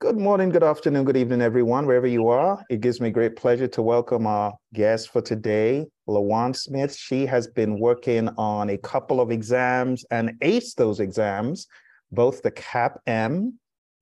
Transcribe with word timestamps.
Good 0.00 0.16
morning, 0.16 0.50
good 0.50 0.62
afternoon, 0.62 1.06
good 1.06 1.16
evening, 1.16 1.42
everyone, 1.42 1.84
wherever 1.84 2.06
you 2.06 2.28
are. 2.28 2.64
It 2.70 2.80
gives 2.80 3.00
me 3.00 3.10
great 3.10 3.34
pleasure 3.34 3.66
to 3.66 3.82
welcome 3.82 4.28
our 4.28 4.54
guest 4.72 5.10
for 5.10 5.20
today, 5.20 5.86
Lawan 6.08 6.54
Smith. 6.54 6.94
She 6.94 7.26
has 7.26 7.48
been 7.48 7.80
working 7.80 8.28
on 8.38 8.70
a 8.70 8.78
couple 8.78 9.20
of 9.20 9.32
exams 9.32 10.04
and 10.12 10.38
aced 10.40 10.76
those 10.76 11.00
exams, 11.00 11.66
both 12.12 12.42
the 12.42 12.52
CAPM 12.52 13.54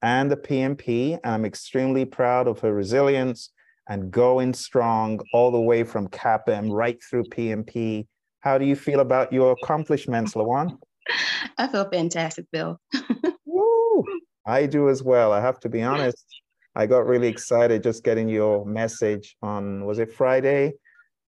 and 0.02 0.30
the 0.30 0.36
PMP. 0.36 1.18
And 1.24 1.32
I'm 1.32 1.46
extremely 1.46 2.04
proud 2.04 2.46
of 2.46 2.60
her 2.60 2.74
resilience 2.74 3.50
and 3.88 4.10
going 4.10 4.52
strong 4.52 5.20
all 5.32 5.50
the 5.50 5.58
way 5.58 5.82
from 5.82 6.08
CAPM 6.08 6.70
right 6.70 7.02
through 7.08 7.24
PMP. 7.24 8.06
How 8.40 8.58
do 8.58 8.66
you 8.66 8.76
feel 8.76 9.00
about 9.00 9.32
your 9.32 9.56
accomplishments, 9.62 10.34
Lawan? 10.34 10.76
I 11.56 11.68
feel 11.68 11.88
fantastic, 11.88 12.44
Bill. 12.52 12.78
I 14.46 14.66
do 14.66 14.88
as 14.88 15.02
well. 15.02 15.32
I 15.32 15.40
have 15.40 15.60
to 15.60 15.68
be 15.68 15.82
honest. 15.82 16.24
I 16.74 16.86
got 16.86 17.06
really 17.06 17.28
excited 17.28 17.82
just 17.82 18.05
getting 18.05 18.28
your 18.28 18.64
message 18.66 19.36
on 19.42 19.84
was 19.84 19.98
it 19.98 20.12
Friday? 20.12 20.74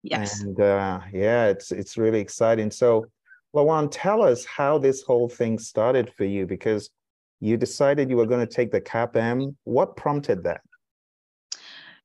Yes. 0.02 0.40
And 0.40 0.60
uh, 0.60 1.00
yeah, 1.12 1.46
it's 1.46 1.72
it's 1.72 1.96
really 1.96 2.20
exciting. 2.20 2.70
So, 2.70 3.06
Lawan, 3.54 3.88
tell 3.90 4.22
us 4.22 4.44
how 4.44 4.78
this 4.78 5.02
whole 5.02 5.28
thing 5.28 5.58
started 5.58 6.12
for 6.12 6.24
you 6.24 6.46
because 6.46 6.90
you 7.40 7.56
decided 7.56 8.10
you 8.10 8.16
were 8.16 8.26
going 8.26 8.46
to 8.46 8.52
take 8.52 8.70
the 8.70 8.80
CAPM. 8.80 9.54
What 9.64 9.96
prompted 9.96 10.44
that? 10.44 10.60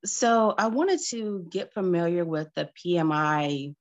So 0.03 0.55
I 0.57 0.67
wanted 0.67 0.99
to 1.09 1.45
get 1.49 1.73
familiar 1.73 2.25
with 2.25 2.49
the 2.55 2.70
PMI 2.84 3.75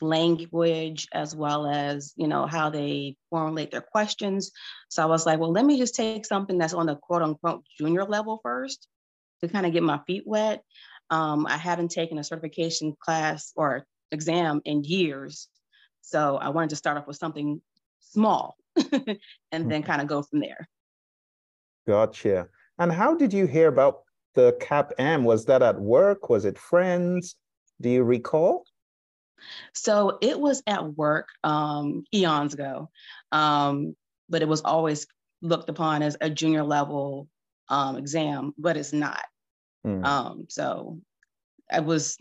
language 0.00 1.08
as 1.12 1.34
well 1.34 1.66
as 1.66 2.12
you 2.16 2.28
know 2.28 2.46
how 2.46 2.70
they 2.70 3.16
formulate 3.30 3.70
their 3.70 3.80
questions. 3.80 4.52
So 4.88 5.02
i 5.02 5.06
was 5.06 5.26
like 5.26 5.38
well 5.38 5.52
let 5.52 5.64
me 5.64 5.78
just 5.78 5.94
take 5.94 6.26
something 6.26 6.58
that's 6.58 6.74
on 6.74 6.86
the 6.86 6.96
quote 6.96 7.22
unquote 7.22 7.64
junior 7.78 8.04
level 8.04 8.40
first 8.42 8.88
to 9.40 9.48
kind 9.48 9.66
of 9.66 9.72
get 9.72 9.82
my 9.82 10.00
feet 10.06 10.24
wet. 10.26 10.62
Um, 11.10 11.46
i 11.46 11.56
haven't 11.56 11.90
taken 11.90 12.18
a 12.18 12.24
certification 12.24 12.94
class 12.98 13.52
or 13.54 13.86
exam 14.10 14.60
in 14.64 14.82
years 14.84 15.48
so 16.00 16.36
i 16.36 16.48
wanted 16.48 16.70
to 16.70 16.76
start 16.76 16.96
off 16.96 17.06
with 17.06 17.16
something 17.16 17.60
small 18.00 18.56
and 19.52 19.70
then 19.70 19.82
kind 19.82 20.00
of 20.00 20.06
go 20.06 20.22
from 20.22 20.40
there. 20.40 20.68
Gotcha. 21.86 22.48
And 22.78 22.92
how 22.92 23.14
did 23.14 23.32
you 23.32 23.46
hear 23.46 23.68
about 23.68 24.00
the 24.34 24.56
CAPM 24.60 25.22
was 25.22 25.46
that 25.46 25.62
at 25.62 25.80
work? 25.80 26.28
Was 26.28 26.44
it 26.44 26.58
friends? 26.58 27.36
Do 27.80 27.88
you 27.88 28.02
recall 28.02 28.64
so 29.74 30.18
it 30.20 30.38
was 30.38 30.62
at 30.66 30.96
work 30.96 31.28
um, 31.44 32.04
eons 32.14 32.54
ago, 32.54 32.90
um, 33.32 33.94
but 34.28 34.42
it 34.42 34.48
was 34.48 34.62
always 34.62 35.06
looked 35.42 35.68
upon 35.68 36.02
as 36.02 36.16
a 36.20 36.30
junior 36.30 36.62
level 36.62 37.28
um, 37.68 37.96
exam, 37.96 38.54
but 38.58 38.76
it's 38.76 38.92
not. 38.92 39.22
Mm. 39.86 40.04
Um, 40.04 40.46
so 40.48 41.00
it 41.72 41.84
was, 41.84 42.16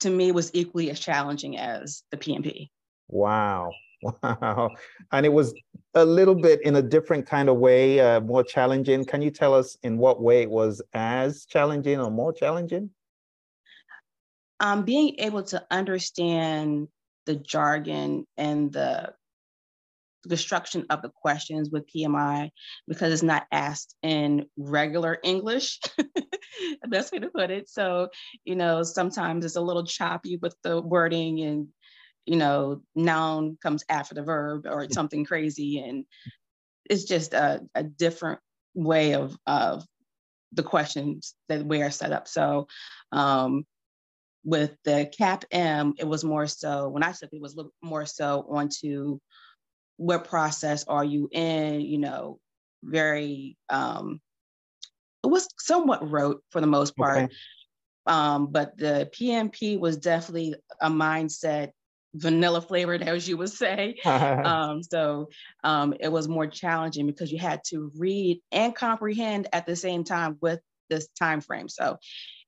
to 0.00 0.10
me, 0.10 0.28
it 0.28 0.34
was 0.34 0.50
equally 0.54 0.90
as 0.90 1.00
challenging 1.00 1.58
as 1.58 2.02
the 2.10 2.16
PMP. 2.16 2.70
Wow. 3.08 3.70
Wow. 4.20 4.70
And 5.12 5.24
it 5.24 5.32
was 5.32 5.54
a 5.94 6.04
little 6.04 6.34
bit 6.34 6.60
in 6.62 6.74
a 6.74 6.82
different 6.82 7.24
kind 7.24 7.48
of 7.48 7.58
way, 7.58 8.00
uh, 8.00 8.20
more 8.20 8.42
challenging. 8.42 9.04
Can 9.04 9.22
you 9.22 9.30
tell 9.30 9.54
us 9.54 9.76
in 9.84 9.96
what 9.96 10.20
way 10.20 10.42
it 10.42 10.50
was 10.50 10.82
as 10.92 11.46
challenging 11.46 12.00
or 12.00 12.10
more 12.10 12.32
challenging? 12.32 12.90
Um, 14.62 14.84
being 14.84 15.16
able 15.18 15.42
to 15.42 15.62
understand 15.70 16.88
the 17.26 17.34
jargon 17.34 18.24
and 18.36 18.72
the 18.72 19.12
construction 20.28 20.86
of 20.88 21.02
the 21.02 21.10
questions 21.10 21.68
with 21.70 21.90
PMI 21.92 22.50
because 22.86 23.12
it's 23.12 23.24
not 23.24 23.44
asked 23.50 23.96
in 24.04 24.46
regular 24.56 25.18
English, 25.24 25.80
the 25.98 26.06
best 26.88 27.12
way 27.12 27.18
to 27.18 27.28
put 27.28 27.50
it. 27.50 27.68
So, 27.68 28.08
you 28.44 28.54
know, 28.54 28.84
sometimes 28.84 29.44
it's 29.44 29.56
a 29.56 29.60
little 29.60 29.84
choppy 29.84 30.38
with 30.40 30.54
the 30.62 30.80
wording 30.80 31.40
and, 31.40 31.66
you 32.24 32.36
know, 32.36 32.82
noun 32.94 33.58
comes 33.60 33.84
after 33.88 34.14
the 34.14 34.22
verb 34.22 34.66
or 34.66 34.86
something 34.90 35.24
crazy. 35.24 35.80
And 35.80 36.04
it's 36.88 37.04
just 37.04 37.34
a, 37.34 37.62
a 37.74 37.82
different 37.82 38.38
way 38.74 39.14
of, 39.14 39.36
of 39.44 39.84
the 40.52 40.62
questions 40.62 41.34
that 41.48 41.66
we 41.66 41.82
are 41.82 41.90
set 41.90 42.12
up. 42.12 42.28
So, 42.28 42.68
um, 43.10 43.64
with 44.44 44.72
the 44.84 45.10
CAPM, 45.18 45.94
it 45.98 46.06
was 46.06 46.24
more 46.24 46.46
so 46.46 46.88
when 46.88 47.02
I 47.02 47.12
took 47.12 47.32
it, 47.32 47.36
it 47.36 47.42
was 47.42 47.56
more 47.82 48.06
so 48.06 48.46
onto 48.50 49.18
what 49.96 50.28
process 50.28 50.84
are 50.84 51.04
you 51.04 51.28
in, 51.32 51.80
you 51.80 51.98
know, 51.98 52.38
very 52.82 53.56
um 53.68 54.20
it 55.24 55.28
was 55.28 55.48
somewhat 55.58 56.10
rote 56.10 56.42
for 56.50 56.60
the 56.60 56.66
most 56.66 56.96
part. 56.96 57.24
Okay. 57.24 57.34
Um, 58.06 58.48
but 58.48 58.76
the 58.76 59.08
PMP 59.12 59.78
was 59.78 59.96
definitely 59.96 60.56
a 60.80 60.90
mindset 60.90 61.70
vanilla 62.14 62.60
flavored, 62.60 63.02
as 63.08 63.28
you 63.28 63.36
would 63.36 63.50
say. 63.50 63.96
um, 64.04 64.82
so 64.82 65.28
um, 65.62 65.94
it 66.00 66.10
was 66.10 66.28
more 66.28 66.46
challenging 66.46 67.06
because 67.06 67.30
you 67.30 67.38
had 67.38 67.62
to 67.66 67.92
read 67.96 68.40
and 68.50 68.74
comprehend 68.74 69.48
at 69.52 69.66
the 69.66 69.76
same 69.76 70.04
time 70.04 70.38
with 70.40 70.60
this 70.90 71.08
time 71.18 71.40
frame. 71.40 71.68
So 71.68 71.98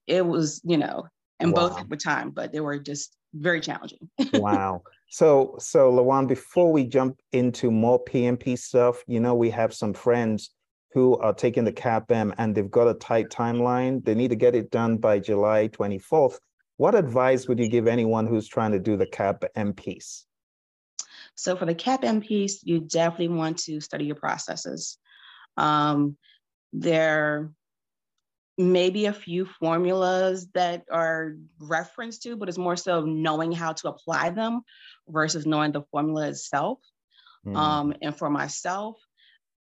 it 0.07 0.27
was, 0.27 0.61
you 0.65 0.77
know, 0.77 1.07
and 1.45 1.53
wow. 1.53 1.69
both 1.69 1.89
were 1.89 1.97
time, 1.97 2.31
but 2.31 2.53
they 2.53 2.61
were 2.61 2.79
just 2.79 3.17
very 3.35 3.61
challenging. 3.61 4.09
wow. 4.35 4.83
So, 5.11 5.57
so 5.59 5.93
Lawan, 5.93 6.27
before 6.27 6.73
we 6.73 6.85
jump 6.85 7.21
into 7.33 7.71
more 7.71 8.03
PMP 8.03 8.59
stuff, 8.59 9.05
you 9.07 9.21
know, 9.21 9.35
we 9.35 9.51
have 9.51 9.75
some 9.75 9.93
friends 9.93 10.51
who 10.93 11.17
are 11.19 11.35
taking 11.35 11.65
the 11.65 11.73
CAPM 11.73 12.35
and 12.39 12.55
they've 12.55 12.71
got 12.71 12.89
a 12.89 12.95
tight 12.95 13.29
timeline. 13.29 14.05
They 14.05 14.15
need 14.15 14.29
to 14.29 14.37
get 14.37 14.55
it 14.55 14.71
done 14.71 14.97
by 14.97 15.19
July 15.19 15.69
24th. 15.69 16.39
What 16.79 16.95
advice 16.95 17.47
would 17.47 17.59
you 17.59 17.69
give 17.69 17.87
anyone 17.87 18.27
who's 18.27 18.49
trying 18.49 18.73
to 18.73 18.79
do 18.79 18.97
the 18.97 19.07
CAPM 19.07 19.77
piece? 19.77 20.27
So 21.37 21.57
for 21.57 21.67
the 21.67 21.75
CAPM 21.75 22.27
piece, 22.27 22.65
you 22.65 22.81
definitely 22.81 23.37
want 23.37 23.59
to 23.59 23.81
study 23.81 24.07
your 24.07 24.17
processes. 24.17 24.99
Um, 25.57 26.17
there 26.73 27.53
maybe 28.57 29.07
a 29.07 29.13
few 29.13 29.47
formulas 29.47 30.49
that 30.55 30.85
are 30.91 31.35
referenced 31.59 32.23
to, 32.23 32.37
but 32.37 32.49
it's 32.49 32.59
more 32.59 32.77
so 32.77 33.01
knowing 33.03 33.53
how 33.53 33.73
to 33.73 33.89
apply 33.89 34.31
them 34.31 34.63
versus 35.09 35.47
knowing 35.47 35.73
the 35.73 35.83
formula 35.91 36.29
itself. 36.29 36.79
Mm. 37.47 37.57
Um, 37.57 37.95
and 38.01 38.17
for 38.17 38.31
myself, 38.31 38.97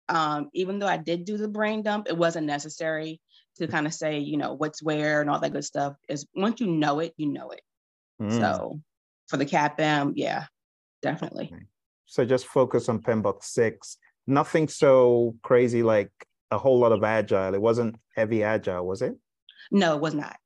um, 0.10 0.50
even 0.54 0.80
though 0.80 0.88
I 0.88 0.98
did 0.98 1.26
do 1.26 1.38
the 1.38 1.50
brain 1.50 1.84
dump, 1.84 2.08
it 2.08 2.18
wasn't 2.18 2.48
necessary 2.48 3.20
to 3.58 3.68
kind 3.68 3.86
of 3.86 3.94
say, 3.94 4.20
you 4.20 4.38
know, 4.38 4.54
what's 4.54 4.82
where 4.82 5.22
and 5.22 5.30
all 5.30 5.40
that 5.40 5.52
good 5.52 5.66
stuff. 5.66 5.96
Is 6.08 6.26
once 6.36 6.62
you 6.62 6.68
know 6.68 7.00
it, 7.00 7.14
you 7.18 7.28
know 7.28 7.50
it. 7.50 7.62
Mm. 8.22 8.40
So 8.40 8.82
for 9.28 9.38
the 9.38 9.46
CAPM, 9.46 10.14
yeah, 10.16 10.46
definitely. 11.02 11.54
So 12.06 12.24
just 12.24 12.46
focus 12.46 12.88
on 12.88 13.00
PMBOK 13.02 13.44
six. 13.44 13.98
Nothing 14.26 14.68
so 14.70 15.36
crazy 15.44 15.84
like 15.84 16.12
a 16.52 16.58
whole 16.58 16.80
lot 16.80 16.92
of 16.92 17.04
agile. 17.04 17.54
It 17.54 17.62
wasn't 17.62 17.96
heavy 18.16 18.44
agile, 18.44 18.86
was 18.86 19.02
it? 19.02 19.16
No, 19.72 19.96
it 19.96 20.02
was 20.02 20.14
not. 20.14 20.38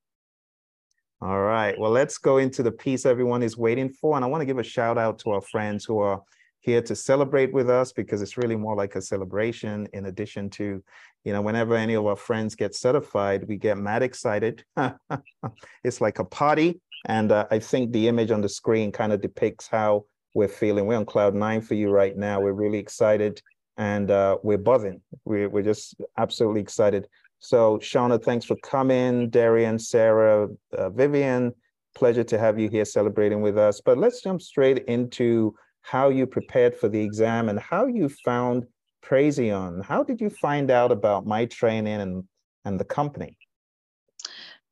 All 1.22 1.40
right. 1.40 1.78
Well, 1.78 1.92
let's 1.92 2.18
go 2.18 2.38
into 2.38 2.64
the 2.64 2.72
piece 2.72 3.06
everyone 3.06 3.44
is 3.44 3.56
waiting 3.56 3.90
for. 3.90 4.16
And 4.16 4.26
I 4.26 4.28
want 4.28 4.42
to 4.42 4.46
give 4.46 4.58
a 4.58 4.64
shout 4.64 4.98
out 4.98 5.20
to 5.20 5.32
our 5.32 5.42
friends 5.42 5.86
who 5.86 6.00
are 6.00 6.22
here 6.62 6.82
to 6.82 6.96
celebrate 6.96 7.54
with 7.54 7.70
us 7.70 7.92
because 7.92 8.22
it's 8.22 8.38
really 8.38 8.56
more 8.56 8.76
like 8.76 8.96
a 8.96 9.02
celebration 9.02 9.88
in 9.94 10.06
addition 10.08 10.50
to, 10.52 10.84
you 11.24 11.34
know, 11.34 11.42
whenever 11.42 11.76
any 11.76 11.94
of 11.94 12.06
our 12.06 12.16
friends 12.16 12.56
get 12.56 12.74
certified, 12.74 13.48
we 13.48 13.58
get 13.58 13.78
mad 13.78 14.02
excited. 14.02 14.64
it's 15.84 16.02
like 16.02 16.18
a 16.18 16.26
party. 16.26 16.82
And 17.06 17.32
uh, 17.32 17.48
I 17.52 17.60
think 17.60 17.92
the 17.92 18.08
image 18.08 18.32
on 18.32 18.42
the 18.42 18.50
screen 18.50 18.92
kind 18.92 19.12
of 19.12 19.22
depicts 19.22 19.68
how 19.68 20.06
we're 20.34 20.48
feeling. 20.48 20.86
We're 20.86 20.98
on 20.98 21.06
cloud 21.06 21.36
nine 21.36 21.62
for 21.62 21.76
you 21.76 21.90
right 21.90 22.16
now. 22.16 22.42
We're 22.42 22.54
really 22.54 22.78
excited 22.80 23.42
and 23.82 24.12
uh, 24.12 24.38
we're 24.44 24.60
buzzing. 24.60 25.02
We're, 25.26 25.50
we're 25.50 25.64
just 25.64 25.96
absolutely 26.16 26.62
excited. 26.62 27.08
So, 27.40 27.80
Shauna, 27.80 28.24
thanks 28.24 28.46
for 28.46 28.56
coming. 28.58 29.32
Darian, 29.32 29.80
Sarah, 29.80 30.50
uh, 30.78 30.92
Vivian, 30.92 31.52
pleasure 31.96 32.24
to 32.26 32.38
have 32.38 32.60
you 32.60 32.70
here 32.70 32.86
celebrating 32.86 33.42
with 33.42 33.58
us. 33.58 33.82
But 33.84 33.98
let's 33.98 34.22
jump 34.22 34.44
straight 34.44 34.86
into 34.86 35.56
how 35.82 36.10
you 36.10 36.28
prepared 36.28 36.76
for 36.78 36.90
the 36.90 37.02
exam 37.02 37.50
and 37.50 37.60
how 37.60 37.88
you 37.88 38.08
found 38.24 38.68
Praizion. 39.04 39.84
How 39.84 40.04
did 40.04 40.22
you 40.22 40.30
find 40.30 40.70
out 40.70 40.92
about 40.92 41.26
my 41.26 41.46
training 41.46 42.02
and, 42.02 42.24
and 42.66 42.80
the 42.80 42.86
company? 42.86 43.36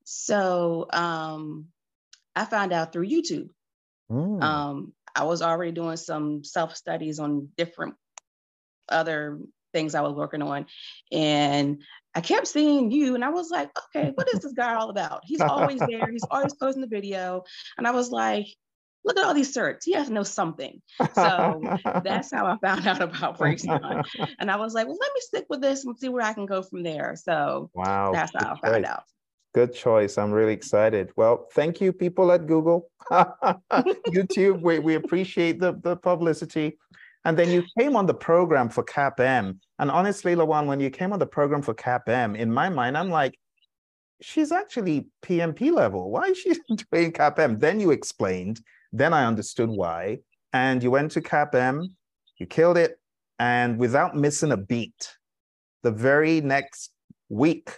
So, 0.03 0.85
um, 0.93 1.65
I 2.35 2.45
found 2.45 2.73
out 2.73 2.93
through 2.93 3.07
YouTube. 3.07 3.49
Mm. 4.11 4.43
Um, 4.43 4.93
I 5.15 5.23
was 5.23 5.41
already 5.41 5.71
doing 5.71 5.97
some 5.97 6.43
self 6.43 6.75
studies 6.75 7.17
on 7.17 7.49
different 7.57 7.95
other 8.91 9.39
things 9.73 9.95
I 9.95 10.01
was 10.01 10.13
working 10.13 10.41
on. 10.41 10.65
And 11.11 11.81
I 12.15 12.21
kept 12.21 12.47
seeing 12.47 12.91
you, 12.91 13.15
and 13.15 13.23
I 13.23 13.29
was 13.29 13.49
like, 13.51 13.69
okay, 13.95 14.11
what 14.15 14.27
is 14.33 14.41
this 14.41 14.53
guy 14.53 14.73
all 14.75 14.89
about? 14.89 15.21
He's 15.25 15.41
always 15.41 15.79
there, 15.79 16.09
he's 16.11 16.25
always 16.29 16.53
posting 16.53 16.81
the 16.81 16.87
video. 16.87 17.43
And 17.77 17.87
I 17.87 17.91
was 17.91 18.09
like, 18.09 18.47
look 19.05 19.17
at 19.17 19.23
all 19.23 19.33
these 19.33 19.55
certs. 19.55 19.83
He 19.83 19.93
has 19.93 20.07
to 20.07 20.13
know 20.13 20.23
something. 20.23 20.81
So 21.15 21.61
that's 22.03 22.31
how 22.31 22.45
I 22.45 22.57
found 22.57 22.87
out 22.87 23.01
about 23.01 23.37
Breakdown. 23.37 24.03
And 24.39 24.51
I 24.51 24.55
was 24.57 24.73
like, 24.73 24.87
well, 24.87 24.97
let 24.99 25.11
me 25.13 25.21
stick 25.21 25.45
with 25.49 25.61
this 25.61 25.85
and 25.85 25.97
see 25.97 26.09
where 26.09 26.25
I 26.25 26.33
can 26.33 26.45
go 26.45 26.61
from 26.61 26.83
there. 26.83 27.15
So 27.15 27.69
wow, 27.73 28.11
that's 28.11 28.31
how 28.35 28.57
I 28.61 28.67
found 28.67 28.85
out. 28.85 29.03
Good 29.55 29.73
choice. 29.73 30.17
I'm 30.17 30.31
really 30.31 30.53
excited. 30.53 31.11
Well, 31.15 31.47
thank 31.53 31.81
you, 31.81 31.91
people 31.91 32.31
at 32.31 32.45
Google, 32.45 32.89
YouTube. 33.11 34.61
We, 34.61 34.77
we 34.77 34.95
appreciate 34.95 35.59
the, 35.59 35.73
the 35.81 35.95
publicity. 35.95 36.77
And 37.25 37.37
then 37.37 37.49
you 37.49 37.63
came 37.77 37.95
on 37.95 38.05
the 38.05 38.13
program 38.13 38.69
for 38.69 38.83
CAPM. 38.83 39.59
And 39.77 39.91
honestly, 39.91 40.35
Lawan, 40.35 40.67
when 40.67 40.79
you 40.79 40.89
came 40.89 41.11
on 41.11 41.19
the 41.19 41.25
program 41.25 41.61
for 41.61 41.73
CAPM, 41.73 42.37
in 42.37 42.51
my 42.51 42.69
mind, 42.69 42.97
I'm 42.97 43.09
like, 43.09 43.37
she's 44.21 44.51
actually 44.51 45.07
PMP 45.23 45.71
level. 45.71 46.11
Why 46.11 46.27
is 46.27 46.37
she 46.37 46.53
doing 46.91 47.11
CAPM? 47.11 47.59
Then 47.59 47.79
you 47.79 47.91
explained. 47.91 48.61
Then 48.91 49.13
I 49.13 49.25
understood 49.25 49.69
why. 49.69 50.19
And 50.53 50.81
you 50.81 50.91
went 50.91 51.11
to 51.11 51.21
CAPM, 51.21 51.89
you 52.37 52.45
killed 52.45 52.77
it. 52.77 52.99
And 53.37 53.77
without 53.77 54.15
missing 54.15 54.51
a 54.51 54.57
beat, 54.57 55.15
the 55.83 55.91
very 55.91 56.41
next 56.41 56.91
week, 57.29 57.77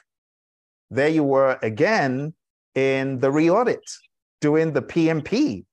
there 0.89 1.09
you 1.09 1.23
were 1.23 1.59
again 1.61 2.33
in 2.73 3.19
the 3.19 3.31
re-audit 3.31 3.83
doing 4.39 4.73
the 4.73 4.81
PMP. 4.81 5.65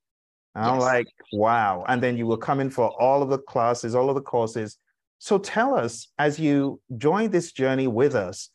I'm 0.55 0.79
like, 0.79 1.07
wow. 1.33 1.85
And 1.89 2.03
then 2.03 2.17
you 2.17 2.27
were 2.27 2.39
coming 2.39 2.71
for 2.71 2.89
all 3.01 3.23
of 3.23 3.29
the 3.29 3.39
classes, 3.39 3.95
all 3.95 4.09
of 4.09 4.15
the 4.15 4.23
courses. 4.23 4.77
So 5.19 5.39
tell 5.39 5.75
us, 5.75 6.09
as 6.19 6.39
you 6.39 6.81
joined 6.97 7.33
this 7.33 7.53
journey 7.53 7.87
with 7.87 8.15
us, 8.15 8.51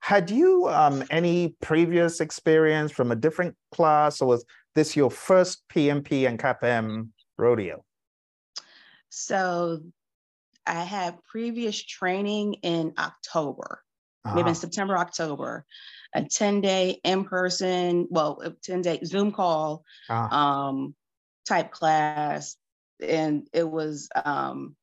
had 0.00 0.30
you 0.30 0.68
um, 0.68 1.04
any 1.10 1.56
previous 1.60 2.20
experience 2.20 2.92
from 2.92 3.10
a 3.10 3.16
different 3.16 3.56
class, 3.72 4.20
or 4.20 4.28
was 4.28 4.44
this 4.74 4.96
your 4.96 5.10
first 5.10 5.62
PMP 5.68 6.28
and 6.28 6.38
CAPM 6.38 7.08
rodeo? 7.36 7.84
So 9.08 9.80
I 10.66 10.84
had 10.84 11.22
previous 11.24 11.82
training 11.82 12.54
in 12.62 12.92
October, 12.98 13.82
uh-huh. 14.24 14.36
maybe 14.36 14.50
in. 14.50 14.54
September, 14.54 14.96
October, 14.96 15.64
a 16.14 16.24
10 16.24 16.60
day 16.60 17.00
in 17.04 17.24
person, 17.24 18.06
well, 18.10 18.40
a 18.42 18.50
10 18.50 18.82
day 18.82 19.00
Zoom 19.04 19.32
call 19.32 19.84
uh-huh. 20.08 20.36
um, 20.36 20.94
type 21.48 21.70
class. 21.70 22.56
And 23.00 23.48
it 23.52 23.68
was 23.68 24.08
um, 24.24 24.76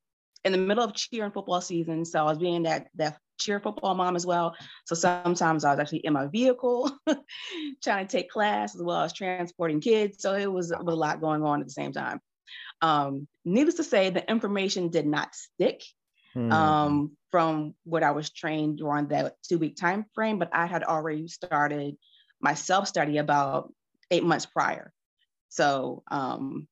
in 0.43 0.51
the 0.51 0.57
middle 0.57 0.83
of 0.83 0.93
cheer 0.93 1.25
and 1.25 1.33
football 1.33 1.61
season. 1.61 2.05
So 2.05 2.19
I 2.19 2.23
was 2.23 2.37
being 2.37 2.63
that, 2.63 2.87
that 2.95 3.17
cheer 3.39 3.59
football 3.59 3.95
mom 3.95 4.15
as 4.15 4.25
well. 4.25 4.55
So 4.85 4.95
sometimes 4.95 5.63
I 5.63 5.71
was 5.71 5.79
actually 5.79 5.99
in 5.99 6.13
my 6.13 6.27
vehicle 6.27 6.91
trying 7.83 8.07
to 8.07 8.17
take 8.17 8.29
class 8.29 8.75
as 8.75 8.81
well 8.81 9.01
as 9.01 9.13
transporting 9.13 9.81
kids. 9.81 10.21
So 10.21 10.33
it 10.33 10.51
was, 10.51 10.71
a 10.71 10.77
lot 10.81 11.21
going 11.21 11.43
on 11.43 11.61
at 11.61 11.67
the 11.67 11.73
same 11.73 11.91
time. 11.91 12.19
Um, 12.81 13.27
needless 13.43 13.75
to 13.75 13.83
say, 13.83 14.09
the 14.09 14.29
information 14.29 14.89
did 14.89 15.05
not 15.05 15.35
stick 15.35 15.83
hmm. 16.33 16.51
um, 16.51 17.11
from 17.31 17.73
what 17.83 18.03
I 18.03 18.11
was 18.11 18.29
trained 18.29 18.77
during 18.77 19.07
that 19.07 19.35
two 19.43 19.57
week 19.57 19.75
time 19.75 20.05
frame, 20.13 20.39
but 20.39 20.49
I 20.53 20.65
had 20.65 20.83
already 20.83 21.27
started 21.27 21.97
my 22.39 22.53
self 22.53 22.87
study 22.87 23.17
about 23.17 23.73
eight 24.11 24.23
months 24.23 24.45
prior. 24.45 24.93
So 25.55 26.03
um, 26.11 26.67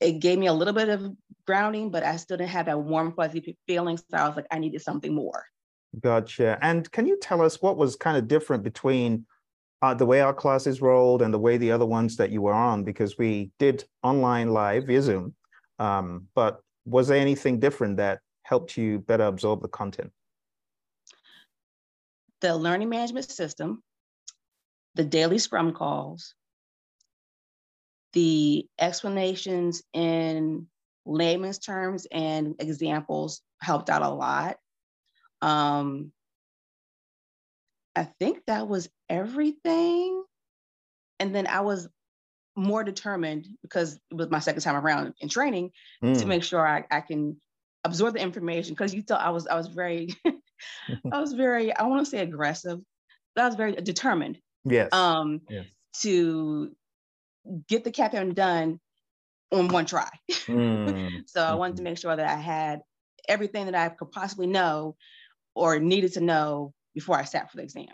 it 0.00 0.20
gave 0.20 0.38
me 0.38 0.46
a 0.46 0.52
little 0.52 0.72
bit 0.72 0.88
of 0.88 1.12
grounding, 1.46 1.90
but 1.90 2.04
I 2.04 2.16
still 2.16 2.38
didn't 2.38 2.50
have 2.50 2.66
that 2.66 2.80
warm, 2.80 3.12
fuzzy 3.12 3.56
feeling. 3.66 3.98
So 3.98 4.16
I 4.16 4.26
was 4.26 4.36
like, 4.36 4.46
I 4.50 4.58
needed 4.58 4.80
something 4.80 5.14
more. 5.14 5.44
Gotcha. 6.00 6.58
And 6.62 6.90
can 6.90 7.06
you 7.06 7.18
tell 7.20 7.42
us 7.42 7.60
what 7.60 7.76
was 7.76 7.96
kind 7.96 8.16
of 8.16 8.26
different 8.26 8.62
between 8.62 9.26
uh, 9.82 9.92
the 9.92 10.06
way 10.06 10.22
our 10.22 10.32
classes 10.32 10.80
rolled 10.80 11.20
and 11.20 11.34
the 11.34 11.38
way 11.38 11.58
the 11.58 11.70
other 11.70 11.84
ones 11.84 12.16
that 12.16 12.30
you 12.30 12.40
were 12.40 12.54
on? 12.54 12.82
Because 12.82 13.18
we 13.18 13.50
did 13.58 13.84
online 14.02 14.54
live 14.54 14.86
via 14.86 15.02
Zoom, 15.02 15.34
um, 15.78 16.28
but 16.34 16.60
was 16.86 17.08
there 17.08 17.20
anything 17.20 17.60
different 17.60 17.98
that 17.98 18.20
helped 18.44 18.78
you 18.78 19.00
better 19.00 19.24
absorb 19.24 19.60
the 19.60 19.68
content? 19.68 20.10
The 22.40 22.56
learning 22.56 22.88
management 22.88 23.30
system, 23.30 23.82
the 24.94 25.04
daily 25.04 25.38
scrum 25.38 25.74
calls, 25.74 26.34
the 28.12 28.66
explanations 28.78 29.82
in 29.92 30.66
layman's 31.06 31.58
terms 31.58 32.06
and 32.10 32.54
examples 32.58 33.42
helped 33.60 33.90
out 33.90 34.02
a 34.02 34.08
lot. 34.08 34.56
Um, 35.40 36.12
I 37.96 38.04
think 38.20 38.42
that 38.46 38.68
was 38.68 38.88
everything. 39.08 40.22
And 41.18 41.34
then 41.34 41.46
I 41.46 41.60
was 41.60 41.88
more 42.56 42.84
determined 42.84 43.46
because 43.62 43.98
it 44.10 44.14
was 44.14 44.30
my 44.30 44.38
second 44.40 44.62
time 44.62 44.76
around 44.76 45.14
in 45.20 45.28
training 45.28 45.70
mm. 46.02 46.14
to 46.14 46.22
hmm. 46.22 46.28
make 46.28 46.42
sure 46.42 46.66
I, 46.66 46.84
I 46.90 47.00
can 47.00 47.40
absorb 47.84 48.14
the 48.14 48.20
information 48.20 48.74
because 48.74 48.92
you 48.92 49.02
thought 49.02 49.20
I 49.20 49.30
was 49.30 49.46
I 49.46 49.54
was 49.54 49.68
very 49.68 50.08
I 51.12 51.20
was 51.20 51.32
very 51.32 51.74
I 51.74 51.84
want 51.84 52.04
to 52.04 52.10
say 52.10 52.18
aggressive, 52.18 52.80
but 53.34 53.42
I 53.42 53.46
was 53.46 53.54
very 53.54 53.72
determined. 53.72 54.38
Yes. 54.64 54.92
Um 54.92 55.40
yes. 55.48 55.66
to 56.02 56.72
get 57.68 57.84
the 57.84 57.90
cap 57.90 58.12
CAPM 58.12 58.34
done 58.34 58.80
on 59.52 59.68
one 59.68 59.86
try. 59.86 60.10
Mm. 60.30 61.22
so 61.26 61.42
I 61.42 61.54
wanted 61.54 61.76
to 61.76 61.82
mm-hmm. 61.82 61.84
make 61.84 61.98
sure 61.98 62.14
that 62.14 62.26
I 62.26 62.36
had 62.36 62.80
everything 63.28 63.66
that 63.66 63.74
I 63.74 63.88
could 63.90 64.10
possibly 64.10 64.46
know 64.46 64.96
or 65.54 65.78
needed 65.78 66.12
to 66.14 66.20
know 66.20 66.72
before 66.94 67.18
I 67.18 67.24
sat 67.24 67.50
for 67.50 67.56
the 67.56 67.62
exam. 67.62 67.86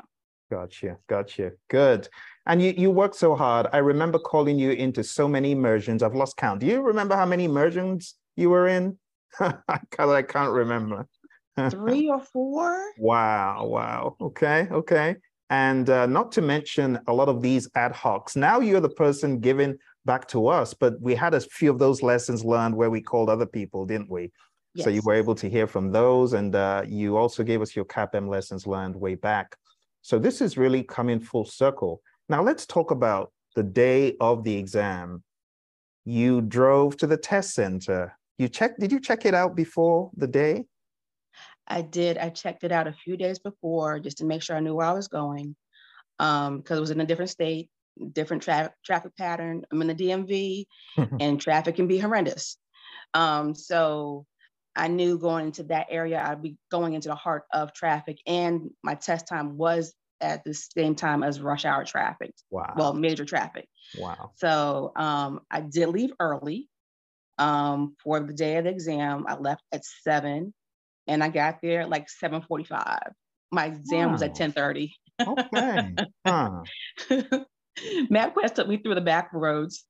Gotcha, 0.50 0.98
gotcha. 1.08 1.52
Good. 1.68 2.08
And 2.46 2.60
you, 2.60 2.74
you 2.76 2.90
worked 2.90 3.16
so 3.16 3.34
hard. 3.34 3.66
I 3.72 3.78
remember 3.78 4.18
calling 4.18 4.58
you 4.58 4.72
into 4.72 5.02
so 5.02 5.26
many 5.26 5.52
immersions. 5.52 6.02
I've 6.02 6.14
lost 6.14 6.36
count. 6.36 6.60
Do 6.60 6.66
you 6.66 6.82
remember 6.82 7.16
how 7.16 7.26
many 7.26 7.44
immersions 7.44 8.14
you 8.36 8.50
were 8.50 8.68
in? 8.68 8.98
Because 9.38 10.10
I 10.10 10.22
can't 10.22 10.52
remember. 10.52 11.08
Three 11.70 12.08
or 12.08 12.20
four. 12.20 12.80
Wow, 12.98 13.66
wow. 13.66 14.16
Okay, 14.20 14.68
okay. 14.70 15.16
And 15.50 15.90
uh, 15.90 16.06
not 16.06 16.32
to 16.32 16.42
mention 16.42 16.98
a 17.06 17.12
lot 17.12 17.28
of 17.28 17.42
these 17.42 17.68
ad 17.74 17.92
hocs. 17.92 18.34
Now 18.34 18.60
you're 18.60 18.80
the 18.80 18.88
person 18.88 19.40
giving 19.40 19.76
back 20.04 20.26
to 20.28 20.48
us, 20.48 20.74
but 20.74 21.00
we 21.00 21.14
had 21.14 21.34
a 21.34 21.40
few 21.40 21.70
of 21.70 21.78
those 21.78 22.02
lessons 22.02 22.44
learned 22.44 22.74
where 22.74 22.90
we 22.90 23.00
called 23.00 23.28
other 23.28 23.46
people, 23.46 23.84
didn't 23.86 24.10
we? 24.10 24.32
Yes. 24.74 24.84
So 24.84 24.90
you 24.90 25.02
were 25.04 25.14
able 25.14 25.34
to 25.36 25.48
hear 25.48 25.66
from 25.66 25.92
those, 25.92 26.32
and 26.32 26.54
uh, 26.54 26.82
you 26.86 27.16
also 27.16 27.42
gave 27.42 27.62
us 27.62 27.76
your 27.76 27.84
CAPM 27.84 28.28
lessons 28.28 28.66
learned 28.66 28.96
way 28.96 29.14
back. 29.14 29.56
So 30.02 30.18
this 30.18 30.40
is 30.40 30.58
really 30.58 30.82
coming 30.82 31.20
full 31.20 31.44
circle. 31.44 32.02
Now 32.28 32.42
let's 32.42 32.66
talk 32.66 32.90
about 32.90 33.32
the 33.54 33.62
day 33.62 34.16
of 34.20 34.44
the 34.44 34.56
exam. 34.56 35.22
You 36.04 36.40
drove 36.40 36.96
to 36.98 37.06
the 37.06 37.16
test 37.16 37.54
center. 37.54 38.16
You 38.36 38.48
checked, 38.48 38.80
did 38.80 38.90
you 38.90 39.00
check 39.00 39.24
it 39.24 39.34
out 39.34 39.54
before 39.54 40.10
the 40.16 40.26
day? 40.26 40.64
I 41.66 41.82
did. 41.82 42.18
I 42.18 42.30
checked 42.30 42.64
it 42.64 42.72
out 42.72 42.86
a 42.86 42.92
few 42.92 43.16
days 43.16 43.38
before 43.38 43.98
just 44.00 44.18
to 44.18 44.24
make 44.24 44.42
sure 44.42 44.56
I 44.56 44.60
knew 44.60 44.74
where 44.74 44.86
I 44.86 44.92
was 44.92 45.08
going 45.08 45.56
because 46.18 46.48
um, 46.48 46.62
it 46.68 46.80
was 46.80 46.90
in 46.90 47.00
a 47.00 47.06
different 47.06 47.30
state, 47.30 47.70
different 48.12 48.42
tra- 48.42 48.74
traffic 48.84 49.16
pattern. 49.16 49.64
I'm 49.72 49.80
in 49.80 49.88
the 49.88 49.94
DMV 49.94 50.66
and 51.20 51.40
traffic 51.40 51.76
can 51.76 51.86
be 51.86 51.98
horrendous. 51.98 52.58
Um, 53.14 53.54
so 53.54 54.26
I 54.76 54.88
knew 54.88 55.18
going 55.18 55.46
into 55.46 55.62
that 55.64 55.86
area, 55.90 56.22
I'd 56.24 56.42
be 56.42 56.56
going 56.70 56.94
into 56.94 57.08
the 57.08 57.14
heart 57.14 57.44
of 57.52 57.72
traffic, 57.72 58.18
and 58.26 58.70
my 58.82 58.94
test 58.94 59.28
time 59.28 59.56
was 59.56 59.94
at 60.20 60.42
the 60.44 60.54
same 60.54 60.94
time 60.94 61.22
as 61.22 61.40
rush 61.40 61.64
hour 61.64 61.84
traffic. 61.84 62.34
Wow. 62.50 62.74
Well, 62.76 62.92
major 62.94 63.24
traffic. 63.24 63.68
Wow. 63.98 64.32
So 64.36 64.92
um, 64.96 65.40
I 65.50 65.60
did 65.60 65.88
leave 65.88 66.12
early 66.18 66.68
um, 67.38 67.96
for 68.02 68.20
the 68.20 68.32
day 68.32 68.56
of 68.56 68.64
the 68.64 68.70
exam. 68.70 69.26
I 69.28 69.36
left 69.36 69.62
at 69.72 69.84
seven, 69.84 70.54
and 71.06 71.22
I 71.22 71.28
got 71.28 71.58
there 71.62 71.82
at 71.82 71.90
like 71.90 72.08
seven 72.08 72.42
forty-five. 72.42 73.12
My 73.52 73.66
exam 73.66 74.06
wow. 74.06 74.12
was 74.12 74.22
at 74.22 74.34
ten 74.34 74.52
thirty. 74.52 74.94
Okay. 75.20 75.94
Huh. 76.26 76.62
MapQuest 78.10 78.54
took 78.54 78.68
me 78.68 78.78
through 78.78 78.94
the 78.94 79.00
back 79.00 79.30
roads 79.32 79.84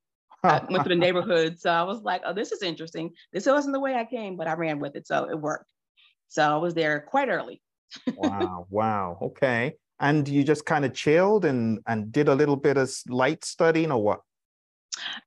I 0.44 0.64
went 0.70 0.84
through 0.84 0.94
the 0.94 1.00
neighborhood. 1.00 1.58
So 1.58 1.70
I 1.70 1.82
was 1.82 2.02
like, 2.02 2.22
oh, 2.24 2.32
this 2.32 2.52
is 2.52 2.62
interesting. 2.62 3.10
This 3.32 3.46
wasn't 3.46 3.74
the 3.74 3.80
way 3.80 3.94
I 3.94 4.04
came, 4.04 4.36
but 4.36 4.46
I 4.46 4.54
ran 4.54 4.78
with 4.78 4.96
it. 4.96 5.06
So 5.06 5.28
it 5.30 5.40
worked. 5.40 5.70
So 6.28 6.42
I 6.42 6.56
was 6.56 6.74
there 6.74 7.00
quite 7.00 7.28
early. 7.28 7.62
wow. 8.16 8.66
Wow. 8.70 9.18
Okay. 9.22 9.74
And 10.00 10.28
you 10.28 10.44
just 10.44 10.66
kind 10.66 10.84
of 10.84 10.92
chilled 10.92 11.44
and, 11.44 11.80
and 11.86 12.12
did 12.12 12.28
a 12.28 12.34
little 12.34 12.56
bit 12.56 12.76
of 12.76 12.92
light 13.08 13.44
studying 13.44 13.92
or 13.92 14.02
what? 14.02 14.20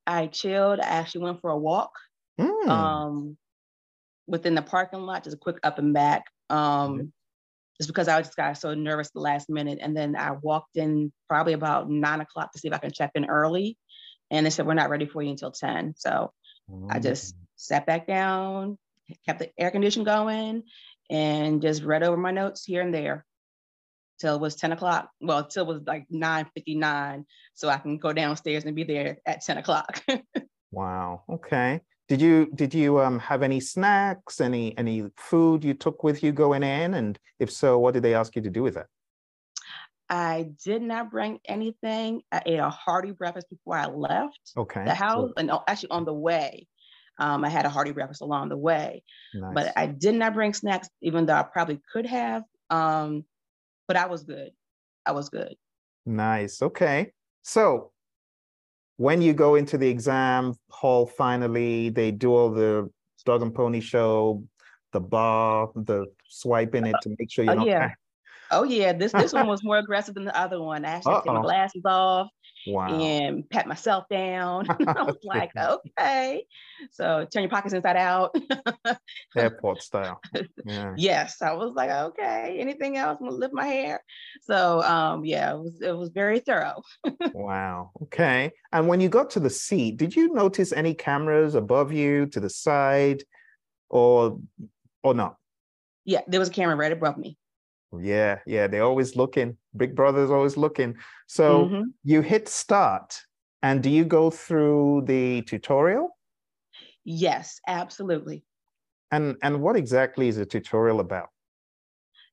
I 0.05 0.27
chilled. 0.27 0.79
I 0.79 0.85
actually 0.85 1.23
went 1.23 1.41
for 1.41 1.49
a 1.49 1.57
walk 1.57 1.91
mm. 2.39 2.67
um, 2.67 3.37
within 4.27 4.55
the 4.55 4.61
parking 4.61 5.01
lot, 5.01 5.23
just 5.23 5.35
a 5.35 5.39
quick 5.39 5.57
up 5.63 5.79
and 5.79 5.93
back. 5.93 6.25
Um, 6.49 6.57
mm-hmm. 6.59 7.05
Just 7.79 7.89
because 7.89 8.07
I 8.07 8.19
just 8.21 8.35
got 8.35 8.57
so 8.57 8.73
nervous 8.73 9.11
the 9.11 9.19
last 9.19 9.49
minute. 9.49 9.77
And 9.81 9.95
then 9.95 10.15
I 10.15 10.31
walked 10.31 10.77
in 10.77 11.11
probably 11.29 11.53
about 11.53 11.89
nine 11.89 12.21
o'clock 12.21 12.51
to 12.53 12.59
see 12.59 12.67
if 12.67 12.73
I 12.73 12.79
can 12.79 12.91
check 12.91 13.11
in 13.13 13.25
early. 13.25 13.77
And 14.31 14.45
they 14.45 14.49
said, 14.49 14.65
we're 14.65 14.73
not 14.73 14.89
ready 14.89 15.05
for 15.05 15.21
you 15.21 15.29
until 15.29 15.51
10. 15.51 15.93
So 15.95 16.33
mm-hmm. 16.69 16.87
I 16.89 16.99
just 16.99 17.35
mm. 17.35 17.39
sat 17.55 17.85
back 17.85 18.07
down, 18.07 18.79
kept 19.27 19.39
the 19.39 19.51
air 19.59 19.69
condition 19.69 20.03
going, 20.03 20.63
and 21.11 21.61
just 21.61 21.83
read 21.83 22.01
over 22.01 22.17
my 22.17 22.31
notes 22.31 22.65
here 22.65 22.81
and 22.81 22.93
there 22.93 23.25
till 24.19 24.35
it 24.35 24.41
was 24.41 24.55
10 24.55 24.71
o'clock. 24.71 25.11
Well, 25.21 25.45
till 25.45 25.69
it 25.69 25.73
was 25.73 25.83
like 25.85 26.07
9.59. 26.11 27.25
So 27.53 27.69
I 27.69 27.77
can 27.77 27.97
go 27.97 28.11
downstairs 28.11 28.65
and 28.65 28.75
be 28.75 28.85
there 28.85 29.19
at 29.25 29.41
10 29.41 29.59
o'clock. 29.59 30.03
Wow. 30.71 31.23
Okay. 31.29 31.81
Did 32.07 32.21
you 32.21 32.49
did 32.55 32.73
you 32.73 33.01
um, 33.01 33.19
have 33.19 33.43
any 33.43 33.59
snacks, 33.59 34.39
any 34.39 34.77
any 34.77 35.03
food 35.17 35.63
you 35.63 35.73
took 35.73 36.03
with 36.03 36.23
you 36.23 36.31
going 36.31 36.63
in, 36.63 36.93
and 36.93 37.19
if 37.39 37.51
so, 37.51 37.77
what 37.79 37.93
did 37.93 38.03
they 38.03 38.13
ask 38.13 38.35
you 38.35 38.41
to 38.41 38.49
do 38.49 38.63
with 38.63 38.77
it? 38.77 38.85
I 40.09 40.51
did 40.63 40.81
not 40.81 41.11
bring 41.11 41.39
anything. 41.45 42.21
I 42.31 42.41
ate 42.45 42.59
a 42.59 42.69
hearty 42.69 43.11
breakfast 43.11 43.49
before 43.49 43.77
I 43.77 43.87
left 43.87 44.39
Okay. 44.55 44.85
the 44.85 44.93
house, 44.93 45.31
and 45.35 45.51
oh, 45.51 45.63
actually 45.67 45.89
on 45.89 46.05
the 46.05 46.13
way, 46.13 46.67
um, 47.19 47.43
I 47.43 47.49
had 47.49 47.65
a 47.65 47.69
hearty 47.69 47.91
breakfast 47.91 48.21
along 48.21 48.49
the 48.49 48.57
way. 48.57 49.03
nice. 49.33 49.53
But 49.53 49.73
I 49.75 49.87
did 49.87 50.15
not 50.15 50.33
bring 50.33 50.53
snacks, 50.53 50.87
even 51.01 51.25
though 51.25 51.35
I 51.35 51.43
probably 51.43 51.81
could 51.91 52.05
have. 52.05 52.43
Um, 52.69 53.25
but 53.85 53.97
I 53.97 54.05
was 54.07 54.23
good. 54.23 54.51
I 55.05 55.11
was 55.11 55.27
good. 55.27 55.55
Nice. 56.05 56.61
Okay. 56.61 57.11
So 57.43 57.91
when 58.97 59.21
you 59.21 59.33
go 59.33 59.55
into 59.55 59.77
the 59.77 59.87
exam 59.87 60.53
hall, 60.69 61.05
finally, 61.07 61.89
they 61.89 62.11
do 62.11 62.33
all 62.33 62.49
the 62.51 62.89
dog 63.25 63.41
and 63.41 63.53
pony 63.53 63.79
show, 63.79 64.43
the 64.91 64.99
bar, 64.99 65.71
the 65.75 66.07
swiping 66.27 66.85
it 66.85 66.95
to 67.03 67.15
make 67.17 67.31
sure 67.31 67.45
you're 67.45 67.53
Oh, 67.53 67.57
not. 67.57 67.67
yeah. 67.67 67.89
Oh 68.49 68.63
yeah, 68.63 68.93
this 68.93 69.11
this 69.11 69.33
one 69.33 69.47
was 69.53 69.63
more 69.63 69.77
aggressive 69.77 70.15
than 70.15 70.25
the 70.25 70.37
other 70.37 70.61
one. 70.61 70.85
I 70.85 70.89
actually 70.89 71.13
had 71.13 71.19
to 71.21 71.29
take 71.29 71.35
my 71.35 71.41
glasses 71.41 71.81
off 71.85 72.29
Wow. 72.67 72.99
and 72.99 73.49
pat 73.49 73.67
myself 73.67 74.05
down. 74.09 74.67
I 74.87 75.03
was 75.03 75.17
like, 75.23 75.51
okay. 75.57 76.43
So 76.91 77.25
turn 77.31 77.43
your 77.43 77.49
pockets 77.49 77.73
inside 77.73 77.95
out. 77.95 78.35
Airport 79.37 79.81
style. 79.81 80.19
Yeah. 80.65 80.93
yes, 80.97 81.41
I 81.41 81.53
was 81.53 81.73
like, 81.75 81.89
okay. 81.89 82.57
Anything 82.59 82.97
else? 82.97 83.17
I'm 83.19 83.27
gonna 83.27 83.37
lift 83.37 83.53
my 83.53 83.65
hair. 83.65 84.03
So 84.41 84.81
um, 84.83 85.23
yeah, 85.25 85.53
it 85.53 85.59
was 85.59 85.81
it 85.81 85.95
was 85.95 86.09
very 86.09 86.39
thorough. 86.39 86.81
Wow. 87.33 87.91
Okay. 88.03 88.51
And 88.71 88.87
when 88.87 88.99
you 88.99 89.09
got 89.09 89.29
to 89.31 89.39
the 89.39 89.49
seat, 89.49 89.97
did 89.97 90.15
you 90.15 90.33
notice 90.33 90.73
any 90.73 90.93
cameras 90.93 91.55
above 91.55 91.91
you, 91.93 92.25
to 92.27 92.39
the 92.39 92.49
side, 92.49 93.23
or 93.89 94.39
or 95.03 95.13
not? 95.13 95.37
Yeah, 96.05 96.21
there 96.27 96.39
was 96.39 96.49
a 96.49 96.53
camera 96.53 96.75
right 96.75 96.91
above 96.91 97.17
me. 97.17 97.37
Yeah, 97.97 98.39
yeah, 98.45 98.67
they're 98.67 98.83
always 98.83 99.15
looking. 99.15 99.57
Big 99.75 99.95
Brother's 99.95 100.29
always 100.29 100.57
looking. 100.57 100.97
So 101.27 101.71
Mhm. 101.71 101.93
you 102.03 102.21
hit 102.21 102.47
start, 102.49 103.21
and 103.63 103.81
do 103.81 103.89
you 103.89 104.03
go 104.05 104.29
through 104.29 105.03
the 105.05 105.41
tutorial? 105.43 106.17
Yes, 107.05 107.59
absolutely. 107.67 108.45
And 109.11 109.35
and 109.43 109.61
what 109.61 109.75
exactly 109.75 110.29
is 110.29 110.37
the 110.37 110.45
tutorial 110.45 111.01
about? 111.01 111.29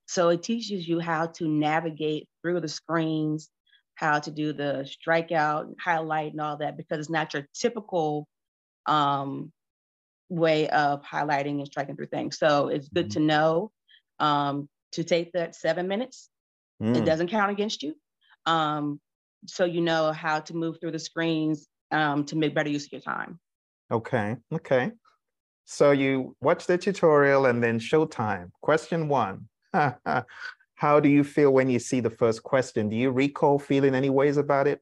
So 0.06 0.28
it 0.28 0.42
teaches 0.42 0.86
you 0.86 1.00
how 1.00 1.26
to 1.28 1.48
navigate 1.48 2.28
through 2.42 2.60
the 2.60 2.68
screens, 2.68 3.50
how 3.94 4.18
to 4.20 4.30
do 4.30 4.52
the 4.52 4.86
strikeout, 4.86 5.62
and 5.62 5.76
highlight, 5.82 6.32
and 6.32 6.40
all 6.40 6.56
that, 6.58 6.76
because 6.76 6.98
it's 6.98 7.10
not 7.10 7.32
your 7.32 7.46
typical 7.54 8.28
um, 8.86 9.52
way 10.30 10.68
of 10.70 11.02
highlighting 11.02 11.58
and 11.58 11.66
striking 11.66 11.96
through 11.96 12.08
things. 12.08 12.38
So 12.38 12.68
it's 12.68 12.88
good 12.88 13.10
Mhm. 13.10 13.12
to 13.12 13.20
know 13.20 13.72
um, 14.20 14.68
to 14.94 15.04
take 15.04 15.32
that 15.32 15.54
seven 15.54 15.88
minutes. 15.88 16.30
It 16.80 16.84
Mm, 16.84 17.06
doesn't 17.06 17.28
count 17.28 17.50
against 17.50 17.82
you. 17.82 17.94
Um, 18.46 19.00
so 19.46 19.64
you 19.64 19.80
know 19.80 20.12
how 20.12 20.40
to 20.40 20.54
move 20.54 20.78
through 20.80 20.92
the 20.92 20.98
screens 20.98 21.68
um, 21.90 22.24
to 22.26 22.36
make 22.36 22.54
better 22.54 22.70
use 22.70 22.86
of 22.86 22.92
your 22.92 23.00
time. 23.00 23.38
Okay, 23.90 24.36
okay. 24.52 24.92
So 25.64 25.92
you 25.92 26.36
watch 26.40 26.66
the 26.66 26.76
tutorial 26.76 27.46
and 27.46 27.62
then 27.62 27.78
showtime. 27.78 28.50
Question 28.60 29.08
one. 29.08 29.48
How 29.72 31.00
do 31.00 31.08
you 31.08 31.24
feel 31.24 31.52
when 31.52 31.70
you 31.70 31.78
see 31.78 32.00
the 32.00 32.10
first 32.10 32.42
question? 32.42 32.88
Do 32.88 32.96
you 32.96 33.10
recall 33.10 33.58
feeling 33.58 33.94
any 33.94 34.10
ways 34.10 34.36
about 34.36 34.66
it? 34.66 34.80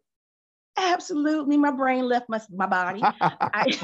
Absolutely, 0.76 1.56
my 1.56 1.70
brain 1.70 2.04
left 2.08 2.28
my, 2.28 2.40
my 2.50 2.66
body. 2.66 3.02
I, 3.20 3.78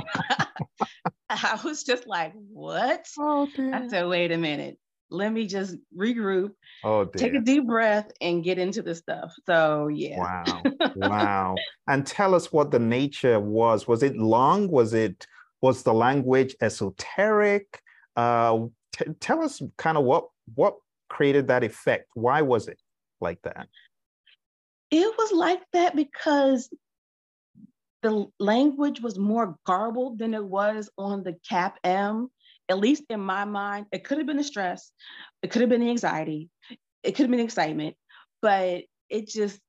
I 1.30 1.60
was 1.62 1.84
just 1.84 2.06
like, 2.06 2.32
what? 2.34 3.06
oh 3.18 3.48
I 3.58 3.86
said, 3.88 4.06
wait 4.08 4.32
a 4.32 4.38
minute. 4.38 4.78
Let 5.10 5.32
me 5.32 5.46
just 5.46 5.76
regroup, 5.96 6.50
Oh 6.84 7.04
take 7.04 7.34
a 7.34 7.40
deep 7.40 7.66
breath, 7.66 8.10
and 8.20 8.44
get 8.44 8.58
into 8.58 8.82
the 8.82 8.94
stuff. 8.94 9.34
So 9.46 9.88
yeah. 9.88 10.18
Wow. 10.18 10.62
Wow. 10.96 11.54
And 11.86 12.06
tell 12.06 12.34
us 12.34 12.52
what 12.52 12.70
the 12.70 12.78
nature 12.78 13.38
was. 13.38 13.86
Was 13.86 14.02
it 14.02 14.16
long? 14.16 14.68
Was 14.68 14.94
it 14.94 15.26
was 15.60 15.82
the 15.82 15.94
language 15.94 16.54
esoteric? 16.60 17.82
Uh, 18.16 18.66
t- 18.92 19.12
tell 19.20 19.42
us 19.42 19.62
kind 19.76 19.96
of 19.96 20.04
what 20.04 20.28
what 20.54 20.76
created 21.08 21.48
that 21.48 21.64
effect. 21.64 22.10
Why 22.14 22.42
was 22.42 22.68
it 22.68 22.80
like 23.20 23.40
that? 23.42 23.68
It 24.90 25.14
was 25.18 25.32
like 25.32 25.62
that 25.72 25.94
because 25.94 26.68
the 28.02 28.26
language 28.38 29.00
was 29.00 29.18
more 29.18 29.56
garbled 29.66 30.18
than 30.18 30.34
it 30.34 30.44
was 30.44 30.88
on 30.96 31.22
the 31.22 31.36
CAP 31.48 31.78
M. 31.84 32.30
At 32.68 32.78
least 32.78 33.04
in 33.10 33.20
my 33.20 33.44
mind, 33.44 33.86
it 33.92 34.04
could 34.04 34.18
have 34.18 34.26
been 34.26 34.36
the 34.36 34.44
stress, 34.44 34.92
it 35.42 35.50
could 35.50 35.62
have 35.62 35.70
been 35.70 35.80
the 35.80 35.90
anxiety, 35.90 36.50
it 37.02 37.12
could 37.12 37.24
have 37.24 37.30
been 37.30 37.40
excitement, 37.40 37.96
but 38.42 38.84
it 39.10 39.28
just 39.28 39.60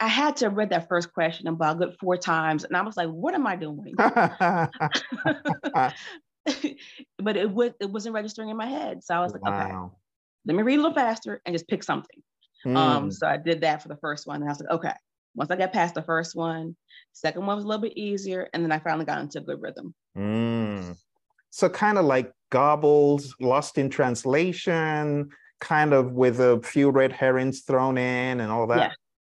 I 0.00 0.08
had 0.08 0.36
to 0.38 0.48
read 0.48 0.70
that 0.70 0.88
first 0.88 1.12
question 1.12 1.46
about 1.46 1.76
a 1.76 1.78
good 1.78 1.96
four 2.00 2.16
times, 2.16 2.64
and 2.64 2.76
I 2.76 2.82
was 2.82 2.96
like, 2.96 3.08
"What 3.08 3.34
am 3.34 3.46
I 3.46 3.56
doing?" 3.56 3.94
but 7.18 7.36
it 7.36 7.50
would 7.50 7.74
it 7.80 7.90
wasn't 7.90 8.14
registering 8.14 8.48
in 8.48 8.56
my 8.56 8.66
head, 8.66 9.04
so 9.04 9.14
I 9.14 9.20
was 9.20 9.32
like, 9.32 9.46
"Okay, 9.46 9.70
let 10.46 10.56
me 10.56 10.62
read 10.62 10.78
a 10.78 10.82
little 10.82 10.94
faster 10.94 11.40
and 11.46 11.54
just 11.54 11.68
pick 11.68 11.82
something." 11.82 12.22
Mm, 12.66 12.76
Um, 12.76 13.10
so 13.12 13.26
I 13.28 13.36
did 13.38 13.62
that 13.62 13.82
for 13.82 13.88
the 13.88 13.96
first 13.98 14.26
one, 14.26 14.36
and 14.42 14.46
I 14.46 14.52
was 14.52 14.60
like, 14.60 14.70
"Okay." 14.70 14.94
Once 15.36 15.50
I 15.50 15.56
got 15.56 15.72
past 15.72 15.94
the 15.94 16.02
first 16.02 16.36
one, 16.36 16.76
second 17.12 17.46
one 17.46 17.56
was 17.56 17.64
a 17.64 17.68
little 17.68 17.82
bit 17.82 17.96
easier, 17.96 18.48
and 18.54 18.64
then 18.64 18.72
I 18.72 18.80
finally 18.80 19.06
got 19.06 19.20
into 19.22 19.38
a 19.38 19.42
good 19.42 19.62
rhythm. 19.62 19.94
mm. 20.16 20.96
So 21.50 21.68
kind 21.68 21.98
of 21.98 22.04
like 22.04 22.32
gobbled, 22.50 23.24
lost 23.40 23.78
in 23.78 23.90
translation, 23.90 25.30
kind 25.60 25.92
of 25.92 26.12
with 26.12 26.40
a 26.40 26.60
few 26.62 26.90
red 26.90 27.12
herrings 27.12 27.60
thrown 27.62 27.98
in 27.98 28.40
and 28.40 28.50
all 28.50 28.66
that. 28.68 28.78
Yeah. 28.78 28.92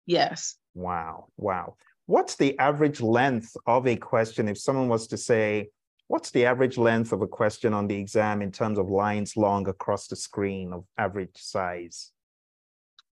Yes. 0.05 0.55
Wow, 0.73 1.27
wow. 1.37 1.75
What's 2.05 2.35
the 2.35 2.57
average 2.59 3.01
length 3.01 3.55
of 3.65 3.87
a 3.87 3.95
question 3.95 4.47
if 4.47 4.57
someone 4.57 4.89
was 4.89 5.07
to 5.07 5.17
say, 5.17 5.69
what's 6.07 6.31
the 6.31 6.45
average 6.45 6.77
length 6.77 7.13
of 7.13 7.21
a 7.21 7.27
question 7.27 7.73
on 7.73 7.87
the 7.87 7.95
exam 7.95 8.41
in 8.41 8.51
terms 8.51 8.77
of 8.77 8.89
lines 8.89 9.37
long 9.37 9.67
across 9.67 10.07
the 10.07 10.15
screen 10.15 10.73
of 10.73 10.83
average 10.97 11.35
size? 11.35 12.11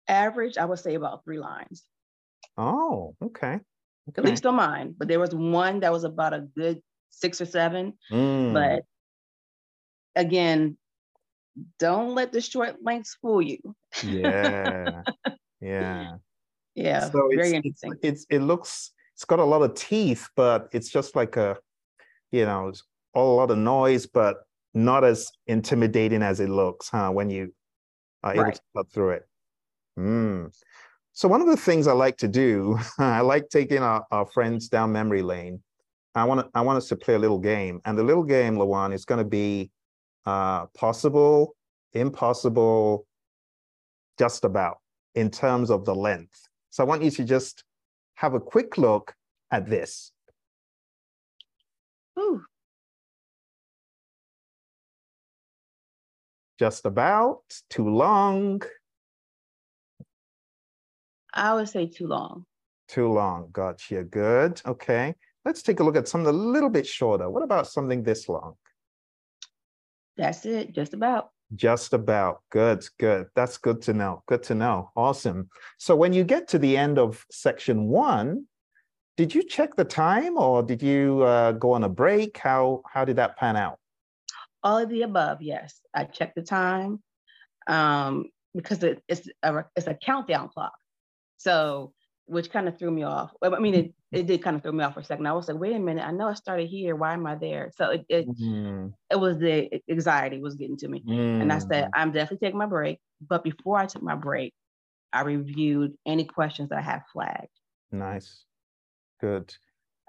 Average, 0.07 0.57
I 0.57 0.65
would 0.65 0.79
say 0.79 0.95
about 0.95 1.23
three 1.23 1.37
lines, 1.37 1.83
Oh, 2.57 3.15
okay. 3.21 3.59
at 4.17 4.23
least 4.23 4.45
on 4.45 4.55
mine. 4.55 4.95
But 4.97 5.07
there 5.09 5.19
was 5.19 5.35
one 5.35 5.81
that 5.81 5.91
was 5.91 6.03
about 6.05 6.33
a 6.33 6.47
good 6.55 6.81
six 7.09 7.41
or 7.41 7.45
seven. 7.45 7.93
Mm, 8.11 8.53
But 8.53 8.83
again, 10.15 10.77
don't 11.79 12.13
let 12.15 12.31
the 12.31 12.41
short 12.41 12.77
lengths 12.83 13.17
fool 13.21 13.41
you. 13.41 13.59
yeah, 14.03 15.03
yeah. 15.61 16.17
Yeah, 16.75 17.09
so 17.09 17.27
very 17.33 17.47
it's, 17.47 17.53
interesting. 17.53 17.93
it's, 18.03 18.25
it 18.29 18.39
looks 18.39 18.91
it's 19.15 19.25
got 19.25 19.39
a 19.39 19.43
lot 19.43 19.63
of 19.63 19.73
teeth, 19.73 20.29
but 20.35 20.69
it's 20.71 20.89
just 20.89 21.15
like 21.15 21.37
a, 21.37 21.57
you 22.31 22.45
know, 22.45 22.67
it's 22.67 22.83
all 23.15 23.33
a 23.33 23.37
lot 23.37 23.49
of 23.49 23.57
noise, 23.57 24.05
but 24.05 24.37
not 24.75 25.03
as 25.03 25.31
intimidating 25.47 26.21
as 26.21 26.39
it 26.39 26.49
looks, 26.49 26.87
huh? 26.89 27.09
When 27.09 27.31
you 27.31 27.51
are 28.23 28.33
able 28.33 28.43
Right. 28.43 28.53
to 28.53 28.61
cut 28.75 28.91
through 28.91 29.09
it. 29.11 29.27
Mm. 29.97 30.55
So 31.13 31.27
one 31.27 31.41
of 31.41 31.47
the 31.47 31.57
things 31.57 31.87
I 31.87 31.93
like 31.93 32.17
to 32.17 32.27
do, 32.27 32.77
I 32.99 33.21
like 33.21 33.49
taking 33.49 33.79
our, 33.79 34.05
our 34.11 34.27
friends 34.27 34.67
down 34.67 34.91
memory 34.91 35.23
lane. 35.23 35.63
I 36.17 36.23
want 36.23 36.41
to 36.41 36.49
I 36.53 36.61
want 36.61 36.77
us 36.77 36.87
to 36.89 36.95
play 36.95 37.15
a 37.15 37.19
little 37.19 37.39
game, 37.39 37.81
and 37.85 37.97
the 37.97 38.03
little 38.03 38.23
game, 38.23 38.55
Lawan, 38.55 38.93
is 38.93 39.05
going 39.05 39.19
to 39.19 39.29
be 39.29 39.71
uh, 40.25 40.65
possible, 40.67 41.55
impossible, 41.93 43.05
just 44.17 44.43
about 44.43 44.77
in 45.15 45.29
terms 45.29 45.69
of 45.69 45.85
the 45.85 45.95
length. 45.95 46.47
So 46.69 46.83
I 46.83 46.87
want 46.87 47.03
you 47.03 47.11
to 47.11 47.23
just 47.23 47.63
have 48.15 48.33
a 48.33 48.39
quick 48.39 48.77
look 48.77 49.13
at 49.51 49.67
this. 49.67 50.11
Ooh, 52.19 52.43
Just 56.59 56.85
about, 56.85 57.41
too 57.69 57.87
long, 57.87 58.63
I 61.33 61.53
would 61.53 61.69
say 61.69 61.85
too 61.85 62.07
long. 62.07 62.45
too 62.87 63.11
long. 63.11 63.49
Gotcha. 63.51 64.03
Good. 64.03 64.61
Okay. 64.65 65.13
Let's 65.47 65.61
take 65.61 65.79
a 65.79 65.83
look 65.83 65.95
at 65.95 66.09
something 66.09 66.27
a 66.27 66.37
little 66.37 66.69
bit 66.69 66.85
shorter. 66.85 67.29
What 67.29 67.41
about 67.41 67.67
something 67.67 68.03
this 68.03 68.27
long? 68.27 68.55
That's 70.17 70.45
it, 70.45 70.73
just 70.73 70.93
about. 70.93 71.29
Just 71.55 71.93
about. 71.93 72.41
Good, 72.49 72.85
good. 72.99 73.27
That's 73.33 73.57
good 73.57 73.81
to 73.83 73.93
know. 73.93 74.23
Good 74.27 74.43
to 74.43 74.55
know. 74.55 74.91
Awesome. 74.97 75.49
So 75.77 75.95
when 75.95 76.11
you 76.11 76.25
get 76.25 76.49
to 76.49 76.59
the 76.59 76.75
end 76.75 76.99
of 76.99 77.25
section 77.31 77.87
one, 77.87 78.45
did 79.15 79.33
you 79.33 79.41
check 79.41 79.77
the 79.77 79.85
time 79.85 80.37
or 80.37 80.63
did 80.63 80.83
you 80.83 81.21
uh, 81.21 81.53
go 81.53 81.71
on 81.71 81.85
a 81.85 81.89
break? 81.89 82.37
How 82.37 82.81
how 82.91 83.05
did 83.05 83.15
that 83.15 83.37
pan 83.37 83.55
out? 83.55 83.79
All 84.63 84.77
of 84.77 84.89
the 84.89 85.03
above, 85.03 85.41
yes. 85.41 85.79
I 85.93 86.03
checked 86.03 86.35
the 86.35 86.41
time 86.41 87.01
um, 87.67 88.25
because 88.53 88.83
it, 88.83 89.01
it's 89.07 89.29
a 89.43 89.63
it's 89.77 89.87
a 89.87 89.93
countdown 89.93 90.49
clock. 90.49 90.73
So 91.37 91.93
which 92.27 92.51
kind 92.51 92.67
of 92.67 92.77
threw 92.77 92.91
me 92.91 93.03
off. 93.03 93.31
I 93.41 93.57
mean, 93.59 93.73
it, 93.73 93.93
it 94.11 94.27
did 94.27 94.43
kind 94.43 94.55
of 94.55 94.61
throw 94.61 94.73
me 94.73 94.83
off 94.83 94.93
for 94.93 94.99
a 94.99 95.03
second. 95.03 95.25
I 95.25 95.33
was 95.33 95.47
like, 95.47 95.57
wait 95.57 95.75
a 95.75 95.79
minute, 95.79 96.05
I 96.05 96.11
know 96.11 96.27
I 96.27 96.33
started 96.33 96.67
here. 96.67 96.95
Why 96.95 97.13
am 97.13 97.25
I 97.25 97.35
there? 97.35 97.71
So 97.75 97.91
it 97.91 98.05
it, 98.09 98.27
mm. 98.27 98.93
it 99.09 99.19
was 99.19 99.37
the 99.37 99.81
anxiety 99.89 100.39
was 100.39 100.55
getting 100.55 100.77
to 100.77 100.87
me. 100.87 101.03
Mm. 101.07 101.41
And 101.41 101.53
I 101.53 101.59
said, 101.59 101.85
mm. 101.85 101.89
I'm 101.93 102.11
definitely 102.11 102.45
taking 102.45 102.59
my 102.59 102.65
break. 102.65 102.99
But 103.27 103.43
before 103.43 103.77
I 103.77 103.85
took 103.85 104.03
my 104.03 104.15
break, 104.15 104.53
I 105.13 105.21
reviewed 105.21 105.93
any 106.05 106.25
questions 106.25 106.69
that 106.69 106.79
I 106.79 106.81
had 106.81 107.01
flagged. 107.11 107.47
Nice. 107.91 108.43
Good. 109.21 109.55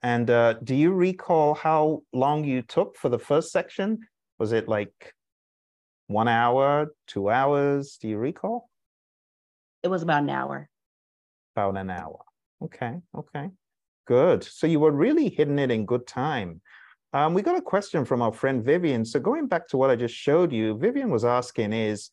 And 0.03 0.29
uh, 0.31 0.55
do 0.55 0.75
you 0.75 0.93
recall 0.93 1.55
how 1.55 2.03
long 2.13 2.45
you 2.45 2.63
took 2.63 2.97
for 2.97 3.09
the 3.09 3.19
first 3.19 3.53
section? 3.53 4.01
Was 4.39 4.53
it 4.53 4.69
like 4.69 5.15
one 6.09 6.29
hour, 6.29 6.95
two 7.07 7.31
hours? 7.31 7.99
Do 8.01 8.09
you 8.09 8.19
recall? 8.19 8.69
It 9.83 9.89
was 9.89 10.03
about 10.03 10.25
an 10.25 10.31
hour. 10.31 10.69
About 11.59 11.77
an 11.77 11.91
hour. 11.91 12.21
Okay, 12.63 12.95
okay. 13.17 13.51
Good. 14.07 14.45
So 14.45 14.69
you 14.69 14.79
were 14.79 14.93
really 14.93 15.29
hitting 15.29 15.59
it 15.59 15.73
in 15.73 15.87
good 15.87 16.07
time. 16.07 16.61
Um, 17.13 17.35
we 17.35 17.43
got 17.43 17.59
a 17.59 17.61
question 17.61 18.05
from 18.05 18.23
our 18.23 18.33
friend 18.33 18.65
Vivian. 18.65 19.05
So 19.05 19.19
going 19.19 19.49
back 19.49 19.67
to 19.69 19.77
what 19.77 19.91
I 19.91 19.97
just 19.97 20.15
showed 20.15 20.53
you, 20.53 20.79
Vivian 20.79 21.11
was 21.11 21.25
asking 21.25 21.73
is 21.73 22.11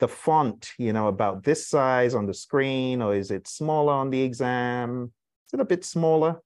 the 0.00 0.08
font, 0.08 0.72
you 0.78 0.94
know, 0.94 1.08
about 1.08 1.44
this 1.44 1.68
size 1.68 2.14
on 2.14 2.24
the 2.24 2.32
screen, 2.32 3.02
or 3.02 3.14
is 3.14 3.30
it 3.30 3.46
smaller 3.46 3.92
on 3.92 4.08
the 4.08 4.22
exam? 4.22 5.12
Is 5.46 5.52
it 5.52 5.60
a 5.60 5.66
bit 5.66 5.84
smaller? 5.84 6.40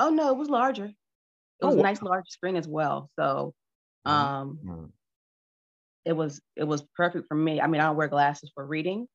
Oh 0.00 0.08
no, 0.08 0.30
it 0.30 0.38
was 0.38 0.48
larger. 0.48 0.86
It 0.86 0.94
oh, 1.60 1.66
was 1.66 1.76
a 1.76 1.82
nice 1.82 2.00
large 2.00 2.30
screen 2.30 2.56
as 2.56 2.66
well. 2.66 3.10
So 3.18 3.52
um 4.06 4.58
mm-hmm. 4.64 4.84
it 6.06 6.14
was 6.14 6.40
it 6.56 6.64
was 6.64 6.82
perfect 6.96 7.28
for 7.28 7.34
me. 7.34 7.60
I 7.60 7.66
mean, 7.66 7.82
I 7.82 7.84
don't 7.84 7.96
wear 7.96 8.08
glasses 8.08 8.50
for 8.54 8.64
reading. 8.64 9.06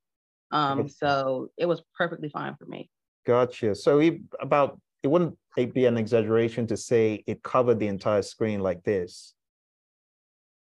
Um, 0.51 0.87
so 0.87 1.49
it 1.57 1.65
was 1.65 1.81
perfectly 1.97 2.29
fine 2.29 2.55
for 2.55 2.65
me. 2.65 2.89
Gotcha. 3.25 3.75
So 3.75 4.01
about 4.39 4.79
it 5.03 5.07
wouldn't 5.07 5.37
be 5.55 5.85
an 5.85 5.97
exaggeration 5.97 6.67
to 6.67 6.77
say 6.77 7.23
it 7.27 7.43
covered 7.43 7.79
the 7.79 7.87
entire 7.87 8.21
screen 8.21 8.61
like 8.61 8.83
this. 8.83 9.33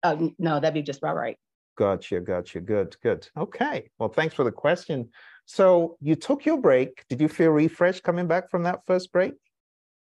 Uh, 0.02 0.28
no, 0.38 0.60
that'd 0.60 0.74
be 0.74 0.82
just 0.82 0.98
about 0.98 1.16
right. 1.16 1.36
Gotcha, 1.76 2.20
gotcha. 2.20 2.60
Good, 2.60 2.96
good. 3.02 3.28
Okay. 3.36 3.90
Well, 3.98 4.08
thanks 4.08 4.34
for 4.34 4.44
the 4.44 4.52
question. 4.52 5.10
So 5.44 5.96
you 6.00 6.16
took 6.16 6.46
your 6.46 6.58
break. 6.58 7.04
Did 7.08 7.20
you 7.20 7.28
feel 7.28 7.50
refreshed 7.50 8.02
coming 8.02 8.26
back 8.26 8.50
from 8.50 8.62
that 8.62 8.80
first 8.86 9.12
break? 9.12 9.34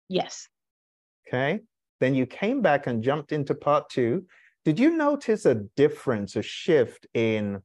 Yes. 0.08 0.48
Okay. 1.28 1.60
Then 2.00 2.16
you 2.16 2.26
came 2.26 2.62
back 2.62 2.88
and 2.88 3.04
jumped 3.04 3.32
into 3.32 3.54
part 3.54 3.90
two. 3.90 4.26
Did 4.64 4.80
you 4.80 4.96
notice 4.96 5.46
a 5.46 5.56
difference, 5.56 6.36
a 6.36 6.42
shift 6.42 7.08
in 7.14 7.62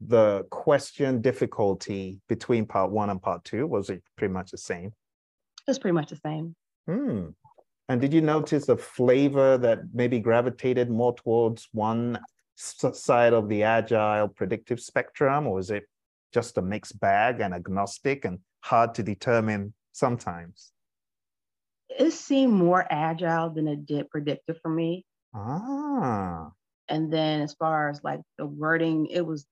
the 0.00 0.44
question 0.50 1.20
difficulty 1.20 2.20
between 2.28 2.66
part 2.66 2.90
one 2.90 3.10
and 3.10 3.20
part 3.20 3.44
two? 3.44 3.66
Was 3.66 3.90
it 3.90 4.02
pretty 4.16 4.32
much 4.32 4.50
the 4.50 4.58
same? 4.58 4.86
It 4.86 5.70
was 5.70 5.78
pretty 5.78 5.94
much 5.94 6.10
the 6.10 6.16
same. 6.16 6.54
Hmm. 6.86 7.28
And 7.88 8.00
did 8.00 8.12
you 8.12 8.20
notice 8.20 8.68
a 8.68 8.76
flavor 8.76 9.58
that 9.58 9.80
maybe 9.94 10.20
gravitated 10.20 10.90
more 10.90 11.14
towards 11.14 11.68
one 11.72 12.18
side 12.56 13.32
of 13.32 13.48
the 13.48 13.62
agile 13.62 14.28
predictive 14.28 14.80
spectrum, 14.80 15.46
or 15.46 15.58
is 15.58 15.70
it 15.70 15.84
just 16.32 16.58
a 16.58 16.62
mixed 16.62 17.00
bag 17.00 17.40
and 17.40 17.54
agnostic 17.54 18.24
and 18.24 18.40
hard 18.60 18.94
to 18.94 19.02
determine 19.02 19.72
sometimes? 19.92 20.72
It 21.88 22.12
seemed 22.12 22.52
more 22.52 22.86
agile 22.90 23.50
than 23.50 23.66
it 23.68 23.86
did 23.86 24.10
predictive 24.10 24.58
for 24.60 24.70
me. 24.70 25.06
Ah. 25.34 26.50
And 26.88 27.12
then 27.12 27.42
as 27.42 27.54
far 27.54 27.90
as 27.90 28.02
like 28.04 28.20
the 28.36 28.46
wording, 28.46 29.06
it 29.06 29.24
was 29.24 29.46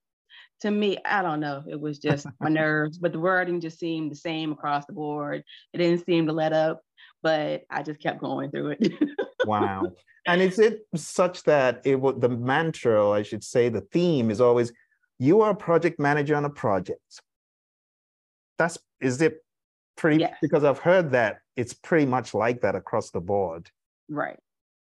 to 0.61 0.71
me, 0.71 0.99
I 1.05 1.23
don't 1.23 1.41
know. 1.41 1.65
It 1.69 1.81
was 1.81 1.99
just 1.99 2.27
my 2.41 2.49
nerves, 2.51 2.99
but 2.99 3.13
the 3.13 3.21
wording 3.21 3.61
just 3.61 3.79
seemed 3.79 4.11
the 4.11 4.17
same 4.17 4.53
across 4.53 4.87
the 4.87 4.93
board. 4.93 5.43
It 5.73 5.79
didn't 5.79 6.05
seem 6.07 6.27
to 6.27 6.33
let 6.33 6.53
up, 6.53 6.81
but 7.23 7.63
I 7.71 7.83
just 7.83 8.01
kept 8.01 8.21
going 8.21 8.51
through 8.51 8.77
it. 8.79 8.93
wow. 9.45 9.83
And 10.29 10.43
is 10.43 10.59
it 10.59 10.81
such 10.97 11.45
that 11.45 11.83
it 11.85 12.01
would 12.01 12.21
the 12.21 12.29
mantra, 12.29 13.11
I 13.11 13.23
should 13.23 13.45
say, 13.45 13.69
the 13.69 13.83
theme 13.93 14.33
is 14.33 14.41
always 14.41 14.73
you 15.21 15.41
are 15.43 15.53
a 15.53 15.55
project 15.55 16.01
manager 16.01 16.35
on 16.35 16.45
a 16.45 16.51
project. 16.51 17.01
That's 18.59 18.77
is 19.01 19.23
it 19.23 19.45
pretty 19.97 20.19
yes. 20.19 20.37
because 20.43 20.65
I've 20.65 20.81
heard 20.81 21.13
that 21.13 21.39
it's 21.55 21.75
pretty 21.75 22.07
much 22.07 22.35
like 22.35 22.63
that 22.63 22.75
across 22.75 23.11
the 23.11 23.21
board. 23.21 23.71
Right. 24.09 24.39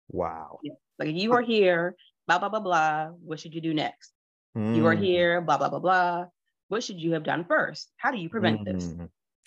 Wow. 0.10 0.60
Yeah. 0.62 0.74
Like 1.00 1.16
you 1.16 1.34
are 1.34 1.42
here, 1.42 1.96
blah 2.28 2.38
blah 2.38 2.50
blah 2.50 2.60
blah. 2.60 3.08
What 3.24 3.40
should 3.40 3.56
you 3.56 3.62
do 3.62 3.74
next? 3.74 4.14
Mm. 4.58 4.76
You 4.76 4.86
are 4.88 4.96
hmm. 4.96 5.04
here, 5.04 5.42
blah 5.42 5.58
blah 5.58 5.70
blah 5.70 5.80
blah. 5.80 6.26
What 6.68 6.84
should 6.84 7.00
you 7.00 7.14
have 7.14 7.24
done 7.24 7.46
first? 7.46 7.92
How 7.98 8.12
do 8.12 8.18
you 8.18 8.30
prevent 8.30 8.62
mm. 8.62 8.74
this? 8.74 8.94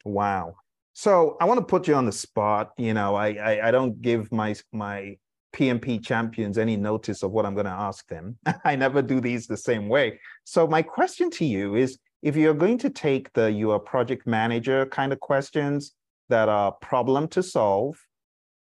Wow. 0.05 0.57
So 0.93 1.37
I 1.41 1.45
want 1.47 1.59
to 1.59 1.65
put 1.65 1.89
you 1.89 1.95
on 1.95 2.07
the 2.07 2.13
spot. 2.13 2.71
You 2.79 2.95
know, 2.95 3.15
I, 3.15 3.35
I 3.35 3.69
I 3.69 3.71
don't 3.71 4.01
give 4.01 4.31
my 4.33 4.55
my 4.73 5.17
PMP 5.55 6.05
champions 6.05 6.59
any 6.59 6.77
notice 6.77 7.23
of 7.23 7.31
what 7.31 7.47
I'm 7.47 7.55
going 7.55 7.67
to 7.67 7.73
ask 7.73 8.07
them. 8.09 8.37
I 8.65 8.77
never 8.77 9.01
do 9.03 9.21
these 9.21 9.47
the 9.47 9.57
same 9.57 9.89
way. 9.89 10.21
So 10.45 10.67
my 10.67 10.83
question 10.83 11.31
to 11.31 11.45
you 11.45 11.77
is 11.77 11.99
if 12.23 12.37
you're 12.37 12.55
going 12.55 12.79
to 12.79 12.91
take 12.91 13.33
the 13.35 13.53
your 13.53 13.79
project 13.79 14.27
manager 14.27 14.87
kind 14.87 15.13
of 15.13 15.21
questions 15.21 15.93
that 16.29 16.49
are 16.49 16.73
problem 16.73 17.29
to 17.29 17.43
solve, 17.43 17.97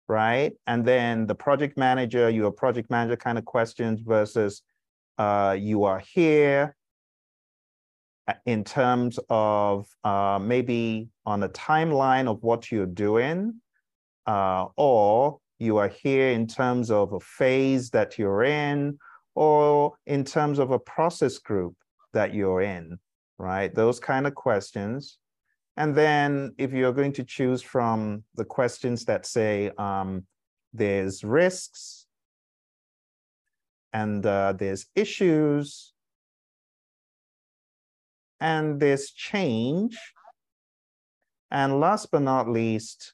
right? 0.07 0.53
And 0.67 0.85
then 0.85 1.27
the 1.27 1.35
project 1.35 1.77
manager, 1.77 2.29
your 2.29 2.51
project 2.51 2.89
manager 2.89 3.17
kind 3.17 3.37
of 3.37 3.45
questions 3.45 4.01
versus 4.01 4.61
uh, 5.19 5.55
you 5.59 5.83
are 5.83 5.99
here 5.99 6.75
uh, 8.27 8.33
in 8.45 8.63
terms 8.63 9.19
of 9.29 9.85
uh, 10.05 10.39
maybe 10.41 11.09
on 11.25 11.43
a 11.43 11.49
timeline 11.49 12.27
of 12.27 12.41
what 12.41 12.71
you're 12.71 12.85
doing, 12.85 13.61
uh, 14.25 14.65
or 14.77 15.39
you 15.59 15.75
are 15.77 15.89
here 15.89 16.29
in 16.29 16.47
terms 16.47 16.89
of 16.89 17.11
a 17.11 17.19
phase 17.19 17.89
that 17.89 18.17
you're 18.17 18.43
in, 18.43 18.97
or 19.35 19.93
in 20.05 20.23
terms 20.23 20.57
of 20.57 20.71
a 20.71 20.79
process 20.79 21.37
group 21.37 21.75
that 22.13 22.33
you're 22.33 22.61
in, 22.61 22.97
right? 23.37 23.75
Those 23.75 23.99
kind 23.99 24.25
of 24.25 24.33
questions. 24.35 25.17
And 25.75 25.93
then 25.93 26.53
if 26.57 26.71
you're 26.71 26.93
going 26.93 27.13
to 27.13 27.23
choose 27.25 27.61
from 27.61 28.23
the 28.35 28.45
questions 28.45 29.05
that 29.05 29.25
say 29.25 29.71
um, 29.77 30.25
there's 30.73 31.23
risks 31.23 32.05
and 33.93 34.25
uh, 34.25 34.53
there's 34.53 34.85
issues 34.95 35.93
and 38.39 38.79
there's 38.79 39.11
change. 39.11 39.97
And 41.51 41.79
last 41.79 42.11
but 42.11 42.21
not 42.21 42.47
least, 42.49 43.13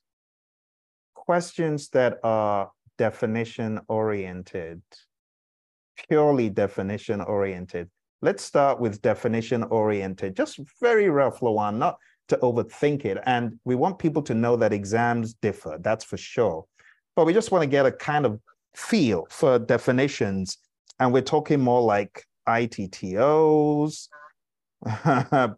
questions 1.14 1.90
that 1.90 2.20
are 2.24 2.72
definition 2.98 3.80
oriented, 3.88 4.82
purely 6.08 6.50
definition 6.50 7.22
oriented. 7.22 7.90
Let's 8.22 8.44
start 8.44 8.80
with 8.80 9.02
definition 9.02 9.64
oriented, 9.64 10.36
just 10.36 10.60
very 10.82 11.10
rough, 11.10 11.40
Lawan, 11.40 11.78
not 11.78 11.98
to 12.28 12.38
overthink 12.38 13.06
it. 13.06 13.18
And 13.26 13.60
we 13.66 13.76
want 13.76 14.00
people 14.00 14.22
to 14.24 14.34
know 14.34 14.56
that 14.58 14.74
exams 14.74 15.34
differ, 15.36 15.78
that's 15.82 16.04
for 16.04 16.18
sure. 16.18 16.66
But 17.16 17.26
we 17.26 17.34
just 17.34 17.52
want 17.52 17.62
to 17.64 17.68
get 17.68 17.86
a 17.86 17.92
kind 17.92 18.26
of 18.26 18.40
feel 18.76 19.28
for 19.30 19.60
definitions. 19.60 20.58
And 21.00 21.12
we're 21.12 21.22
talking 21.22 21.60
more 21.60 21.82
like 21.82 22.26
ITTOs 22.48 24.08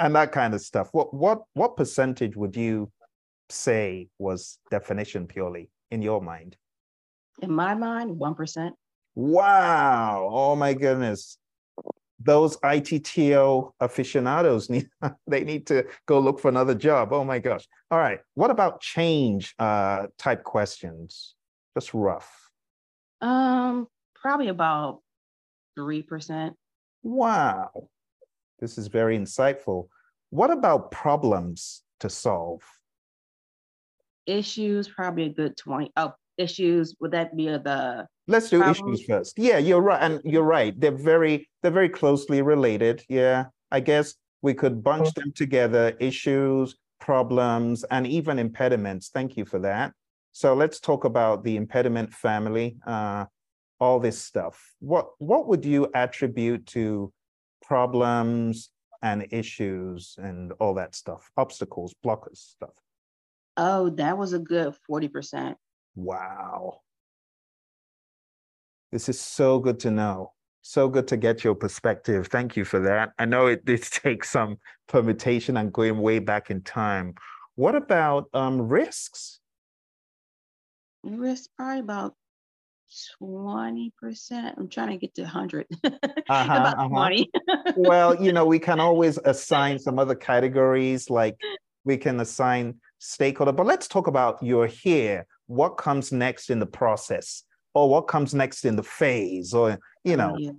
and 0.00 0.14
that 0.14 0.32
kind 0.32 0.54
of 0.54 0.60
stuff. 0.60 0.88
What 0.92 1.12
what 1.14 1.42
what 1.54 1.76
percentage 1.76 2.36
would 2.36 2.56
you 2.56 2.90
say 3.48 4.08
was 4.18 4.58
definition 4.70 5.26
purely 5.26 5.70
in 5.90 6.02
your 6.02 6.20
mind? 6.20 6.56
In 7.42 7.52
my 7.52 7.74
mind, 7.74 8.18
1%. 8.18 8.70
Wow. 9.14 10.28
Oh 10.32 10.56
my 10.56 10.74
goodness. 10.74 11.38
Those 12.22 12.58
ITTO 12.58 13.72
aficionados 13.80 14.68
need 14.68 14.88
they 15.26 15.42
need 15.42 15.66
to 15.68 15.86
go 16.06 16.20
look 16.20 16.38
for 16.38 16.48
another 16.48 16.74
job. 16.74 17.12
Oh 17.12 17.24
my 17.24 17.38
gosh. 17.38 17.66
All 17.90 17.98
right. 17.98 18.20
What 18.34 18.50
about 18.50 18.80
change 18.80 19.54
uh, 19.58 20.06
type 20.18 20.44
questions? 20.44 21.34
Just 21.74 21.94
rough. 21.94 22.50
Um, 23.20 23.88
probably 24.20 24.48
about 24.48 25.00
3%. 25.78 26.52
Wow. 27.02 27.70
This 28.60 28.78
is 28.78 28.88
very 28.88 29.18
insightful. 29.18 29.88
What 30.30 30.50
about 30.50 30.90
problems 30.90 31.82
to 32.00 32.10
solve? 32.10 32.62
issues, 34.30 34.88
probably 34.88 35.24
a 35.24 35.28
good 35.28 35.56
20. 35.56 35.92
Oh, 35.96 36.12
issues, 36.38 36.94
would 37.00 37.10
that 37.12 37.36
be 37.36 37.46
the 37.46 38.06
Let's 38.26 38.48
do 38.48 38.60
problems? 38.60 39.00
issues 39.00 39.06
first. 39.06 39.38
Yeah, 39.38 39.58
you're 39.58 39.80
right. 39.80 40.00
And 40.00 40.20
you're 40.24 40.44
right. 40.44 40.78
They're 40.78 40.92
very, 40.92 41.48
they're 41.62 41.70
very 41.72 41.88
closely 41.88 42.42
related. 42.42 43.02
Yeah. 43.08 43.46
I 43.70 43.80
guess 43.80 44.14
we 44.42 44.54
could 44.54 44.82
bunch 44.82 45.12
them 45.14 45.32
together, 45.34 45.96
issues, 46.00 46.76
problems, 47.00 47.84
and 47.84 48.06
even 48.06 48.38
impediments. 48.38 49.08
Thank 49.08 49.36
you 49.36 49.44
for 49.44 49.58
that. 49.60 49.92
So 50.32 50.54
let's 50.54 50.80
talk 50.80 51.04
about 51.04 51.42
the 51.44 51.56
impediment 51.56 52.12
family, 52.12 52.76
uh, 52.86 53.26
all 53.80 53.98
this 53.98 54.18
stuff. 54.22 54.74
What 54.80 55.10
what 55.18 55.48
would 55.48 55.64
you 55.64 55.88
attribute 55.94 56.66
to 56.66 57.12
problems, 57.62 58.70
and 59.02 59.26
issues 59.30 60.16
and 60.18 60.52
all 60.60 60.74
that 60.74 60.94
stuff, 60.94 61.30
obstacles, 61.36 61.94
blockers, 62.04 62.36
stuff? 62.36 62.74
Oh, 63.56 63.90
that 63.90 64.16
was 64.16 64.32
a 64.32 64.38
good 64.38 64.74
40%. 64.88 65.54
Wow. 65.94 66.80
This 68.92 69.08
is 69.08 69.20
so 69.20 69.58
good 69.58 69.80
to 69.80 69.90
know. 69.90 70.32
So 70.62 70.88
good 70.88 71.08
to 71.08 71.16
get 71.16 71.42
your 71.42 71.54
perspective. 71.54 72.26
Thank 72.26 72.56
you 72.56 72.64
for 72.64 72.80
that. 72.80 73.12
I 73.18 73.24
know 73.24 73.46
it 73.46 73.64
did 73.64 73.82
take 73.90 74.24
some 74.24 74.58
permutation 74.88 75.56
and 75.56 75.72
going 75.72 75.98
way 75.98 76.18
back 76.18 76.50
in 76.50 76.62
time. 76.62 77.14
What 77.54 77.74
about 77.74 78.28
um, 78.34 78.68
risks? 78.68 79.40
Risk 81.02 81.48
probably 81.56 81.80
about 81.80 82.14
20%. 83.22 84.54
I'm 84.56 84.68
trying 84.68 84.88
to 84.88 84.96
get 84.96 85.14
to 85.14 85.22
100. 85.22 85.66
Uh-huh, 86.28 86.44
about 86.44 86.78
uh-huh. 86.78 86.88
20. 86.88 87.30
Well, 87.76 88.22
you 88.22 88.32
know, 88.32 88.44
we 88.44 88.60
can 88.60 88.78
always 88.88 89.18
assign 89.24 89.78
some 89.80 89.98
other 89.98 90.14
categories, 90.14 91.10
like 91.10 91.36
we 91.84 91.96
can 91.96 92.20
assign 92.20 92.76
stakeholder, 92.98 93.52
but 93.52 93.66
let's 93.66 93.88
talk 93.88 94.06
about 94.06 94.42
you're 94.42 94.66
here. 94.66 95.26
What 95.46 95.70
comes 95.70 96.12
next 96.12 96.50
in 96.50 96.60
the 96.60 96.66
process? 96.66 97.42
Or 97.74 97.88
what 97.88 98.02
comes 98.02 98.34
next 98.34 98.64
in 98.64 98.76
the 98.76 98.82
phase? 98.82 99.54
Or, 99.54 99.78
you 100.04 100.16
know, 100.16 100.36
Yeah. 100.38 100.52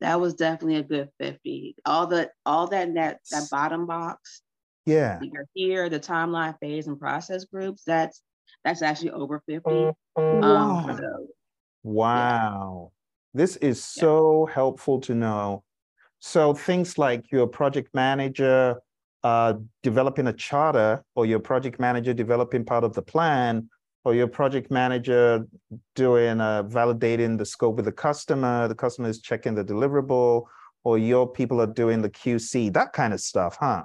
That 0.00 0.20
was 0.20 0.34
definitely 0.34 0.76
a 0.76 0.84
good 0.84 1.08
50. 1.18 1.74
All 1.84 2.06
the 2.06 2.30
all 2.46 2.68
that 2.68 2.94
that 2.94 3.18
that 3.32 3.48
bottom 3.50 3.84
box, 3.86 4.42
yeah. 4.86 5.18
you're 5.20 5.48
here, 5.54 5.88
the 5.88 5.98
timeline 5.98 6.56
phase 6.60 6.86
and 6.86 7.00
process 7.00 7.44
groups, 7.44 7.82
that's 7.84 8.22
that's 8.64 8.82
actually 8.82 9.10
over 9.10 9.42
50 9.46 9.70
um, 9.74 9.94
Wow. 10.16 10.82
for 10.86 10.94
those. 10.94 11.28
Wow. 11.82 12.92
This 13.34 13.56
is 13.56 13.78
Yeah. 13.78 14.02
so 14.02 14.48
helpful 14.52 15.00
to 15.02 15.14
know. 15.14 15.64
So 16.18 16.54
things 16.54 16.98
like 16.98 17.30
your 17.30 17.46
project 17.46 17.94
manager 17.94 18.76
uh, 19.24 19.54
developing 19.82 20.28
a 20.28 20.32
charter, 20.32 21.04
or 21.16 21.26
your 21.26 21.40
project 21.40 21.80
manager 21.80 22.14
developing 22.14 22.64
part 22.64 22.84
of 22.84 22.94
the 22.94 23.02
plan, 23.02 23.68
or 24.04 24.14
your 24.14 24.28
project 24.28 24.70
manager 24.70 25.44
doing 25.96 26.40
uh, 26.40 26.62
validating 26.62 27.36
the 27.36 27.44
scope 27.44 27.76
with 27.76 27.84
the 27.84 27.92
customer, 27.92 28.68
the 28.68 28.74
customer 28.74 29.08
is 29.08 29.20
checking 29.20 29.54
the 29.56 29.64
deliverable, 29.64 30.44
or 30.84 30.98
your 30.98 31.26
people 31.30 31.60
are 31.60 31.66
doing 31.66 32.00
the 32.00 32.08
QC, 32.08 32.72
that 32.72 32.92
kind 32.92 33.12
of 33.12 33.20
stuff, 33.20 33.56
huh? 33.60 33.82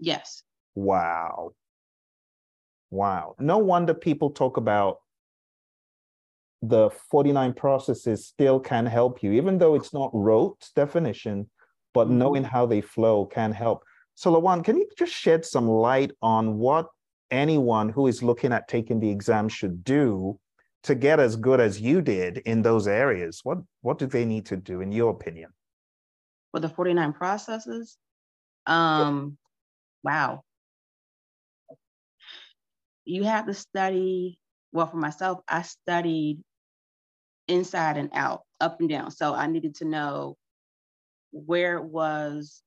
Yes. 0.00 0.42
Wow. 0.74 1.52
Wow. 2.92 3.36
No 3.40 3.56
wonder 3.56 3.94
people 3.94 4.30
talk 4.30 4.58
about 4.58 4.98
the 6.60 6.90
49 7.10 7.54
processes 7.54 8.26
still 8.26 8.60
can 8.60 8.84
help 8.84 9.22
you, 9.22 9.32
even 9.32 9.56
though 9.56 9.74
it's 9.74 9.94
not 9.94 10.10
rote 10.12 10.68
definition, 10.76 11.50
but 11.94 12.08
Mhm. 12.08 12.16
knowing 12.18 12.44
how 12.44 12.66
they 12.66 12.82
flow 12.82 13.24
can 13.24 13.50
help. 13.50 13.82
So, 14.14 14.30
Lawan, 14.30 14.62
can 14.62 14.76
you 14.76 14.86
just 14.96 15.12
shed 15.12 15.46
some 15.46 15.66
light 15.66 16.12
on 16.20 16.58
what 16.58 16.88
anyone 17.30 17.88
who 17.88 18.06
is 18.06 18.22
looking 18.22 18.52
at 18.52 18.68
taking 18.68 19.00
the 19.00 19.10
exam 19.10 19.48
should 19.48 19.82
do 19.82 20.38
to 20.82 20.94
get 20.94 21.18
as 21.18 21.34
good 21.36 21.60
as 21.60 21.80
you 21.80 22.02
did 22.02 22.38
in 22.44 22.60
those 22.60 22.86
areas? 22.86 23.40
What 23.42 23.58
what 23.80 23.98
do 23.98 24.06
they 24.06 24.26
need 24.26 24.44
to 24.46 24.56
do, 24.56 24.82
in 24.82 24.92
your 24.92 25.10
opinion? 25.10 25.50
For 26.50 26.60
the 26.60 26.68
49 26.68 27.14
processes, 27.14 27.96
um, 28.66 29.38
wow. 30.04 30.44
You 33.04 33.24
have 33.24 33.46
to 33.46 33.54
study, 33.54 34.38
well, 34.72 34.86
for 34.86 34.96
myself, 34.96 35.40
I 35.48 35.62
studied 35.62 36.38
inside 37.48 37.96
and 37.96 38.10
out, 38.12 38.42
up 38.60 38.80
and 38.80 38.88
down. 38.88 39.10
So 39.10 39.34
I 39.34 39.46
needed 39.46 39.76
to 39.76 39.84
know 39.84 40.36
where 41.32 41.76
it 41.78 41.84
was 41.84 42.62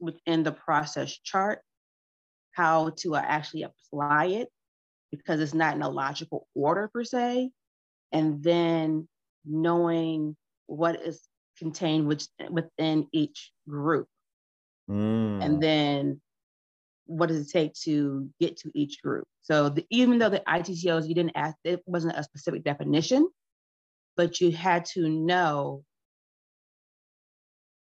within 0.00 0.42
the 0.42 0.52
process 0.52 1.16
chart, 1.22 1.60
how 2.52 2.90
to 2.98 3.14
uh, 3.14 3.22
actually 3.24 3.64
apply 3.64 4.26
it, 4.26 4.48
because 5.10 5.40
it's 5.40 5.54
not 5.54 5.74
in 5.76 5.82
a 5.82 5.88
logical 5.88 6.46
order 6.54 6.88
per 6.92 7.04
se. 7.04 7.50
And 8.12 8.42
then 8.42 9.08
knowing 9.44 10.36
what 10.66 11.00
is 11.00 11.22
contained 11.58 12.06
which, 12.06 12.26
within 12.50 13.06
each 13.12 13.52
group. 13.68 14.08
Mm, 14.90 15.44
And 15.44 15.62
then 15.62 16.20
what 17.10 17.28
does 17.28 17.40
it 17.40 17.50
take 17.50 17.74
to 17.74 18.28
get 18.40 18.56
to 18.58 18.70
each 18.74 19.02
group? 19.02 19.26
So 19.42 19.68
the, 19.68 19.84
even 19.90 20.18
though 20.18 20.28
the 20.28 20.42
ITTOs, 20.46 21.08
you 21.08 21.14
didn't 21.14 21.32
ask, 21.34 21.56
it 21.64 21.82
wasn't 21.86 22.16
a 22.16 22.22
specific 22.22 22.62
definition, 22.62 23.28
but 24.16 24.40
you 24.40 24.52
had 24.52 24.84
to 24.94 25.08
know 25.08 25.84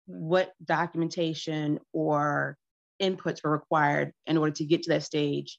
what 0.07 0.53
documentation 0.65 1.79
or 1.93 2.57
inputs 3.03 3.45
were 3.45 3.51
required 3.51 4.13
in 4.27 4.39
order 4.39 4.53
to 4.53 4.65
get 4.65 4.83
to 4.85 4.91
that 4.91 5.03
stage 5.03 5.59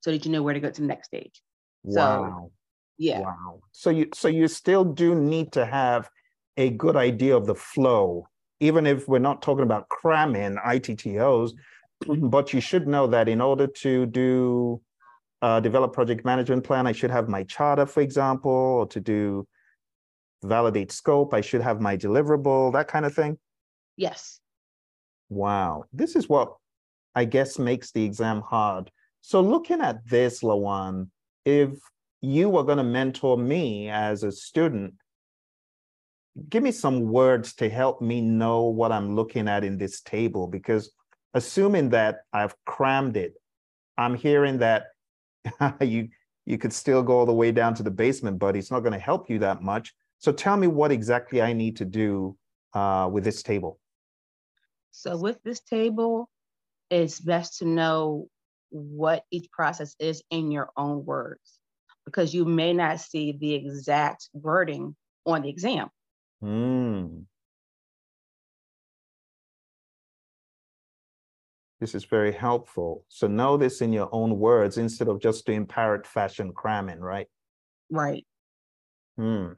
so 0.00 0.12
that 0.12 0.24
you 0.24 0.30
know 0.30 0.42
where 0.42 0.54
to 0.54 0.60
go 0.60 0.70
to 0.70 0.80
the 0.80 0.86
next 0.86 1.08
stage. 1.08 1.42
So, 1.88 2.00
wow. 2.00 2.50
Yeah. 2.98 3.20
Wow. 3.20 3.60
So 3.72 3.90
you 3.90 4.08
so 4.14 4.28
you 4.28 4.46
still 4.46 4.84
do 4.84 5.16
need 5.16 5.50
to 5.52 5.66
have 5.66 6.08
a 6.56 6.70
good 6.70 6.94
idea 6.94 7.36
of 7.36 7.46
the 7.46 7.54
flow, 7.54 8.28
even 8.60 8.86
if 8.86 9.08
we're 9.08 9.18
not 9.18 9.42
talking 9.42 9.64
about 9.64 9.88
cramming 9.88 10.56
ITTOs, 10.64 11.52
but 12.06 12.52
you 12.52 12.60
should 12.60 12.86
know 12.86 13.06
that 13.06 13.28
in 13.28 13.40
order 13.40 13.66
to 13.66 14.06
do 14.06 14.80
uh, 15.40 15.60
develop 15.60 15.92
project 15.92 16.24
management 16.24 16.64
plan, 16.64 16.86
I 16.86 16.92
should 16.92 17.10
have 17.10 17.28
my 17.28 17.42
charter, 17.44 17.86
for 17.86 18.00
example, 18.00 18.50
or 18.50 18.86
to 18.88 19.00
do 19.00 19.46
validate 20.44 20.92
scope, 20.92 21.34
I 21.34 21.40
should 21.40 21.60
have 21.62 21.80
my 21.80 21.96
deliverable, 21.96 22.72
that 22.72 22.88
kind 22.88 23.04
of 23.04 23.14
thing. 23.14 23.38
Yes. 23.96 24.40
Wow, 25.28 25.84
this 25.92 26.16
is 26.16 26.28
what 26.28 26.56
I 27.14 27.24
guess 27.24 27.58
makes 27.58 27.92
the 27.92 28.04
exam 28.04 28.40
hard. 28.40 28.90
So 29.20 29.40
looking 29.40 29.80
at 29.80 30.06
this, 30.06 30.42
Lawan, 30.42 31.08
if 31.44 31.70
you 32.20 32.48
were 32.48 32.64
going 32.64 32.78
to 32.78 32.84
mentor 32.84 33.36
me 33.36 33.88
as 33.88 34.22
a 34.22 34.32
student, 34.32 34.94
give 36.48 36.62
me 36.62 36.72
some 36.72 37.02
words 37.02 37.54
to 37.54 37.68
help 37.68 38.00
me 38.00 38.20
know 38.20 38.64
what 38.64 38.92
I'm 38.92 39.14
looking 39.14 39.48
at 39.48 39.64
in 39.64 39.78
this 39.78 40.00
table, 40.00 40.46
because 40.46 40.92
assuming 41.34 41.90
that 41.90 42.20
I've 42.32 42.54
crammed 42.64 43.16
it, 43.16 43.34
I'm 43.98 44.14
hearing 44.14 44.58
that 44.58 44.86
you 45.80 46.08
you 46.44 46.58
could 46.58 46.72
still 46.72 47.02
go 47.02 47.18
all 47.18 47.26
the 47.26 47.32
way 47.32 47.52
down 47.52 47.74
to 47.74 47.82
the 47.82 47.90
basement, 47.90 48.38
but 48.38 48.56
it's 48.56 48.70
not 48.70 48.80
going 48.80 48.92
to 48.92 48.98
help 48.98 49.30
you 49.30 49.38
that 49.40 49.62
much. 49.62 49.94
So 50.18 50.32
tell 50.32 50.56
me 50.56 50.66
what 50.66 50.90
exactly 50.90 51.40
I 51.40 51.52
need 51.52 51.76
to 51.76 51.84
do 51.84 52.36
uh, 52.74 53.08
with 53.12 53.24
this 53.24 53.42
table. 53.42 53.78
So 54.90 55.16
with 55.16 55.42
this 55.44 55.60
table, 55.60 56.28
it's 56.90 57.20
best 57.20 57.58
to 57.58 57.64
know 57.64 58.28
what 58.70 59.24
each 59.30 59.50
process 59.50 59.94
is 59.98 60.22
in 60.30 60.50
your 60.50 60.70
own 60.76 61.04
words 61.04 61.60
because 62.04 62.34
you 62.34 62.44
may 62.44 62.72
not 62.72 63.00
see 63.00 63.32
the 63.32 63.54
exact 63.54 64.28
wording 64.32 64.96
on 65.24 65.42
the 65.42 65.48
exam. 65.48 65.88
Hmm. 66.40 67.20
This 71.82 71.96
is 71.96 72.04
very 72.04 72.30
helpful. 72.30 73.04
So 73.08 73.26
know 73.26 73.56
this 73.56 73.80
in 73.80 73.92
your 73.92 74.08
own 74.12 74.38
words 74.38 74.78
instead 74.78 75.08
of 75.08 75.20
just 75.20 75.44
doing 75.44 75.66
parrot 75.66 76.06
fashion 76.06 76.52
cramming, 76.52 77.00
right? 77.00 77.26
Right. 77.90 78.24
Hmm. 79.16 79.54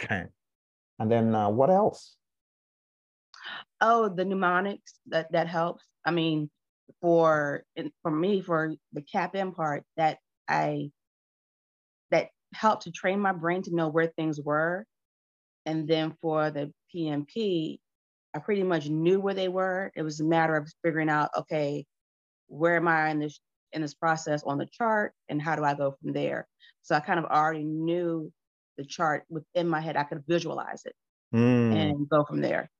Okay. 0.00 0.26
And 1.00 1.10
then 1.10 1.34
uh, 1.34 1.48
what 1.48 1.68
else? 1.68 2.14
Oh, 3.80 4.08
the 4.08 4.24
mnemonics 4.24 5.00
that 5.08 5.32
that 5.32 5.48
helps. 5.48 5.82
I 6.04 6.12
mean, 6.12 6.48
for 7.00 7.64
for 8.02 8.12
me, 8.12 8.40
for 8.40 8.76
the 8.92 9.02
CAPM 9.02 9.52
part, 9.52 9.82
that 9.96 10.18
I 10.46 10.92
that 12.12 12.28
helped 12.54 12.84
to 12.84 12.92
train 12.92 13.18
my 13.18 13.32
brain 13.32 13.62
to 13.62 13.74
know 13.74 13.88
where 13.88 14.06
things 14.06 14.40
were. 14.40 14.86
And 15.66 15.88
then 15.88 16.14
for 16.22 16.52
the 16.52 16.72
PMP, 16.94 17.80
I 18.34 18.38
pretty 18.38 18.62
much 18.62 18.88
knew 18.88 19.20
where 19.20 19.34
they 19.34 19.48
were. 19.48 19.90
It 19.94 20.02
was 20.02 20.20
a 20.20 20.24
matter 20.24 20.56
of 20.56 20.70
figuring 20.82 21.10
out, 21.10 21.30
okay, 21.36 21.84
where 22.48 22.76
am 22.76 22.88
I 22.88 23.10
in 23.10 23.18
this 23.18 23.40
in 23.72 23.80
this 23.80 23.94
process 23.94 24.42
on 24.42 24.58
the 24.58 24.66
chart 24.66 25.12
and 25.30 25.40
how 25.40 25.56
do 25.56 25.64
I 25.64 25.74
go 25.74 25.94
from 26.02 26.12
there? 26.12 26.46
So 26.82 26.94
I 26.94 27.00
kind 27.00 27.18
of 27.18 27.24
already 27.24 27.64
knew 27.64 28.30
the 28.76 28.84
chart 28.84 29.24
within 29.30 29.66
my 29.68 29.80
head. 29.80 29.96
I 29.96 30.04
could 30.04 30.22
visualize 30.26 30.82
it 30.84 30.94
Hmm. 31.32 31.72
and 31.72 32.08
go 32.08 32.24
from 32.24 32.42
there. 32.42 32.70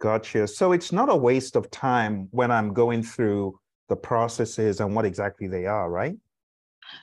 Gotcha. 0.00 0.46
So 0.48 0.72
it's 0.72 0.90
not 0.92 1.10
a 1.10 1.16
waste 1.16 1.56
of 1.56 1.70
time 1.70 2.28
when 2.30 2.50
I'm 2.50 2.72
going 2.72 3.02
through 3.02 3.58
the 3.88 3.96
processes 3.96 4.80
and 4.80 4.94
what 4.94 5.04
exactly 5.04 5.48
they 5.48 5.66
are, 5.66 5.90
right? 5.90 6.16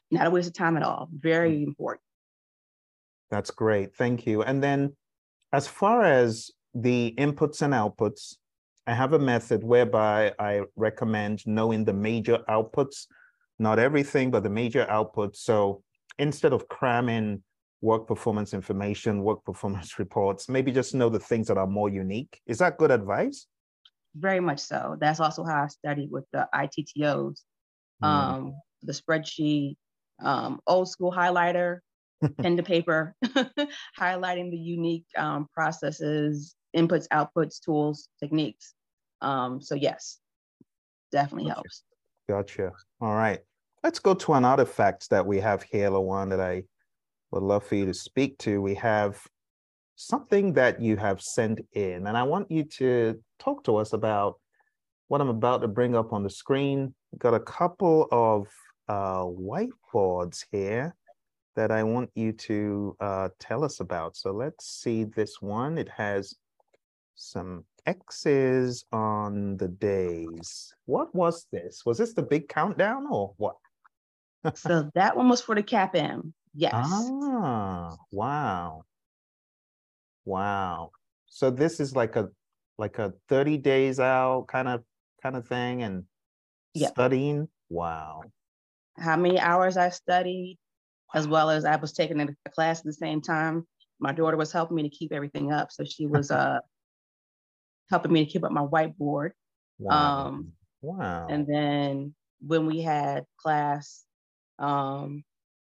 Not 0.10 0.28
a 0.28 0.32
waste 0.32 0.48
of 0.48 0.54
time 0.56 0.78
at 0.78 0.84
all. 0.84 1.08
Very 1.12 1.64
important. 1.64 2.02
That's 3.30 3.52
great. 3.52 3.96
Thank 3.96 4.26
you. 4.26 4.42
And 4.42 4.62
then 4.64 4.96
as 5.54 5.68
far 5.68 6.04
as 6.04 6.50
the 6.74 7.14
inputs 7.18 7.62
and 7.62 7.74
outputs, 7.74 8.36
I 8.88 8.94
have 8.94 9.14
a 9.14 9.20
method 9.20 9.64
whereby 9.64 10.34
I 10.40 10.62
recommend 10.76 11.46
knowing 11.46 11.86
the 11.86 11.94
major 11.94 12.40
outputs, 12.50 13.06
not 13.60 13.80
everything, 13.80 14.32
but 14.32 14.44
the 14.44 14.50
major 14.50 14.86
outputs. 14.90 15.38
So 15.38 15.84
instead 16.18 16.54
of 16.54 16.68
cramming 16.68 17.44
work 17.82 18.08
performance 18.08 18.54
information, 18.54 19.24
work 19.24 19.44
performance 19.44 20.00
reports, 20.00 20.50
maybe 20.50 20.72
just 20.72 20.96
know 20.96 21.10
the 21.10 21.20
things 21.20 21.48
that 21.48 21.58
are 21.58 21.68
more 21.68 21.90
unique. 21.90 22.42
Is 22.46 22.60
that 22.60 22.78
good 22.78 22.92
advice? 22.92 23.48
Very 24.16 24.40
much 24.40 24.60
so. 24.60 24.98
That's 25.00 25.20
also 25.20 25.44
how 25.44 25.64
I 25.64 25.68
studied 25.68 26.12
with 26.12 26.26
the 26.34 26.48
ITTOs, 26.54 27.42
mm. 28.04 28.08
um, 28.08 28.54
the 28.84 28.94
spreadsheet, 28.94 29.76
um, 30.22 30.60
old 30.68 30.90
school 30.90 31.12
highlighter, 31.12 31.80
pen 32.42 32.58
to 32.58 32.64
paper, 32.64 33.16
highlighting 34.00 34.52
the 34.52 34.58
unique 34.58 35.06
um, 35.18 35.48
processes, 35.54 36.56
inputs, 36.76 37.08
outputs, 37.10 37.60
tools, 37.60 38.10
techniques. 38.20 38.74
Um, 39.22 39.62
so 39.62 39.76
yes, 39.76 40.20
definitely 41.12 41.50
gotcha. 41.50 41.56
helps. 41.56 41.84
Gotcha. 42.30 42.72
All 43.00 43.16
right. 43.16 43.40
Let's 43.84 44.00
go 44.00 44.14
to 44.14 44.34
an 44.34 44.46
artifact 44.46 45.10
that 45.10 45.26
we 45.26 45.40
have 45.40 45.64
here, 45.64 45.90
Lawan, 45.90 46.30
that 46.30 46.40
I 46.40 46.64
would 47.32 47.44
love 47.44 47.66
for 47.66 47.76
you 47.76 47.86
to 47.86 47.94
speak 47.94 48.38
to. 48.40 48.62
We 48.62 48.76
have 48.76 49.26
something 49.96 50.54
that 50.54 50.82
you 50.82 50.98
have 50.98 51.22
sent 51.22 51.62
in, 51.74 52.08
and 52.08 52.18
I 52.18 52.24
want 52.24 52.52
you 52.52 52.64
to 52.64 53.22
talk 53.40 53.64
to 53.66 53.78
us 53.78 53.94
about 53.94 54.40
what 55.08 55.20
I'm 55.20 55.30
about 55.30 55.62
to 55.62 55.68
bring 55.68 55.96
up 55.96 56.14
on 56.14 56.24
the 56.24 56.30
screen. 56.30 56.94
We've 57.12 57.20
got 57.20 57.34
a 57.34 57.40
couple 57.40 58.08
of 58.12 58.48
uh, 58.88 59.24
whiteboards 59.24 60.46
here 60.52 60.96
that 61.56 61.72
I 61.72 61.84
want 61.84 62.10
you 62.16 62.32
to 62.32 62.96
uh, 63.00 63.30
tell 63.40 63.64
us 63.64 63.80
about. 63.80 64.16
So 64.16 64.32
let's 64.32 64.66
see 64.66 65.04
this 65.04 65.42
one. 65.42 65.78
It 65.78 65.90
has 65.90 66.36
some 67.22 67.64
X's 67.86 68.86
on 68.92 69.58
the 69.58 69.68
days. 69.68 70.74
What 70.86 71.14
was 71.14 71.46
this? 71.52 71.86
Was 71.86 71.98
this 71.98 72.14
the 72.14 72.24
big 72.24 72.50
countdown 72.50 73.08
or 73.10 73.34
what? 73.38 73.56
so 74.56 74.90
that 74.96 75.16
one 75.16 75.30
was 75.30 75.42
for 75.42 75.56
the 75.56 75.64
cap 75.64 75.96
M. 75.96 76.34
Yes. 76.54 76.74
Ah, 76.76 77.96
wow. 78.12 78.84
Wow. 80.26 80.92
So 81.28 81.50
this 81.52 81.80
is 81.80 81.96
like 81.96 82.16
a 82.16 82.30
like 82.78 82.98
a 82.98 83.14
30 83.30 83.58
days 83.60 84.00
out 84.00 84.48
kind 84.48 84.68
of 84.68 84.84
kind 85.22 85.36
of 85.36 85.48
thing 85.48 85.84
and 85.84 86.04
yep. 86.74 86.92
studying. 86.92 87.48
Wow. 87.70 88.24
How 88.98 89.16
many 89.16 89.40
hours 89.40 89.78
I 89.78 89.90
studied, 89.90 90.58
as 91.14 91.28
well 91.28 91.50
as 91.50 91.66
I 91.66 91.76
was 91.76 91.94
taking 91.94 92.20
a 92.20 92.50
class 92.50 92.80
at 92.80 92.86
the 92.86 92.94
same 92.94 93.22
time. 93.22 93.68
My 94.00 94.12
daughter 94.12 94.38
was 94.38 94.52
helping 94.52 94.76
me 94.76 94.84
to 94.84 94.90
keep 94.90 95.14
everything 95.14 95.52
up. 95.52 95.72
So 95.72 95.84
she 95.84 96.08
was 96.08 96.32
uh 96.32 96.60
helping 97.92 98.12
me 98.12 98.26
to 98.26 98.32
keep 98.32 98.44
up 98.44 98.52
my 98.52 98.66
whiteboard. 98.66 99.32
Wow. 99.78 100.26
Um, 100.26 100.54
wow. 100.82 101.28
And 101.30 101.46
then 101.46 102.16
when 102.46 102.66
we 102.66 102.82
had 102.82 103.26
class, 103.38 104.04
um, 104.58 105.24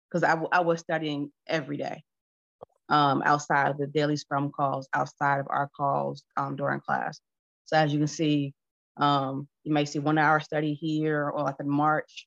because 0.09 0.22
I, 0.24 0.40
I 0.52 0.61
was 0.61 0.80
studying 0.80 1.33
every 1.48 1.76
day 1.76 2.02
um, 2.88 3.22
outside 3.24 3.70
of 3.70 3.78
the 3.78 3.87
daily 3.87 4.16
scrum 4.16 4.50
calls, 4.50 4.88
outside 4.92 5.38
of 5.38 5.46
our 5.48 5.70
calls 5.76 6.24
um, 6.37 6.56
during 6.56 6.80
class. 6.80 7.20
So 7.64 7.76
as 7.76 7.92
you 7.92 7.98
can 7.98 8.09
see, 8.09 8.52
um, 8.96 9.48
you 9.62 9.72
may 9.72 9.85
see 9.85 10.00
one 10.00 10.18
hour 10.18 10.40
study 10.40 10.74
here 10.74 11.28
or 11.28 11.42
like 11.42 11.56
in 11.61 11.70
March, 11.70 12.26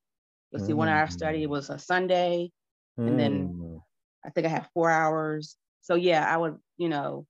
you'll 0.51 0.65
see 0.65 0.71
mm. 0.71 0.77
one 0.77 0.87
hour 0.87 1.07
study. 1.07 1.43
It 1.43 1.49
was 1.49 1.69
a 1.69 1.77
Sunday. 1.77 2.49
Mm. 2.97 3.07
And 3.07 3.19
then 3.19 3.47
mm. 3.49 3.81
I 4.25 4.29
think 4.29 4.47
I 4.47 4.49
had 4.49 4.67
four 4.73 4.89
hours. 4.89 5.57
So 5.81 5.95
yeah, 5.95 6.25
I 6.25 6.37
would, 6.37 6.57
you 6.77 6.87
know, 6.87 7.25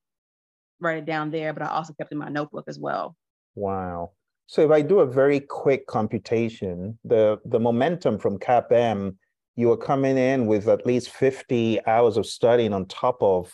write 0.83 0.97
it 0.97 1.05
down 1.05 1.31
there, 1.31 1.53
but 1.53 1.63
I 1.63 1.67
also 1.67 1.93
kept 1.93 2.11
in 2.11 2.17
my 2.17 2.29
notebook 2.29 2.65
as 2.67 2.79
well. 2.79 3.15
Wow. 3.55 4.11
So 4.47 4.61
if 4.61 4.71
I 4.71 4.81
do 4.81 4.99
a 4.99 5.05
very 5.05 5.39
quick 5.39 5.87
computation, 5.87 6.99
the, 7.03 7.39
the 7.45 7.59
momentum 7.59 8.19
from 8.19 8.37
CAPM 8.37 9.15
you 9.55 9.71
are 9.71 9.77
coming 9.77 10.17
in 10.17 10.47
with 10.47 10.67
at 10.67 10.85
least 10.85 11.09
50 11.09 11.85
hours 11.85 12.17
of 12.17 12.25
studying 12.25 12.73
on 12.73 12.85
top 12.87 13.21
of 13.21 13.53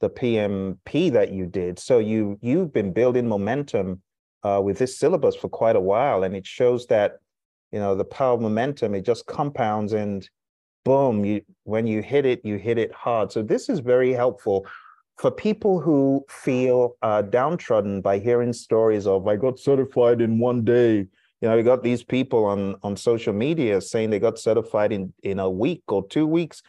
the 0.00 0.08
PMP 0.08 1.12
that 1.12 1.32
you 1.32 1.46
did. 1.46 1.78
So 1.78 1.98
you 1.98 2.38
you've 2.42 2.72
been 2.72 2.92
building 2.92 3.28
momentum 3.28 4.02
uh, 4.42 4.60
with 4.62 4.78
this 4.78 4.98
syllabus 4.98 5.36
for 5.36 5.48
quite 5.48 5.76
a 5.76 5.80
while, 5.80 6.24
and 6.24 6.34
it 6.34 6.46
shows 6.46 6.86
that 6.86 7.18
you 7.72 7.78
know 7.78 7.94
the 7.94 8.04
power 8.04 8.34
of 8.34 8.40
momentum. 8.40 8.94
It 8.94 9.04
just 9.04 9.26
compounds, 9.26 9.92
and 9.92 10.28
boom, 10.84 11.24
you 11.24 11.42
when 11.64 11.86
you 11.86 12.02
hit 12.02 12.26
it, 12.26 12.44
you 12.44 12.56
hit 12.56 12.78
it 12.78 12.92
hard. 12.92 13.32
So 13.32 13.42
this 13.42 13.68
is 13.68 13.80
very 13.80 14.12
helpful 14.12 14.66
for 15.16 15.30
people 15.30 15.80
who 15.80 16.24
feel 16.28 16.96
uh, 17.02 17.22
downtrodden 17.22 18.00
by 18.00 18.18
hearing 18.18 18.52
stories 18.52 19.06
of 19.06 19.26
I 19.28 19.36
got 19.36 19.58
certified 19.58 20.20
in 20.20 20.38
one 20.38 20.64
day 20.64 21.06
you 21.44 21.50
know, 21.50 21.56
we 21.56 21.62
got 21.62 21.82
these 21.82 22.02
people 22.02 22.46
on 22.46 22.76
on 22.82 22.96
social 22.96 23.34
media 23.34 23.78
saying 23.82 24.08
they 24.08 24.18
got 24.18 24.38
certified 24.38 24.92
in 24.92 25.12
in 25.22 25.38
a 25.38 25.50
week 25.50 25.82
or 25.88 26.06
two 26.08 26.26
weeks. 26.26 26.62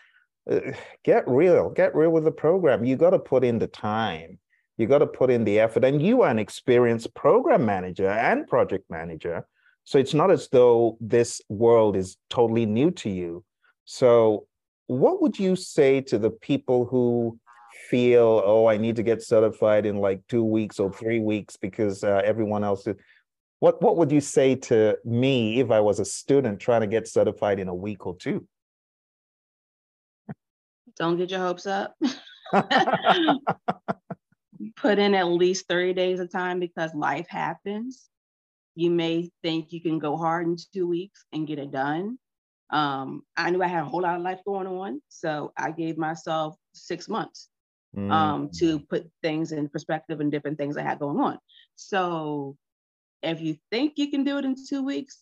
Get 1.05 1.23
real, 1.27 1.69
get 1.69 1.95
real 1.95 2.10
with 2.10 2.25
the 2.25 2.31
program. 2.31 2.84
You 2.84 2.97
got 2.97 3.12
to 3.12 3.19
put 3.19 3.45
in 3.45 3.60
the 3.60 3.67
time. 3.67 4.38
You 4.77 4.86
got 4.86 4.97
to 4.97 5.08
put 5.08 5.29
in 5.31 5.45
the 5.45 5.62
effort, 5.62 5.86
and 5.86 6.01
you 6.01 6.23
are 6.23 6.29
an 6.29 6.39
experienced 6.39 7.13
program 7.13 7.65
manager 7.65 8.10
and 8.10 8.45
project 8.47 8.84
manager. 8.89 9.47
So 9.86 9.97
it's 9.97 10.13
not 10.13 10.29
as 10.29 10.49
though 10.49 10.97
this 10.99 11.41
world 11.47 11.95
is 11.95 12.17
totally 12.29 12.65
new 12.65 12.91
to 12.91 13.10
you. 13.10 13.45
So, 13.86 14.45
what 14.88 15.21
would 15.21 15.39
you 15.39 15.55
say 15.55 16.01
to 16.01 16.17
the 16.17 16.31
people 16.31 16.84
who 16.84 17.39
feel, 17.89 18.41
oh, 18.45 18.67
I 18.67 18.78
need 18.78 18.95
to 18.98 19.04
get 19.04 19.24
certified 19.24 19.86
in 19.86 19.98
like 19.98 20.21
two 20.28 20.43
weeks 20.43 20.80
or 20.80 20.91
three 20.91 21.19
weeks 21.19 21.56
because 21.58 22.04
uh, 22.04 22.21
everyone 22.24 22.63
else 22.63 22.88
is? 22.88 22.95
What 23.60 23.82
what 23.82 23.98
would 23.98 24.12
you 24.12 24.21
say 24.21 24.56
to 24.56 24.98
me 25.06 25.60
if 25.60 25.71
I 25.71 25.80
was 25.80 26.00
a 26.00 26.06
student 26.06 26.60
trying 26.60 26.82
to 26.82 26.88
get 26.88 27.08
certified 27.08 27.60
in 27.60 27.67
a 27.67 27.76
week 27.76 28.06
or 28.06 28.15
two? 28.15 28.48
Don't 30.98 31.17
get 31.17 31.32
your 31.32 31.39
hopes 31.39 31.65
up. 31.65 31.95
Put 34.78 35.00
in 35.00 35.13
at 35.13 35.28
least 35.28 35.67
30 35.67 35.93
days 35.93 36.19
of 36.19 36.32
time 36.32 36.60
because 36.60 36.93
life 36.93 37.28
happens. 37.30 38.10
You 38.76 38.91
may 38.91 39.30
think 39.41 39.71
you 39.71 39.82
can 39.82 40.00
go 40.00 40.17
hard 40.17 40.48
in 40.48 40.58
two 40.74 40.88
weeks 40.88 41.24
and 41.32 41.48
get 41.48 41.60
it 41.60 41.71
done. 41.71 42.17
Um, 42.69 43.24
I 43.38 43.52
knew 43.52 43.62
I 43.62 43.67
had 43.67 43.84
a 43.84 43.88
whole 43.88 44.02
lot 44.02 44.15
of 44.15 44.21
life 44.21 44.39
going 44.45 44.67
on, 44.67 45.02
so 45.08 45.54
I 45.58 45.71
gave 45.71 45.98
myself 45.98 46.56
six 46.74 47.08
months 47.08 47.50
mm. 47.95 48.12
um, 48.12 48.49
to 48.58 48.79
put 48.79 49.10
things 49.21 49.51
in 49.51 49.69
perspective 49.69 50.19
and 50.19 50.31
different 50.31 50.58
things 50.58 50.77
I 50.77 50.84
had 50.84 50.99
going 50.99 51.19
on. 51.19 51.39
So 51.75 52.58
if 53.23 53.41
you 53.41 53.58
think 53.71 53.93
you 53.97 54.12
can 54.12 54.23
do 54.23 54.38
it 54.38 54.45
in 54.45 54.55
two 54.67 54.84
weeks, 54.84 55.19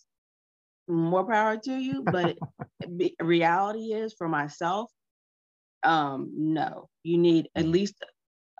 more 0.87 1.25
power 1.25 1.57
to 1.57 1.73
you. 1.73 2.03
But 2.03 2.37
reality 3.19 3.93
is 3.93 4.13
for 4.13 4.27
myself, 4.27 4.89
um, 5.83 6.31
no, 6.35 6.89
you 7.03 7.17
need 7.17 7.49
at 7.55 7.65
mm. 7.65 7.71
least 7.71 7.95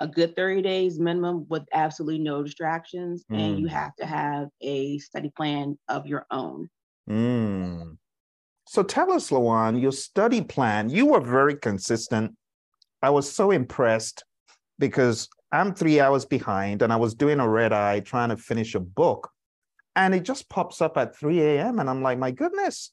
a 0.01 0.07
good 0.07 0.35
30 0.35 0.61
days 0.61 0.99
minimum 0.99 1.45
with 1.49 1.63
absolutely 1.73 2.19
no 2.19 2.43
distractions. 2.43 3.23
Mm. 3.31 3.39
And 3.39 3.59
you 3.59 3.67
mm. 3.67 3.71
have 3.71 3.95
to 3.97 4.05
have 4.05 4.47
a 4.61 4.97
study 4.99 5.31
plan 5.35 5.77
of 5.87 6.07
your 6.07 6.25
own. 6.31 6.69
Mm. 7.09 7.97
So 8.67 8.81
tell 8.81 9.11
us, 9.11 9.29
Lawan, 9.29 9.81
your 9.81 9.91
study 9.91 10.41
plan, 10.41 10.89
you 10.89 11.07
were 11.07 11.19
very 11.19 11.55
consistent. 11.55 12.35
I 13.03 13.09
was 13.09 13.29
so 13.29 13.51
impressed 13.51 14.23
because 14.79 15.27
I'm 15.51 15.73
three 15.73 15.99
hours 15.99 16.23
behind 16.23 16.81
and 16.81 16.91
I 16.91 16.95
was 16.95 17.13
doing 17.13 17.41
a 17.41 17.49
red 17.49 17.73
eye 17.73 17.99
trying 17.99 18.29
to 18.29 18.37
finish 18.37 18.75
a 18.75 18.79
book. 18.79 19.29
And 19.97 20.15
it 20.15 20.23
just 20.23 20.49
pops 20.49 20.81
up 20.81 20.97
at 20.97 21.15
3 21.15 21.41
a.m. 21.41 21.79
And 21.79 21.89
I'm 21.89 22.01
like, 22.01 22.17
my 22.17 22.31
goodness, 22.31 22.91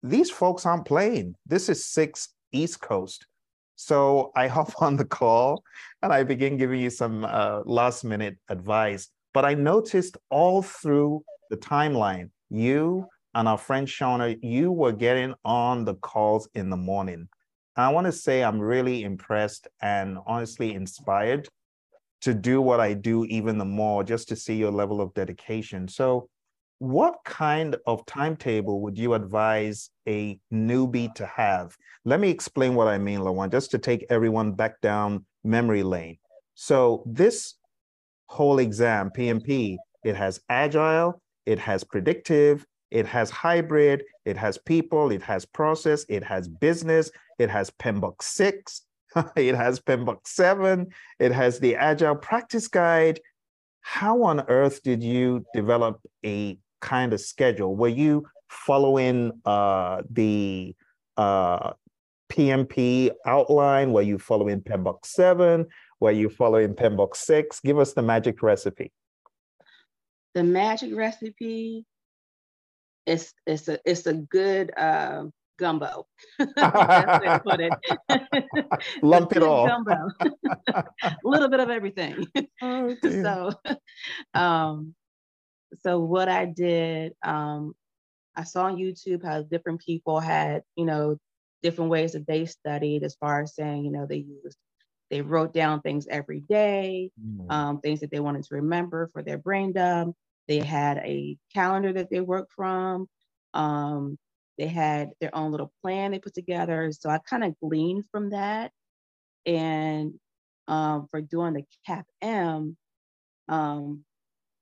these 0.00 0.30
folks 0.30 0.64
aren't 0.64 0.86
playing. 0.86 1.34
This 1.44 1.68
is 1.68 1.84
6 1.86 2.28
East 2.52 2.80
Coast. 2.80 3.26
So 3.74 4.30
I 4.36 4.46
hop 4.56 4.80
on 4.80 4.96
the 4.96 5.04
call 5.04 5.64
and 6.02 6.12
I 6.12 6.22
begin 6.22 6.56
giving 6.56 6.80
you 6.80 6.90
some 6.90 7.24
uh, 7.24 7.62
last 7.64 8.04
minute 8.04 8.36
advice. 8.48 9.08
But 9.34 9.44
I 9.44 9.54
noticed 9.54 10.16
all 10.30 10.62
through 10.62 11.24
the 11.50 11.56
timeline, 11.56 12.30
you 12.48 13.06
and 13.34 13.48
our 13.48 13.58
friend 13.58 13.88
Shauna, 13.88 14.38
you 14.40 14.70
were 14.70 14.92
getting 14.92 15.34
on 15.44 15.84
the 15.84 15.94
calls 15.96 16.48
in 16.54 16.70
the 16.70 16.76
morning. 16.76 17.28
I 17.76 17.90
want 17.90 18.06
to 18.06 18.12
say 18.12 18.44
I'm 18.44 18.60
really 18.60 19.02
impressed 19.02 19.68
and 19.80 20.18
honestly 20.26 20.74
inspired 20.74 21.48
to 22.22 22.34
do 22.34 22.60
what 22.60 22.80
I 22.80 22.94
do 22.94 23.24
even 23.26 23.58
the 23.58 23.64
more, 23.64 24.04
just 24.04 24.28
to 24.28 24.36
see 24.36 24.54
your 24.54 24.70
level 24.70 25.00
of 25.00 25.12
dedication. 25.14 25.88
So, 25.88 26.28
what 26.78 27.18
kind 27.24 27.76
of 27.86 28.04
timetable 28.06 28.80
would 28.80 28.98
you 28.98 29.14
advise 29.14 29.90
a 30.08 30.38
newbie 30.52 31.14
to 31.14 31.26
have? 31.26 31.76
Let 32.04 32.20
me 32.20 32.28
explain 32.28 32.74
what 32.74 32.88
I 32.88 32.98
mean, 32.98 33.20
Lawan, 33.20 33.50
just 33.50 33.70
to 33.70 33.78
take 33.78 34.04
everyone 34.10 34.52
back 34.52 34.80
down 34.80 35.24
memory 35.44 35.82
lane. 35.82 36.18
So, 36.54 37.02
this 37.06 37.54
whole 38.26 38.58
exam, 38.58 39.10
PMP, 39.16 39.76
it 40.04 40.16
has 40.16 40.40
agile, 40.48 41.20
it 41.46 41.58
has 41.58 41.84
predictive, 41.84 42.66
it 42.90 43.06
has 43.06 43.30
hybrid, 43.30 44.04
it 44.24 44.36
has 44.36 44.58
people, 44.58 45.10
it 45.10 45.22
has 45.22 45.46
process, 45.46 46.04
it 46.08 46.22
has 46.22 46.46
business, 46.46 47.10
it 47.42 47.50
has 47.50 47.70
PMBOK 47.70 48.22
6, 48.22 48.82
it 49.36 49.54
has 49.54 49.80
PMBOK 49.80 50.20
7, 50.24 50.86
it 51.18 51.32
has 51.32 51.58
the 51.58 51.76
Agile 51.76 52.16
Practice 52.16 52.68
Guide. 52.68 53.20
How 53.80 54.22
on 54.22 54.40
earth 54.48 54.82
did 54.82 55.02
you 55.02 55.44
develop 55.54 56.00
a 56.24 56.58
kind 56.80 57.12
of 57.12 57.20
schedule? 57.20 57.74
Were 57.74 57.88
you 57.88 58.26
following 58.48 59.32
uh, 59.44 60.02
the 60.08 60.74
uh, 61.16 61.72
PMP 62.30 63.10
outline? 63.26 63.92
Were 63.92 64.02
you 64.02 64.18
following 64.18 64.60
PMBOK 64.60 65.04
7? 65.04 65.66
Were 66.00 66.12
you 66.12 66.28
following 66.28 66.74
PMBOK 66.74 67.16
6? 67.16 67.60
Give 67.60 67.78
us 67.78 67.92
the 67.92 68.02
magic 68.02 68.42
recipe. 68.42 68.92
The 70.34 70.44
magic 70.44 70.94
recipe 70.94 71.84
is 73.04 73.34
it's 73.46 73.68
a 73.68 73.78
it's 73.84 74.06
a 74.06 74.14
good 74.14 74.72
uh, 74.76 75.24
gumbo. 75.62 76.06
put 76.38 77.60
it. 77.60 77.72
Lump 79.02 79.36
it 79.36 79.42
all. 79.42 79.66
Gumbo. 79.66 80.08
a 80.68 80.84
little 81.24 81.48
bit 81.48 81.60
of 81.60 81.70
everything. 81.70 82.26
Oh, 82.60 82.94
so 83.02 83.52
um 84.34 84.94
so 85.80 86.00
what 86.00 86.28
I 86.28 86.46
did, 86.46 87.14
um, 87.22 87.74
I 88.36 88.44
saw 88.44 88.64
on 88.64 88.76
YouTube 88.76 89.24
how 89.24 89.42
different 89.42 89.80
people 89.80 90.20
had, 90.20 90.62
you 90.76 90.84
know, 90.84 91.16
different 91.62 91.90
ways 91.90 92.12
that 92.12 92.26
they 92.26 92.46
studied 92.46 93.04
as 93.04 93.14
far 93.16 93.42
as 93.42 93.54
saying, 93.54 93.84
you 93.84 93.92
know, 93.92 94.06
they 94.06 94.26
used, 94.44 94.58
they 95.10 95.20
wrote 95.20 95.52
down 95.52 95.80
things 95.80 96.06
every 96.08 96.40
day, 96.40 97.10
mm. 97.20 97.50
um, 97.50 97.80
things 97.80 98.00
that 98.00 98.10
they 98.10 98.20
wanted 98.20 98.44
to 98.44 98.54
remember 98.56 99.08
for 99.12 99.22
their 99.22 99.38
brain 99.38 99.72
dump. 99.72 100.16
They 100.48 100.58
had 100.58 100.98
a 100.98 101.36
calendar 101.54 101.92
that 101.92 102.10
they 102.10 102.20
worked 102.20 102.52
from. 102.52 103.06
Um, 103.54 104.18
they 104.58 104.66
had 104.66 105.10
their 105.20 105.34
own 105.34 105.50
little 105.50 105.72
plan 105.82 106.10
they 106.10 106.18
put 106.18 106.34
together. 106.34 106.90
So 106.92 107.08
I 107.10 107.18
kind 107.18 107.44
of 107.44 107.58
gleaned 107.60 108.04
from 108.10 108.30
that. 108.30 108.70
And 109.46 110.14
um, 110.68 111.08
for 111.10 111.20
doing 111.20 111.54
the 111.54 111.64
CAPM, 111.88 112.76
um, 113.48 114.04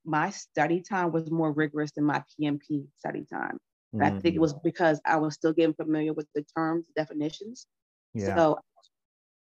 my 0.05 0.31
study 0.31 0.81
time 0.81 1.13
was 1.13 1.31
more 1.31 1.53
rigorous 1.53 1.91
than 1.93 2.05
my 2.05 2.23
PMP 2.41 2.87
study 2.99 3.27
time. 3.31 3.59
Mm-hmm. 3.95 4.03
I 4.03 4.21
think 4.21 4.37
it 4.37 4.41
was 4.41 4.55
mm. 4.55 4.63
because 4.63 5.01
I 5.05 5.17
was 5.17 5.35
still 5.35 5.53
getting 5.53 5.75
familiar 5.75 6.13
with 6.13 6.27
the 6.35 6.45
terms, 6.57 6.87
definitions. 6.97 7.67
Yeah. 8.15 8.35
So 8.37 8.59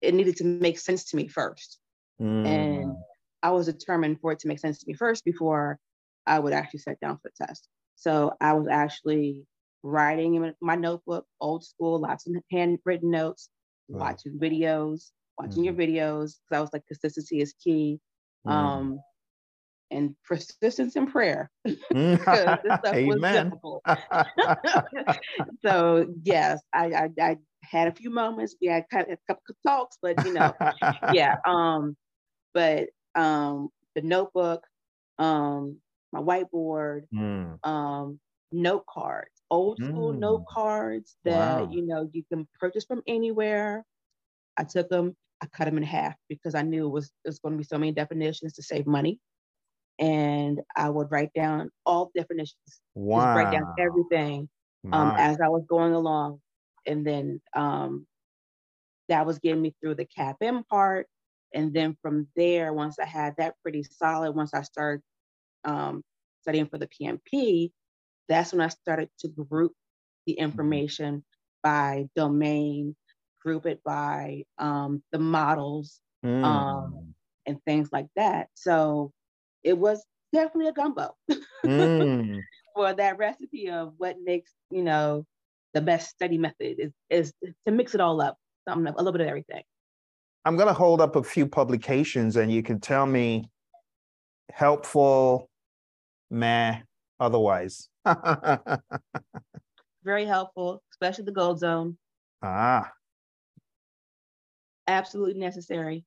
it 0.01 0.13
needed 0.13 0.37
to 0.37 0.43
make 0.43 0.79
sense 0.79 1.05
to 1.11 1.17
me 1.17 1.27
first. 1.27 1.79
Mm. 2.21 2.45
And 2.45 2.95
I 3.43 3.51
was 3.51 3.67
determined 3.67 4.19
for 4.21 4.31
it 4.31 4.39
to 4.39 4.47
make 4.47 4.59
sense 4.59 4.79
to 4.79 4.85
me 4.87 4.93
first 4.93 5.25
before 5.25 5.79
I 6.25 6.39
would 6.39 6.53
actually 6.53 6.79
sit 6.79 6.99
down 6.99 7.17
for 7.17 7.29
the 7.29 7.45
test. 7.45 7.67
So 7.95 8.33
I 8.39 8.53
was 8.53 8.67
actually 8.67 9.43
writing 9.83 10.35
in 10.35 10.53
my 10.61 10.75
notebook, 10.75 11.25
old 11.39 11.63
school, 11.63 11.99
lots 11.99 12.27
of 12.27 12.35
handwritten 12.51 13.11
notes, 13.11 13.49
watching 13.87 14.37
videos, 14.39 15.11
watching 15.37 15.63
mm. 15.63 15.65
your 15.65 15.73
videos. 15.73 16.35
Because 16.37 16.57
I 16.57 16.61
was 16.61 16.69
like, 16.73 16.85
consistency 16.87 17.41
is 17.41 17.53
key. 17.63 17.99
Mm. 18.45 18.51
Um, 18.51 18.99
and 19.91 20.15
persistence 20.25 20.95
in 20.95 21.07
prayer. 21.07 21.51
Amen. 21.95 23.51
so 25.63 26.07
yes, 26.23 26.61
I, 26.73 26.85
I, 26.85 27.09
I 27.21 27.37
had 27.63 27.87
a 27.89 27.91
few 27.91 28.09
moments. 28.09 28.55
We 28.61 28.67
had 28.67 28.85
a 28.91 29.17
couple 29.27 29.43
of 29.49 29.55
talks, 29.67 29.97
but 30.01 30.25
you 30.25 30.33
know, 30.33 30.53
yeah. 31.13 31.35
Um, 31.45 31.95
but 32.53 32.89
um, 33.15 33.69
the 33.95 34.01
notebook, 34.01 34.63
um, 35.19 35.77
my 36.11 36.19
whiteboard, 36.19 37.03
mm. 37.13 37.57
um, 37.67 38.19
note 38.51 38.85
cards, 38.87 39.40
old 39.51 39.77
school 39.77 40.13
mm. 40.13 40.19
note 40.19 40.45
cards 40.49 41.17
that 41.25 41.61
wow. 41.61 41.69
you 41.71 41.85
know 41.85 42.09
you 42.11 42.23
can 42.31 42.47
purchase 42.59 42.85
from 42.85 43.03
anywhere. 43.05 43.85
I 44.57 44.63
took 44.63 44.89
them, 44.89 45.15
I 45.41 45.45
cut 45.47 45.65
them 45.65 45.77
in 45.77 45.83
half 45.83 46.15
because 46.29 46.55
I 46.55 46.63
knew 46.63 46.87
it 46.87 46.91
was 46.91 47.11
it 47.25 47.29
was 47.29 47.39
going 47.39 47.53
to 47.53 47.57
be 47.57 47.63
so 47.63 47.77
many 47.77 47.91
definitions 47.91 48.53
to 48.53 48.63
save 48.63 48.87
money 48.87 49.19
and 50.01 50.59
I 50.75 50.89
would 50.89 51.11
write 51.11 51.31
down 51.33 51.69
all 51.85 52.11
definitions. 52.15 52.81
Wow. 52.95 53.35
Write 53.35 53.51
down 53.51 53.73
everything 53.79 54.49
um, 54.91 55.13
as 55.17 55.39
I 55.39 55.47
was 55.47 55.63
going 55.69 55.93
along. 55.93 56.39
And 56.87 57.05
then 57.05 57.39
um, 57.55 58.07
that 59.09 59.25
was 59.25 59.37
getting 59.37 59.61
me 59.61 59.75
through 59.79 59.95
the 59.95 60.07
CAPM 60.17 60.65
part. 60.67 61.05
And 61.53 61.71
then 61.71 61.95
from 62.01 62.27
there, 62.35 62.73
once 62.73 62.97
I 62.99 63.05
had 63.05 63.35
that 63.37 63.55
pretty 63.61 63.83
solid, 63.83 64.31
once 64.31 64.53
I 64.55 64.63
started 64.63 65.01
um, 65.65 66.01
studying 66.41 66.67
for 66.67 66.79
the 66.79 66.87
PMP, 66.87 67.71
that's 68.29 68.53
when 68.53 68.61
I 68.61 68.69
started 68.69 69.09
to 69.19 69.27
group 69.27 69.73
the 70.25 70.33
mm-hmm. 70.33 70.43
information 70.43 71.23
by 71.63 72.07
domain, 72.15 72.95
group 73.43 73.65
it 73.65 73.83
by 73.83 74.43
um, 74.57 75.03
the 75.11 75.19
models, 75.19 75.99
mm. 76.25 76.43
um, 76.43 77.13
and 77.45 77.59
things 77.65 77.89
like 77.91 78.07
that. 78.15 78.47
So 78.55 79.11
it 79.63 79.77
was 79.77 80.03
definitely 80.33 80.67
a 80.67 80.73
gumbo 80.73 81.15
mm. 81.65 82.39
for 82.75 82.93
that 82.93 83.17
recipe 83.17 83.69
of 83.69 83.93
what 83.97 84.17
makes 84.23 84.51
you 84.69 84.83
know 84.83 85.25
the 85.73 85.81
best 85.81 86.09
study 86.09 86.37
method 86.37 86.79
is 86.79 86.91
is 87.09 87.33
to 87.65 87.71
mix 87.71 87.93
it 87.93 88.01
all 88.01 88.21
up 88.21 88.37
something 88.67 88.93
a 88.93 88.97
little 88.97 89.11
bit 89.11 89.21
of 89.21 89.27
everything 89.27 89.63
i'm 90.45 90.55
going 90.55 90.67
to 90.67 90.73
hold 90.73 91.01
up 91.01 91.15
a 91.15 91.23
few 91.23 91.45
publications 91.45 92.35
and 92.35 92.51
you 92.51 92.63
can 92.63 92.79
tell 92.79 93.05
me 93.05 93.49
helpful 94.51 95.49
meh 96.29 96.79
otherwise 97.19 97.89
very 100.03 100.25
helpful 100.25 100.81
especially 100.91 101.23
the 101.23 101.31
gold 101.31 101.59
zone 101.59 101.97
ah 102.41 102.91
absolutely 104.87 105.39
necessary 105.39 106.03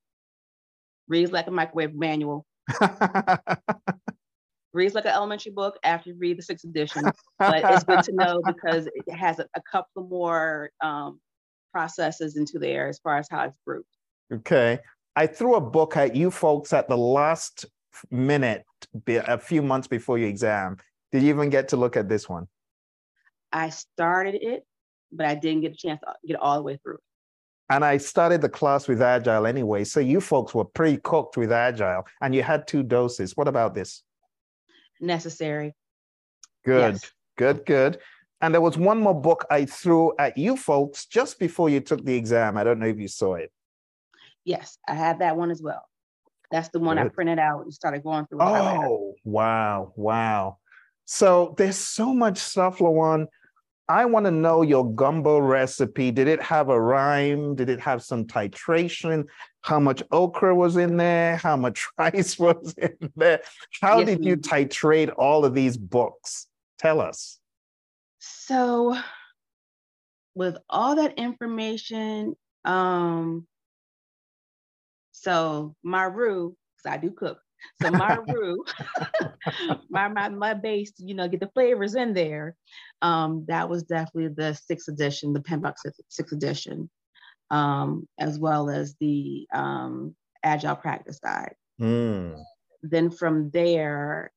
reads 1.09 1.31
like 1.33 1.47
a 1.47 1.51
microwave 1.51 1.95
manual 1.95 2.45
Reads 4.75 4.97
like 4.97 5.05
an 5.05 5.13
elementary 5.13 5.53
book 5.53 5.79
after 5.85 6.11
you 6.11 6.17
read 6.19 6.37
the 6.37 6.43
sixth 6.43 6.65
edition, 6.65 7.05
but 7.39 7.63
it's 7.65 7.85
good 7.85 8.03
to 8.03 8.13
know 8.13 8.43
because 8.47 8.89
it 8.89 9.15
has 9.15 9.39
a, 9.39 9.47
a 9.55 9.63
couple 9.71 10.03
more 10.09 10.71
um, 10.83 11.21
processes 11.71 12.37
into 12.37 12.59
there 12.59 12.89
as 12.89 12.99
far 12.99 13.17
as 13.17 13.29
how 13.31 13.45
it's 13.45 13.57
grouped. 13.65 13.89
Okay. 14.33 14.81
I 15.15 15.29
threw 15.29 15.55
a 15.55 15.61
book 15.61 15.97
at 15.97 16.17
you 16.17 16.29
folks 16.33 16.73
at 16.73 16.89
the 16.89 16.97
last 16.97 17.67
minute, 18.11 18.65
a 19.07 19.39
few 19.39 19.63
months 19.63 19.87
before 19.87 20.19
your 20.19 20.29
exam. 20.29 20.79
Did 21.15 21.23
you 21.23 21.31
even 21.31 21.49
get 21.49 21.69
to 21.69 21.79
look 21.79 21.97
at 21.97 22.11
this 22.11 22.29
one? 22.29 22.49
I 23.51 23.71
started 23.71 24.35
it, 24.35 24.67
but 25.11 25.25
I 25.25 25.35
didn't 25.35 25.63
get 25.63 25.73
a 25.73 25.77
chance 25.77 26.01
to 26.01 26.13
get 26.27 26.37
all 26.37 26.57
the 26.57 26.63
way 26.63 26.79
through 26.83 26.99
and 27.71 27.85
I 27.85 27.97
started 27.97 28.41
the 28.41 28.49
class 28.49 28.89
with 28.89 29.01
Agile 29.01 29.47
anyway. 29.47 29.85
So 29.85 30.01
you 30.01 30.21
folks 30.21 30.55
were 30.55 30.65
pre 30.65 30.99
cooked 30.99 31.37
with 31.37 31.53
Agile 31.53 32.05
and 32.21 32.35
you 32.35 32.43
had 32.43 32.67
two 32.67 32.83
doses. 32.83 33.37
What 33.37 33.49
about 33.49 33.75
this? 33.75 34.03
Necessary. 35.01 35.75
Good, 36.65 36.95
yes. 36.95 37.13
good, 37.37 37.65
good. 37.67 37.99
And 38.41 38.53
there 38.53 38.61
was 38.61 38.77
one 38.77 38.99
more 38.99 39.19
book 39.19 39.47
I 39.51 39.65
threw 39.65 40.13
at 40.19 40.37
you 40.37 40.57
folks 40.57 41.07
just 41.07 41.39
before 41.39 41.71
you 41.71 41.81
took 41.81 42.05
the 42.05 42.15
exam. 42.15 42.57
I 42.57 42.65
don't 42.65 42.79
know 42.79 42.87
if 42.87 42.99
you 42.99 43.09
saw 43.09 43.35
it. 43.35 43.51
Yes, 44.45 44.77
I 44.87 44.95
had 44.95 45.21
that 45.21 45.37
one 45.37 45.51
as 45.51 45.63
well. 45.63 45.83
That's 46.51 46.69
the 46.69 46.79
one 46.79 46.97
good. 46.97 47.07
I 47.07 47.09
printed 47.09 47.39
out 47.39 47.63
and 47.63 47.73
started 47.73 48.03
going 48.03 48.27
through. 48.27 48.43
Oh, 48.43 49.15
wow, 49.25 49.93
wow. 49.97 50.59
So 51.05 51.55
there's 51.59 51.77
so 51.77 52.15
much 52.15 52.39
stuff, 52.39 52.79
Lawan. 52.79 53.27
I 53.89 54.07
want 54.07 54.25
to 54.25 54.31
know 54.31 54.63
your 54.63 54.91
gumbo 54.95 55.39
recipe. 55.39 56.11
Did 56.11 56.27
it 56.27 56.41
have 56.41 56.71
a 56.71 56.81
rhyme? 56.81 57.55
Did 57.55 57.69
it 57.69 57.81
have 57.81 58.03
some 58.03 58.25
titration? 58.25 59.25
How 59.61 59.79
much 59.79 60.03
okra 60.11 60.55
was 60.55 60.79
in 60.79 60.97
there? 60.97 61.37
How 61.37 61.57
much 61.57 61.87
rice 61.99 62.39
was 62.39 62.75
in 62.79 63.13
there? 63.17 63.43
How 63.83 63.99
yes, 63.99 64.07
did 64.07 64.25
you 64.25 64.37
titrate 64.37 65.13
all 65.19 65.45
of 65.45 65.55
these 65.55 65.77
books? 65.77 66.47
Tell 66.79 67.01
us. 67.01 67.39
So, 68.21 68.97
with 70.35 70.57
all 70.71 70.97
that 70.97 71.19
information, 71.19 72.35
um, 72.65 73.47
so 75.13 75.75
my 75.83 76.05
roux, 76.05 76.57
because 76.77 76.93
I 76.95 76.97
do 76.97 77.11
cook, 77.11 77.39
so 77.83 77.91
my 77.91 78.17
roux, 78.27 78.65
my, 79.91 80.09
my 80.09 80.29
my 80.29 80.55
base, 80.55 80.93
you 80.99 81.15
know, 81.15 81.29
get 81.29 81.41
the 81.41 81.51
flavors 81.55 81.95
in 81.95 82.15
there. 82.15 82.57
Um, 83.03 83.45
that 83.49 83.69
was 83.69 83.83
definitely 83.83 84.29
the 84.29 84.55
sixth 84.55 84.89
edition, 84.89 85.33
the 85.33 85.41
PMBOK 85.41 85.75
sixth 86.09 86.33
edition, 86.33 86.91
um, 87.51 88.09
as 88.19 88.39
well 88.39 88.71
as 88.71 88.95
the 89.01 89.47
um, 89.53 90.15
agile 90.43 90.77
practice 90.77 91.19
guide. 91.19 91.55
Mm. 91.81 92.43
Then 92.83 93.11
from 93.11 93.51
there, 93.51 94.31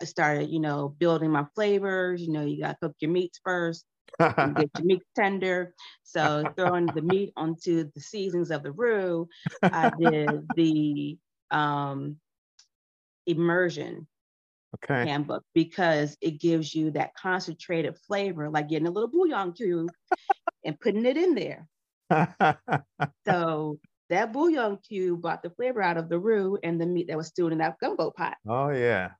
I 0.00 0.04
started, 0.04 0.50
you 0.50 0.60
know, 0.60 0.94
building 0.98 1.30
my 1.30 1.46
flavors. 1.54 2.20
You 2.20 2.32
know, 2.32 2.44
you 2.44 2.60
got 2.62 2.72
to 2.72 2.88
cook 2.88 2.96
your 3.00 3.10
meats 3.10 3.40
first. 3.44 3.84
you 4.20 4.54
get 4.54 4.70
your 4.78 4.84
meat 4.84 5.02
tender. 5.16 5.74
So 6.02 6.44
throwing 6.56 6.86
the 6.86 7.02
meat 7.02 7.32
onto 7.36 7.90
the 7.94 8.00
seasons 8.00 8.50
of 8.50 8.62
the 8.62 8.72
roux, 8.72 9.28
I 9.62 9.90
did 9.98 10.48
the 10.56 11.18
um, 11.50 12.16
immersion 13.26 14.06
okay. 14.76 15.08
handbook 15.08 15.44
because 15.54 16.16
it 16.20 16.40
gives 16.40 16.74
you 16.74 16.90
that 16.92 17.14
concentrated 17.14 17.96
flavor, 18.06 18.50
like 18.50 18.68
getting 18.68 18.86
a 18.86 18.90
little 18.90 19.08
bouillon 19.08 19.52
cube 19.52 19.90
and 20.64 20.78
putting 20.80 21.06
it 21.06 21.16
in 21.16 21.34
there. 21.34 21.68
so 23.26 23.78
that 24.10 24.32
bouillon 24.32 24.78
cube 24.86 25.22
brought 25.22 25.42
the 25.42 25.50
flavor 25.50 25.82
out 25.82 25.96
of 25.96 26.08
the 26.08 26.18
roux 26.18 26.58
and 26.62 26.80
the 26.80 26.86
meat 26.86 27.08
that 27.08 27.16
was 27.16 27.28
stewed 27.28 27.52
in 27.52 27.58
that 27.58 27.78
gumbo 27.80 28.10
pot. 28.10 28.36
Oh 28.48 28.70
yeah. 28.70 29.10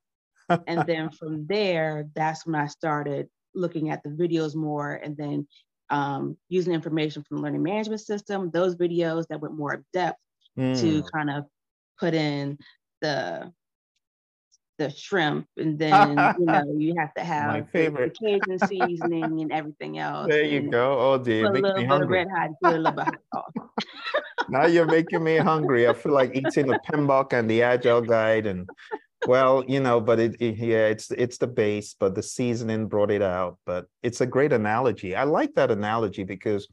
and 0.66 0.84
then 0.86 1.10
from 1.10 1.46
there, 1.46 2.08
that's 2.14 2.46
when 2.46 2.54
I 2.54 2.66
started 2.66 3.28
looking 3.54 3.90
at 3.90 4.02
the 4.02 4.10
videos 4.10 4.54
more 4.54 4.94
and 4.94 5.16
then 5.16 5.46
um, 5.90 6.36
using 6.48 6.72
information 6.72 7.22
from 7.22 7.38
the 7.38 7.42
learning 7.42 7.62
management 7.62 8.00
system, 8.00 8.50
those 8.50 8.76
videos 8.76 9.26
that 9.28 9.40
went 9.40 9.56
more 9.56 9.74
in 9.74 9.84
depth 9.92 10.18
mm. 10.58 10.78
to 10.80 11.02
kind 11.12 11.30
of 11.30 11.44
put 11.98 12.14
in 12.14 12.58
the 13.02 13.52
the 14.78 14.90
shrimp, 14.90 15.46
and 15.56 15.78
then 15.78 16.10
you 16.38 16.44
know 16.46 16.74
you 16.76 16.94
have 16.98 17.14
to 17.14 17.22
have 17.22 17.48
my 17.48 17.62
favorite 17.62 18.16
the 18.20 18.40
Cajun 18.40 18.58
seasoning 18.68 19.40
and 19.40 19.52
everything 19.52 19.98
else. 19.98 20.28
There 20.28 20.44
you 20.44 20.70
go. 20.70 20.98
Oh 20.98 21.18
dear, 21.18 21.50
put 21.50 21.58
a 21.58 21.60
little 21.60 21.76
bit 21.76 21.86
hungry. 21.86 22.20
of 22.20 22.26
red 22.26 22.28
hot, 22.34 22.50
put 22.62 22.74
a 22.74 22.78
little 22.78 23.04
bit 23.04 23.14
hot 23.32 23.52
now 24.48 24.66
you're 24.66 24.86
making 24.86 25.24
me 25.24 25.36
hungry. 25.36 25.88
I 25.88 25.92
feel 25.92 26.12
like 26.12 26.34
eating 26.34 26.66
the 26.66 26.78
PMBOK 26.88 27.32
and 27.32 27.50
the 27.50 27.62
Agile 27.62 28.02
Guide, 28.02 28.46
and 28.46 28.68
well, 29.26 29.64
you 29.66 29.80
know, 29.80 30.00
but 30.00 30.18
it, 30.20 30.36
it, 30.40 30.56
yeah, 30.56 30.86
it's 30.86 31.10
it's 31.10 31.38
the 31.38 31.46
base, 31.46 31.94
but 31.98 32.14
the 32.14 32.22
seasoning 32.22 32.86
brought 32.86 33.10
it 33.10 33.22
out. 33.22 33.58
But 33.66 33.86
it's 34.02 34.20
a 34.20 34.26
great 34.26 34.52
analogy. 34.52 35.14
I 35.14 35.24
like 35.24 35.54
that 35.54 35.70
analogy 35.70 36.24
because 36.24 36.68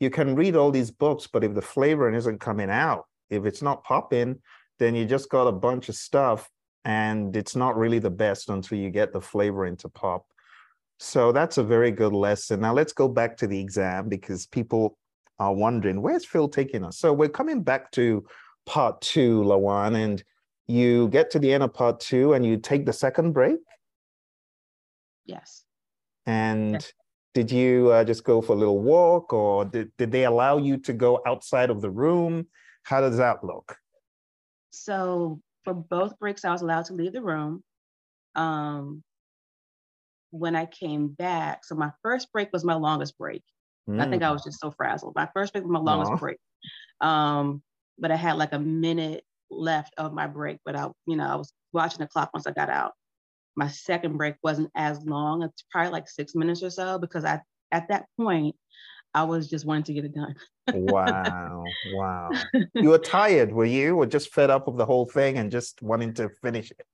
you 0.00 0.10
can 0.10 0.34
read 0.34 0.56
all 0.56 0.70
these 0.70 0.90
books, 0.90 1.26
but 1.26 1.44
if 1.44 1.54
the 1.54 1.62
flavoring 1.62 2.14
isn't 2.14 2.40
coming 2.40 2.70
out, 2.70 3.04
if 3.30 3.46
it's 3.46 3.62
not 3.62 3.84
popping, 3.84 4.40
then 4.78 4.94
you 4.94 5.04
just 5.04 5.28
got 5.30 5.46
a 5.46 5.52
bunch 5.52 5.88
of 5.88 5.94
stuff 5.94 6.48
and 6.84 7.36
it's 7.36 7.56
not 7.56 7.76
really 7.76 7.98
the 7.98 8.10
best 8.10 8.50
until 8.50 8.78
you 8.78 8.90
get 8.90 9.12
the 9.12 9.20
flavor 9.20 9.66
into 9.66 9.88
pop. 9.88 10.26
So 10.98 11.32
that's 11.32 11.58
a 11.58 11.64
very 11.64 11.90
good 11.90 12.12
lesson. 12.12 12.60
Now 12.60 12.72
let's 12.72 12.92
go 12.92 13.08
back 13.08 13.36
to 13.38 13.46
the 13.46 13.58
exam 13.58 14.08
because 14.08 14.46
people 14.46 14.96
are 15.38 15.52
wondering, 15.52 16.00
where's 16.00 16.24
Phil 16.24 16.48
taking 16.48 16.84
us? 16.84 16.98
So 16.98 17.12
we're 17.12 17.28
coming 17.28 17.62
back 17.62 17.90
to 17.92 18.24
part 18.66 19.00
two, 19.00 19.42
Lawan, 19.42 19.96
and 19.96 20.22
you 20.66 21.08
get 21.08 21.30
to 21.32 21.38
the 21.38 21.52
end 21.52 21.62
of 21.62 21.74
part 21.74 22.00
two 22.00 22.34
and 22.34 22.44
you 22.44 22.56
take 22.56 22.86
the 22.86 22.92
second 22.92 23.32
break? 23.32 23.56
Yes. 25.26 25.64
And 26.26 26.74
yes. 26.74 26.92
did 27.34 27.50
you 27.50 27.90
uh, 27.90 28.04
just 28.04 28.24
go 28.24 28.40
for 28.40 28.52
a 28.52 28.56
little 28.56 28.80
walk 28.80 29.32
or 29.32 29.64
did, 29.64 29.90
did 29.98 30.12
they 30.12 30.24
allow 30.24 30.58
you 30.58 30.78
to 30.78 30.92
go 30.92 31.20
outside 31.26 31.70
of 31.70 31.80
the 31.80 31.90
room? 31.90 32.46
How 32.84 33.00
does 33.00 33.16
that 33.16 33.42
look? 33.42 33.76
So 34.70 35.40
for 35.64 35.74
both 35.74 36.18
breaks, 36.18 36.44
I 36.44 36.52
was 36.52 36.62
allowed 36.62 36.86
to 36.86 36.94
leave 36.94 37.12
the 37.12 37.22
room. 37.22 37.62
Um, 38.34 39.02
when 40.30 40.56
I 40.56 40.66
came 40.66 41.08
back, 41.08 41.64
so 41.64 41.74
my 41.74 41.92
first 42.02 42.32
break 42.32 42.50
was 42.52 42.64
my 42.64 42.74
longest 42.74 43.16
break. 43.18 43.42
Mm. 43.88 44.00
I 44.00 44.10
think 44.10 44.22
I 44.22 44.28
mm. 44.28 44.32
was 44.32 44.44
just 44.44 44.60
so 44.60 44.70
frazzled. 44.70 45.14
My 45.14 45.28
first 45.32 45.52
break 45.52 45.64
was 45.64 45.72
my 45.72 45.78
longest 45.78 46.12
Aww. 46.12 46.18
break. 46.18 46.38
Um, 47.00 47.62
but 47.98 48.10
I 48.10 48.16
had 48.16 48.36
like 48.36 48.52
a 48.52 48.58
minute 48.58 49.24
left 49.50 49.94
of 49.96 50.12
my 50.12 50.26
break, 50.26 50.58
but 50.64 50.74
I, 50.74 50.88
you 51.06 51.16
know, 51.16 51.26
I 51.26 51.36
was 51.36 51.52
watching 51.72 52.00
the 52.00 52.08
clock 52.08 52.30
once 52.34 52.46
I 52.46 52.52
got 52.52 52.70
out. 52.70 52.92
My 53.56 53.68
second 53.68 54.16
break 54.16 54.34
wasn't 54.42 54.70
as 54.74 55.04
long. 55.04 55.42
It's 55.42 55.64
probably 55.70 55.92
like 55.92 56.08
six 56.08 56.34
minutes 56.34 56.62
or 56.62 56.70
so 56.70 56.98
because 56.98 57.24
I, 57.24 57.40
at 57.70 57.88
that 57.88 58.06
point, 58.18 58.56
I 59.14 59.22
was 59.22 59.48
just 59.48 59.64
wanting 59.64 59.84
to 59.84 59.94
get 59.94 60.04
it 60.04 60.14
done. 60.14 60.34
wow. 60.72 61.64
Wow. 61.94 62.30
You 62.74 62.90
were 62.90 62.98
tired, 62.98 63.52
were 63.52 63.64
you? 63.64 63.96
Or 63.96 64.06
just 64.06 64.32
fed 64.32 64.50
up 64.50 64.66
with 64.66 64.76
the 64.76 64.84
whole 64.84 65.06
thing 65.06 65.38
and 65.38 65.50
just 65.50 65.80
wanting 65.82 66.14
to 66.14 66.28
finish 66.42 66.70
it? 66.70 66.84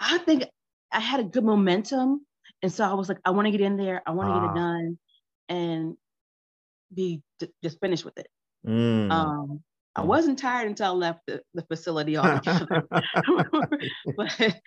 I 0.00 0.18
think 0.18 0.44
I 0.92 1.00
had 1.00 1.20
a 1.20 1.24
good 1.24 1.44
momentum. 1.44 2.24
And 2.62 2.72
so 2.72 2.84
I 2.84 2.94
was 2.94 3.08
like, 3.08 3.18
I 3.24 3.30
want 3.30 3.46
to 3.46 3.50
get 3.52 3.60
in 3.60 3.76
there. 3.76 4.02
I 4.06 4.12
want 4.12 4.28
to 4.28 4.32
ah. 4.32 4.40
get 4.40 4.44
it 4.44 4.50
ah. 4.50 4.54
done 4.54 4.98
and 5.48 5.96
be 6.94 7.22
just 7.62 7.80
finished 7.80 8.04
with 8.04 8.18
it. 8.18 8.28
Mm. 8.66 9.10
Um, 9.10 9.60
I 9.96 10.02
mm. 10.02 10.06
wasn't 10.06 10.38
tired 10.38 10.68
until 10.68 10.86
I 10.86 10.90
left 10.90 11.20
the, 11.26 11.42
the 11.54 11.62
facility 11.62 12.16
altogether. 12.16 12.86
but 12.90 14.60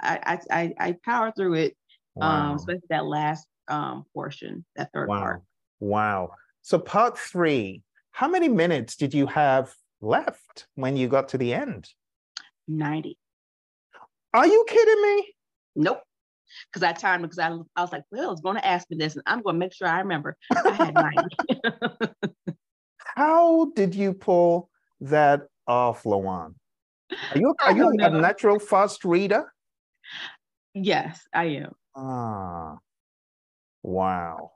I, 0.00 0.38
I, 0.50 0.74
I 0.78 0.96
powered 1.04 1.34
through 1.36 1.54
it, 1.54 1.76
um, 2.20 2.28
wow. 2.28 2.50
um, 2.50 2.56
especially 2.56 2.82
that 2.90 3.06
last 3.06 3.46
um, 3.68 4.04
portion, 4.14 4.64
that 4.76 4.90
third 4.92 5.08
wow. 5.08 5.20
part. 5.20 5.42
Wow. 5.80 6.32
So 6.62 6.78
part 6.78 7.18
three, 7.18 7.82
how 8.10 8.28
many 8.28 8.48
minutes 8.48 8.96
did 8.96 9.14
you 9.14 9.26
have 9.26 9.74
left 10.00 10.66
when 10.74 10.96
you 10.96 11.08
got 11.08 11.28
to 11.30 11.38
the 11.38 11.52
end? 11.54 11.88
90. 12.68 13.18
Are 14.34 14.46
you 14.46 14.64
kidding 14.68 15.02
me? 15.02 15.34
Nope. 15.76 16.02
Because 16.72 16.82
I 16.82 16.92
timed 16.92 17.22
because 17.22 17.38
I, 17.38 17.50
I 17.76 17.82
was 17.82 17.92
like, 17.92 18.04
Will 18.10 18.32
is 18.32 18.40
going 18.40 18.56
to 18.56 18.66
ask 18.66 18.88
me 18.90 18.96
this, 18.96 19.14
and 19.14 19.22
I'm 19.26 19.42
going 19.42 19.54
to 19.54 19.58
make 19.58 19.72
sure 19.72 19.88
I 19.88 20.00
remember. 20.00 20.36
I 20.64 20.72
had 20.72 20.94
90. 20.94 21.28
How 22.98 23.66
did 23.74 23.94
you 23.94 24.12
pull 24.12 24.70
that 25.00 25.42
off, 25.66 26.04
Lawan? 26.04 26.54
Are 27.30 27.38
you 27.38 27.54
are 27.64 27.76
you 27.76 27.88
a 27.88 28.10
natural 28.10 28.58
fast 28.58 29.04
reader? 29.04 29.52
Yes, 30.74 31.26
I 31.32 31.44
am. 31.44 31.72
Ah, 31.94 32.76
wow. 33.82 34.52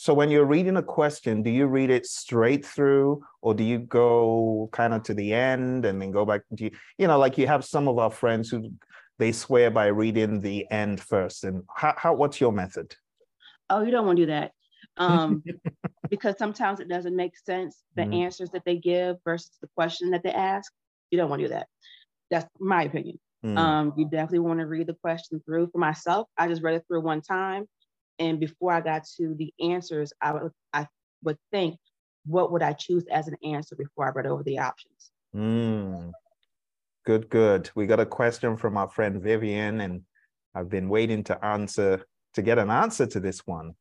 So 0.00 0.14
when 0.14 0.30
you're 0.30 0.46
reading 0.46 0.78
a 0.78 0.82
question, 0.82 1.42
do 1.42 1.50
you 1.50 1.66
read 1.66 1.90
it 1.90 2.06
straight 2.06 2.64
through 2.64 3.22
or 3.42 3.52
do 3.52 3.62
you 3.62 3.80
go 3.80 4.70
kind 4.72 4.94
of 4.94 5.02
to 5.02 5.12
the 5.12 5.34
end 5.34 5.84
and 5.84 6.00
then 6.00 6.10
go 6.10 6.24
back? 6.24 6.40
Do 6.54 6.64
you, 6.64 6.70
you 6.96 7.06
know, 7.06 7.18
like 7.18 7.36
you 7.36 7.46
have 7.46 7.66
some 7.66 7.86
of 7.86 7.98
our 7.98 8.10
friends 8.10 8.48
who 8.48 8.70
they 9.18 9.30
swear 9.30 9.70
by 9.70 9.88
reading 9.88 10.40
the 10.40 10.66
end 10.70 11.02
first. 11.02 11.44
And 11.44 11.64
how, 11.76 11.92
how 11.98 12.14
what's 12.14 12.40
your 12.40 12.50
method? 12.50 12.96
Oh, 13.68 13.82
you 13.82 13.90
don't 13.90 14.06
want 14.06 14.16
to 14.16 14.22
do 14.22 14.32
that. 14.32 14.52
Um, 14.96 15.44
because 16.08 16.38
sometimes 16.38 16.80
it 16.80 16.88
doesn't 16.88 17.14
make 17.14 17.36
sense, 17.36 17.82
the 17.94 18.02
mm-hmm. 18.04 18.14
answers 18.14 18.48
that 18.52 18.64
they 18.64 18.76
give 18.76 19.16
versus 19.22 19.52
the 19.60 19.68
question 19.76 20.12
that 20.12 20.22
they 20.22 20.32
ask. 20.32 20.72
You 21.10 21.18
don't 21.18 21.28
want 21.28 21.40
to 21.40 21.48
do 21.48 21.52
that. 21.52 21.66
That's 22.30 22.48
my 22.58 22.84
opinion. 22.84 23.20
Mm. 23.44 23.58
Um, 23.58 23.92
you 23.98 24.06
definitely 24.06 24.38
want 24.38 24.60
to 24.60 24.66
read 24.66 24.86
the 24.86 24.96
question 25.02 25.42
through. 25.44 25.68
For 25.72 25.78
myself, 25.78 26.26
I 26.38 26.48
just 26.48 26.62
read 26.62 26.76
it 26.76 26.84
through 26.88 27.02
one 27.02 27.20
time 27.20 27.66
and 28.20 28.38
before 28.38 28.72
I 28.72 28.80
got 28.82 29.04
to 29.16 29.34
the 29.34 29.52
answers, 29.58 30.12
I 30.20 30.32
would 30.32 30.52
I 30.72 30.86
would 31.24 31.38
think, 31.50 31.76
what 32.26 32.52
would 32.52 32.62
I 32.62 32.74
choose 32.74 33.04
as 33.10 33.26
an 33.26 33.36
answer 33.42 33.74
before 33.74 34.06
I 34.06 34.10
read 34.10 34.26
over 34.26 34.42
the 34.44 34.58
options? 34.58 35.10
Mm. 35.34 36.12
Good, 37.06 37.30
good. 37.30 37.70
We 37.74 37.86
got 37.86 37.98
a 37.98 38.06
question 38.06 38.56
from 38.56 38.76
our 38.76 38.90
friend 38.90 39.20
Vivian, 39.20 39.80
and 39.80 40.02
I've 40.54 40.68
been 40.68 40.88
waiting 40.88 41.24
to 41.24 41.44
answer 41.44 42.04
to 42.34 42.42
get 42.42 42.58
an 42.58 42.70
answer 42.70 43.06
to 43.06 43.20
this 43.20 43.40
one. 43.46 43.74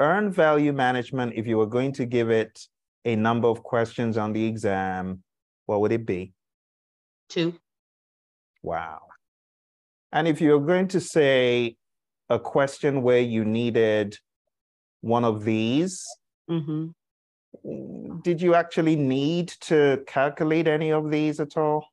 Earn 0.00 0.32
value 0.32 0.72
management, 0.72 1.34
if 1.36 1.46
you 1.46 1.58
were 1.58 1.66
going 1.66 1.92
to 1.92 2.06
give 2.06 2.30
it 2.30 2.58
a 3.04 3.14
number 3.14 3.46
of 3.46 3.62
questions 3.62 4.16
on 4.16 4.32
the 4.32 4.44
exam, 4.44 5.22
what 5.66 5.80
would 5.82 5.92
it 5.92 6.06
be? 6.06 6.32
Two. 7.28 7.54
Wow. 8.62 9.02
And 10.12 10.26
if 10.26 10.40
you're 10.40 10.60
going 10.60 10.88
to 10.88 11.00
say 11.00 11.76
a 12.28 12.38
question 12.38 13.02
where 13.02 13.20
you 13.20 13.44
needed 13.44 14.16
one 15.00 15.24
of 15.24 15.44
these, 15.44 16.04
mm-hmm. 16.50 18.20
did 18.22 18.40
you 18.40 18.54
actually 18.54 18.96
need 18.96 19.48
to 19.60 20.02
calculate 20.06 20.68
any 20.68 20.92
of 20.92 21.10
these 21.10 21.40
at 21.40 21.56
all? 21.56 21.86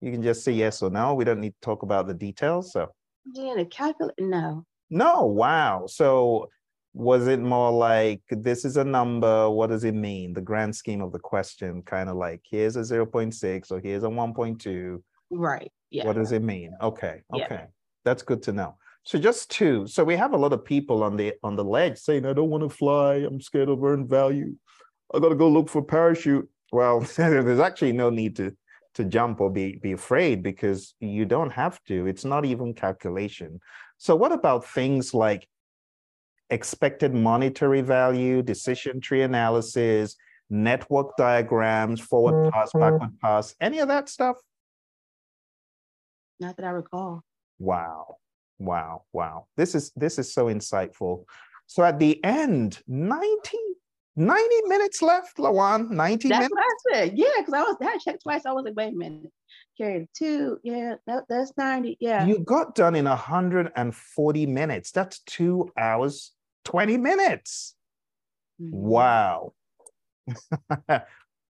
You 0.00 0.10
can 0.10 0.22
just 0.22 0.44
say 0.44 0.52
yes 0.52 0.82
or 0.82 0.90
no. 0.90 1.14
We 1.14 1.24
don't 1.24 1.40
need 1.40 1.54
to 1.54 1.60
talk 1.60 1.82
about 1.82 2.06
the 2.06 2.14
details. 2.14 2.72
So, 2.72 2.88
yeah, 3.34 3.54
to 3.54 3.64
calculate, 3.64 4.14
no. 4.18 4.64
No, 4.90 5.26
wow. 5.26 5.86
So, 5.86 6.48
was 6.94 7.26
it 7.26 7.40
more 7.40 7.70
like 7.70 8.20
this 8.30 8.64
is 8.64 8.76
a 8.76 8.84
number? 8.84 9.48
What 9.48 9.70
does 9.70 9.84
it 9.84 9.94
mean? 9.94 10.34
The 10.34 10.40
grand 10.40 10.74
scheme 10.76 11.00
of 11.00 11.12
the 11.12 11.18
question, 11.18 11.82
kind 11.82 12.08
of 12.08 12.16
like 12.16 12.42
here's 12.50 12.76
a 12.76 12.80
0.6 12.80 13.70
or 13.70 13.80
here's 13.80 14.02
a 14.02 14.08
1.2. 14.08 15.02
Right. 15.30 15.72
Yeah. 15.90 16.06
What 16.06 16.16
does 16.16 16.32
it 16.32 16.42
mean? 16.42 16.74
Okay. 16.82 17.22
Okay. 17.32 17.46
Yeah. 17.50 17.66
That's 18.04 18.22
good 18.22 18.42
to 18.42 18.52
know. 18.52 18.76
So 19.04 19.18
just 19.18 19.50
two. 19.50 19.86
So 19.86 20.04
we 20.04 20.16
have 20.16 20.32
a 20.32 20.36
lot 20.36 20.52
of 20.52 20.64
people 20.64 21.02
on 21.02 21.16
the 21.16 21.34
on 21.42 21.56
the 21.56 21.64
ledge 21.64 21.98
saying, 21.98 22.24
I 22.24 22.32
don't 22.32 22.50
want 22.50 22.62
to 22.62 22.68
fly. 22.68 23.14
I'm 23.14 23.40
scared 23.40 23.68
of 23.68 23.82
earned 23.82 24.08
value. 24.08 24.54
I 25.14 25.18
gotta 25.18 25.34
go 25.34 25.48
look 25.48 25.68
for 25.68 25.82
parachute. 25.82 26.48
Well, 26.70 27.00
there's 27.16 27.60
actually 27.60 27.92
no 27.92 28.10
need 28.10 28.36
to 28.36 28.56
to 28.94 29.04
jump 29.04 29.40
or 29.40 29.50
be 29.50 29.76
be 29.76 29.92
afraid 29.92 30.42
because 30.42 30.94
you 31.00 31.24
don't 31.24 31.50
have 31.50 31.82
to. 31.84 32.06
It's 32.06 32.24
not 32.24 32.44
even 32.44 32.74
calculation. 32.74 33.60
So 33.98 34.14
what 34.14 34.32
about 34.32 34.66
things 34.66 35.14
like 35.14 35.48
expected 36.50 37.14
monetary 37.14 37.80
value, 37.80 38.42
decision 38.42 39.00
tree 39.00 39.22
analysis, 39.22 40.16
network 40.50 41.16
diagrams, 41.16 42.00
forward 42.00 42.52
pass, 42.52 42.70
mm-hmm. 42.70 42.80
backward 42.80 43.20
pass, 43.20 43.54
any 43.60 43.80
of 43.80 43.88
that 43.88 44.08
stuff? 44.08 44.36
Not 46.38 46.56
that 46.56 46.66
I 46.66 46.70
recall. 46.70 47.22
Wow. 47.58 48.16
Wow, 48.62 49.02
wow. 49.12 49.46
This 49.56 49.74
is 49.74 49.90
this 49.96 50.18
is 50.20 50.32
so 50.32 50.46
insightful. 50.46 51.24
So 51.66 51.82
at 51.82 51.98
the 51.98 52.22
end, 52.24 52.78
90, 52.86 53.58
90 54.14 54.44
minutes 54.66 55.02
left, 55.02 55.36
Lawan. 55.38 55.90
90 55.90 56.28
that's 56.28 56.38
minutes. 56.38 56.54
That's 56.54 56.84
what 56.84 56.96
I 56.96 57.00
said. 57.00 57.18
Yeah, 57.18 57.26
because 57.38 57.54
I 57.54 57.62
was 57.62 57.76
I 57.80 57.98
checked 57.98 58.22
twice. 58.22 58.46
I 58.46 58.52
was 58.52 58.64
like, 58.64 58.76
wait 58.76 58.92
a 58.92 58.96
minute. 58.96 59.32
Carried 59.76 60.08
two. 60.16 60.58
Yeah, 60.62 60.94
that, 61.08 61.24
that's 61.28 61.52
90. 61.56 61.96
Yeah. 61.98 62.24
You 62.24 62.38
got 62.38 62.76
done 62.76 62.94
in 62.94 63.06
140 63.06 64.46
minutes. 64.46 64.92
That's 64.92 65.18
two 65.20 65.72
hours, 65.76 66.32
20 66.64 66.98
minutes. 66.98 67.74
Mm-hmm. 68.60 68.76
Wow. 68.76 69.54
I, 70.88 71.02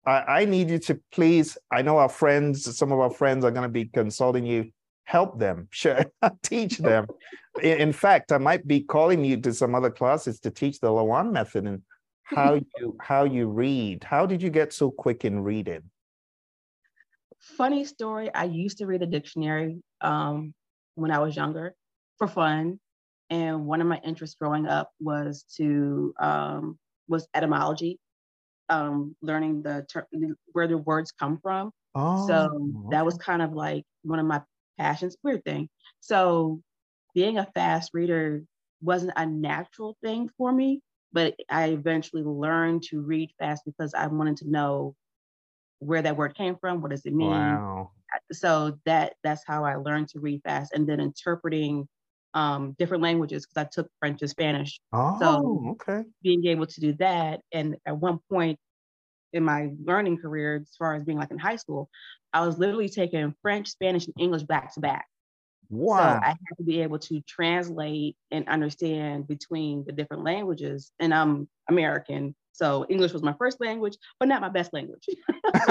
I 0.06 0.46
need 0.46 0.70
you 0.70 0.80
to 0.80 1.00
please. 1.12 1.58
I 1.72 1.82
know 1.82 1.98
our 1.98 2.10
friends, 2.10 2.78
some 2.78 2.92
of 2.92 3.00
our 3.00 3.10
friends 3.10 3.44
are 3.46 3.52
going 3.52 3.64
to 3.64 3.70
be 3.70 3.86
consulting 3.86 4.46
you 4.46 4.72
help 5.10 5.40
them, 5.40 5.68
share, 5.72 6.06
teach 6.44 6.78
them. 6.78 7.08
in, 7.64 7.92
fact, 7.92 8.32
I 8.32 8.38
might 8.38 8.68
be 8.68 8.82
calling 8.82 9.26
you 9.26 9.38
to 9.42 9.54
some 9.54 9.74
other 9.74 9.90
classes 9.90 10.40
to 10.42 10.52
teach 10.52 10.80
the 10.80 10.90
Lawan 10.90 11.32
method 11.32 11.66
and 11.66 11.82
how 12.24 12.54
you 12.78 12.96
how 13.02 13.24
you 13.24 13.48
read. 13.48 14.04
How 14.04 14.26
did 14.28 14.42
you 14.42 14.52
get 14.52 14.72
so 14.72 14.92
quick 14.92 15.26
in 15.26 15.42
reading? 15.42 15.82
Funny 17.58 17.86
story. 17.86 18.30
I 18.34 18.44
used 18.44 18.78
to 18.78 18.86
read 18.86 19.02
a 19.02 19.08
dictionary 19.08 19.82
um, 20.02 20.54
when 20.96 21.10
I 21.10 21.20
was 21.20 21.36
younger 21.36 21.74
for 22.20 22.28
fun, 22.28 22.80
and 23.30 23.66
one 23.66 23.82
of 23.82 23.88
my 23.88 24.00
interests 24.04 24.36
growing 24.40 24.68
up 24.68 24.92
was 25.00 25.44
to 25.58 26.14
um, 26.20 26.78
was 27.08 27.28
etymology, 27.34 27.98
um, 28.70 29.16
learning 29.24 29.64
the 29.64 29.88
ter- 29.92 30.08
where 30.52 30.68
the 30.68 30.78
words 30.78 31.12
come 31.12 31.40
from. 31.42 31.72
Oh, 31.96 32.28
so 32.28 32.72
that 32.92 33.04
was 33.04 33.18
kind 33.18 33.42
of 33.42 33.54
like 33.54 33.84
one 34.04 34.20
of 34.20 34.28
my 34.28 34.42
passions. 34.80 35.18
Weird 35.24 35.44
thing. 35.44 35.70
So 36.00 36.62
being 37.14 37.38
a 37.38 37.50
fast 37.54 37.92
reader 37.94 38.44
wasn't 38.82 39.14
a 39.18 39.26
natural 39.26 39.98
thing 40.02 40.30
for 40.38 40.52
me, 40.52 40.82
but 41.12 41.36
I 41.50 41.70
eventually 41.70 42.24
learned 42.24 42.84
to 42.84 43.02
read 43.02 43.32
fast 43.38 43.64
because 43.66 43.94
I 43.94 44.08
wanted 44.08 44.38
to 44.38 44.50
know 44.50 44.96
where 45.80 46.02
that 46.02 46.18
word 46.18 46.36
came 46.36 46.56
from. 46.60 46.82
What 46.82 46.92
does 46.92 47.06
it 47.06 47.14
mean? 47.14 47.30
Wow. 47.30 47.92
So 48.32 48.80
that 48.86 49.14
that's 49.24 49.44
how 49.46 49.66
I 49.66 49.76
learned 49.76 50.10
to 50.10 50.20
read 50.20 50.42
fast, 50.44 50.74
and 50.74 50.88
then 50.88 51.00
interpreting 51.00 51.88
um, 52.34 52.76
different 52.80 53.04
languages 53.04 53.46
because 53.46 53.68
I 53.68 53.70
took 53.72 53.90
French 54.00 54.22
and 54.22 54.30
Spanish. 54.30 54.80
Oh, 54.94 55.18
so 55.20 55.70
okay. 55.72 56.08
Being 56.24 56.46
able 56.48 56.66
to 56.66 56.82
do 56.82 56.94
that, 56.94 57.42
and 57.52 57.76
at 57.86 57.98
one 57.98 58.20
point 58.30 58.60
in 59.34 59.44
my 59.44 59.72
learning 59.84 60.18
career, 60.18 60.60
as 60.62 60.76
far 60.78 60.96
as 60.96 61.04
being 61.04 61.18
like 61.18 61.32
in 61.32 61.38
high 61.38 61.56
school, 61.56 61.90
I 62.34 62.46
was 62.46 62.58
literally 62.58 62.90
taking 62.90 63.34
French, 63.42 63.70
Spanish, 63.70 64.06
and 64.06 64.16
English 64.20 64.44
back 64.44 64.74
to 64.74 64.80
back. 64.80 65.08
Wow. 65.70 65.98
So 65.98 66.04
I 66.04 66.30
had 66.30 66.58
to 66.58 66.64
be 66.64 66.82
able 66.82 67.00
to 67.00 67.22
translate 67.22 68.18
and 68.32 68.48
understand 68.48 69.28
between 69.28 69.84
the 69.86 69.92
different 69.92 70.24
languages. 70.24 70.92
And 71.00 71.14
I'm 71.14 71.48
American, 71.70 72.36
so 72.60 72.86
English 72.90 73.14
was 73.14 73.24
my 73.24 73.34
first 73.40 73.62
language, 73.62 73.98
but 74.20 74.28
not 74.28 74.42
my 74.42 74.50
best 74.50 74.74
language. 74.74 75.06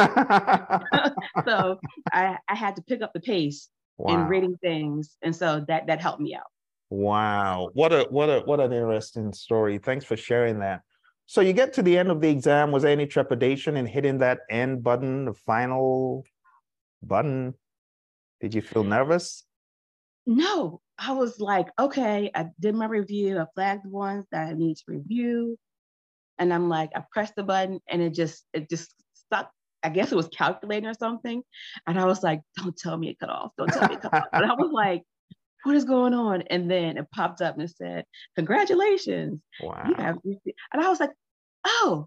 so 1.44 1.78
I, 2.12 2.38
I 2.48 2.54
had 2.54 2.76
to 2.76 2.82
pick 2.82 3.02
up 3.02 3.12
the 3.12 3.20
pace 3.20 3.68
wow. 3.98 4.14
in 4.14 4.26
reading 4.26 4.56
things, 4.62 5.18
and 5.20 5.36
so 5.36 5.64
that 5.68 5.86
that 5.88 6.00
helped 6.00 6.22
me 6.22 6.34
out. 6.34 6.46
Wow, 6.88 7.68
what 7.74 7.92
a 7.92 8.06
what 8.08 8.30
a 8.30 8.40
what 8.40 8.58
an 8.60 8.72
interesting 8.72 9.34
story. 9.34 9.76
Thanks 9.76 10.06
for 10.06 10.16
sharing 10.16 10.60
that. 10.60 10.80
So 11.28 11.42
you 11.42 11.52
get 11.52 11.74
to 11.74 11.82
the 11.82 11.98
end 11.98 12.10
of 12.10 12.22
the 12.22 12.30
exam. 12.30 12.72
Was 12.72 12.84
there 12.84 12.90
any 12.90 13.06
trepidation 13.06 13.76
in 13.76 13.84
hitting 13.84 14.16
that 14.18 14.40
end 14.48 14.82
button, 14.82 15.26
the 15.26 15.34
final 15.34 16.24
button? 17.02 17.52
Did 18.40 18.54
you 18.54 18.62
feel 18.62 18.82
nervous? 18.82 19.44
No, 20.24 20.80
I 20.98 21.12
was 21.12 21.38
like, 21.38 21.68
okay, 21.78 22.30
I 22.34 22.46
did 22.58 22.74
my 22.74 22.86
review. 22.86 23.38
I 23.38 23.44
flagged 23.54 23.84
the 23.84 23.90
ones 23.90 24.24
that 24.32 24.48
I 24.48 24.54
need 24.54 24.78
to 24.78 24.84
review. 24.86 25.58
And 26.38 26.50
I'm 26.50 26.70
like, 26.70 26.92
I 26.96 27.02
pressed 27.12 27.36
the 27.36 27.42
button 27.42 27.78
and 27.90 28.00
it 28.00 28.14
just, 28.14 28.46
it 28.54 28.70
just 28.70 28.94
stuck. 29.12 29.50
I 29.82 29.90
guess 29.90 30.10
it 30.10 30.16
was 30.16 30.28
calculating 30.28 30.88
or 30.88 30.94
something. 30.94 31.42
And 31.86 32.00
I 32.00 32.06
was 32.06 32.22
like, 32.22 32.40
don't 32.56 32.74
tell 32.74 32.96
me 32.96 33.10
it 33.10 33.18
cut 33.18 33.28
off. 33.28 33.52
Don't 33.58 33.68
tell 33.68 33.86
me 33.86 33.96
it 33.96 34.00
cut 34.00 34.14
off. 34.14 34.24
But 34.32 34.44
I 34.44 34.54
was 34.54 34.70
like, 34.72 35.02
what 35.64 35.76
is 35.76 35.84
going 35.84 36.14
on? 36.14 36.42
And 36.42 36.70
then 36.70 36.96
it 36.96 37.10
popped 37.10 37.40
up 37.40 37.58
and 37.58 37.70
said, 37.70 38.04
congratulations. 38.36 39.40
Wow. 39.62 39.84
You 39.88 39.94
have 39.94 40.18
and 40.24 40.82
I 40.82 40.88
was 40.88 41.00
like, 41.00 41.10
oh, 41.66 42.06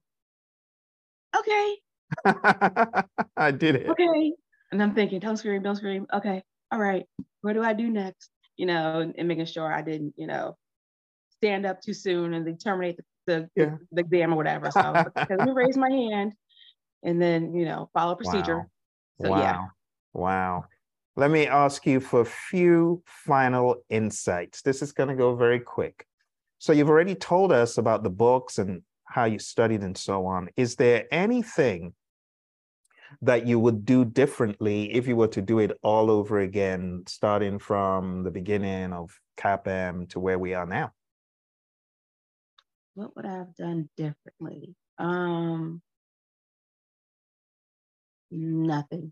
okay. 1.38 1.78
I 3.38 3.52
did 3.52 3.76
it. 3.76 3.90
Okay. 3.90 4.34
And 4.72 4.82
I'm 4.82 4.94
thinking, 4.94 5.20
don't 5.20 5.38
scream, 5.38 5.62
don't 5.62 5.76
scream. 5.76 6.08
Okay. 6.14 6.44
All 6.72 6.80
right. 6.80 7.06
What 7.42 7.54
do 7.54 7.64
I 7.64 7.74
do 7.74 7.90
next? 7.90 8.30
You 8.58 8.66
know, 8.68 9.12
and, 9.16 9.28
making 9.28 9.46
sure 9.46 9.72
I 9.72 9.82
didn't, 9.82 10.14
you 10.18 10.28
know, 10.28 10.56
stand 11.38 11.66
up 11.66 11.82
too 11.82 11.94
soon 11.94 12.34
and 12.34 12.46
they 12.46 12.54
terminate 12.54 12.98
the, 12.98 13.04
the, 13.28 13.50
yeah. 13.56 13.66
the, 13.66 13.80
the 13.92 14.02
exam 14.02 14.34
or 14.34 14.38
whatever. 14.38 14.72
So 14.72 14.80
I 14.82 14.92
like, 14.92 15.30
let 15.30 15.46
me 15.46 15.52
raise 15.54 15.78
my 15.78 15.90
hand 15.90 16.34
and 17.04 17.22
then, 17.22 17.54
you 17.54 17.66
know, 17.66 17.90
follow 17.94 18.16
procedure. 18.16 18.58
Wow. 18.58 18.66
So 19.22 19.32
wow. 19.32 19.40
yeah. 19.40 19.66
Wow. 20.14 20.66
Let 21.18 21.30
me 21.30 21.46
ask 21.46 21.86
you 21.86 22.00
for 22.00 22.22
a 22.22 22.26
few 22.26 23.04
final 23.06 23.84
insights. 23.90 24.62
This 24.62 24.82
is 24.82 24.94
going 24.94 25.10
to 25.10 25.16
go 25.16 25.36
very 25.36 25.60
quick. 25.60 26.06
So 26.58 26.72
you've 26.72 26.90
already 26.90 27.16
told 27.16 27.52
us 27.52 27.78
about 27.78 28.04
the 28.04 28.10
books 28.10 28.58
and 28.58 28.84
how 29.04 29.26
you 29.26 29.38
studied 29.38 29.82
and 29.82 29.98
so 29.98 30.26
on. 30.26 30.50
Is 30.56 30.78
there 30.78 31.06
anything 31.12 31.94
that 33.22 33.46
you 33.46 33.60
would 33.60 33.84
do 33.84 34.06
differently 34.06 34.94
if 34.94 35.06
you 35.06 35.18
were 35.18 35.28
to 35.28 35.42
do 35.42 35.60
it 35.60 35.78
all 35.84 36.10
over 36.10 36.40
again, 36.40 37.04
starting 37.08 37.60
from 37.60 38.24
the 38.24 38.32
beginning 38.32 38.94
of 38.94 39.20
CAPM 39.38 40.08
to 40.12 40.20
where 40.20 40.40
we 40.40 40.54
are 40.54 40.66
now? 40.66 40.94
What 42.94 43.16
would 43.18 43.26
I 43.26 43.34
have 43.34 43.56
done 43.56 43.90
differently? 43.98 44.76
Um, 44.98 45.82
nothing 48.30 49.12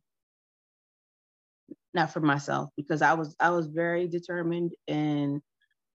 not 1.93 2.11
for 2.11 2.19
myself 2.19 2.69
because 2.77 3.01
I 3.01 3.13
was 3.13 3.35
I 3.39 3.49
was 3.49 3.67
very 3.67 4.07
determined 4.07 4.73
and 4.87 5.41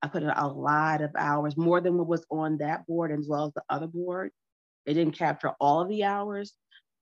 I 0.01 0.07
put 0.07 0.23
in 0.23 0.29
a 0.29 0.47
lot 0.47 1.01
of 1.01 1.11
hours, 1.17 1.55
more 1.55 1.79
than 1.79 1.97
what 1.97 2.07
was 2.07 2.25
on 2.29 2.57
that 2.57 2.85
board 2.85 3.11
as 3.11 3.27
well 3.27 3.45
as 3.45 3.53
the 3.53 3.63
other 3.69 3.87
board. 3.87 4.31
It 4.85 4.95
didn't 4.95 5.17
capture 5.17 5.53
all 5.61 5.81
of 5.81 5.87
the 5.87 6.03
hours, 6.03 6.53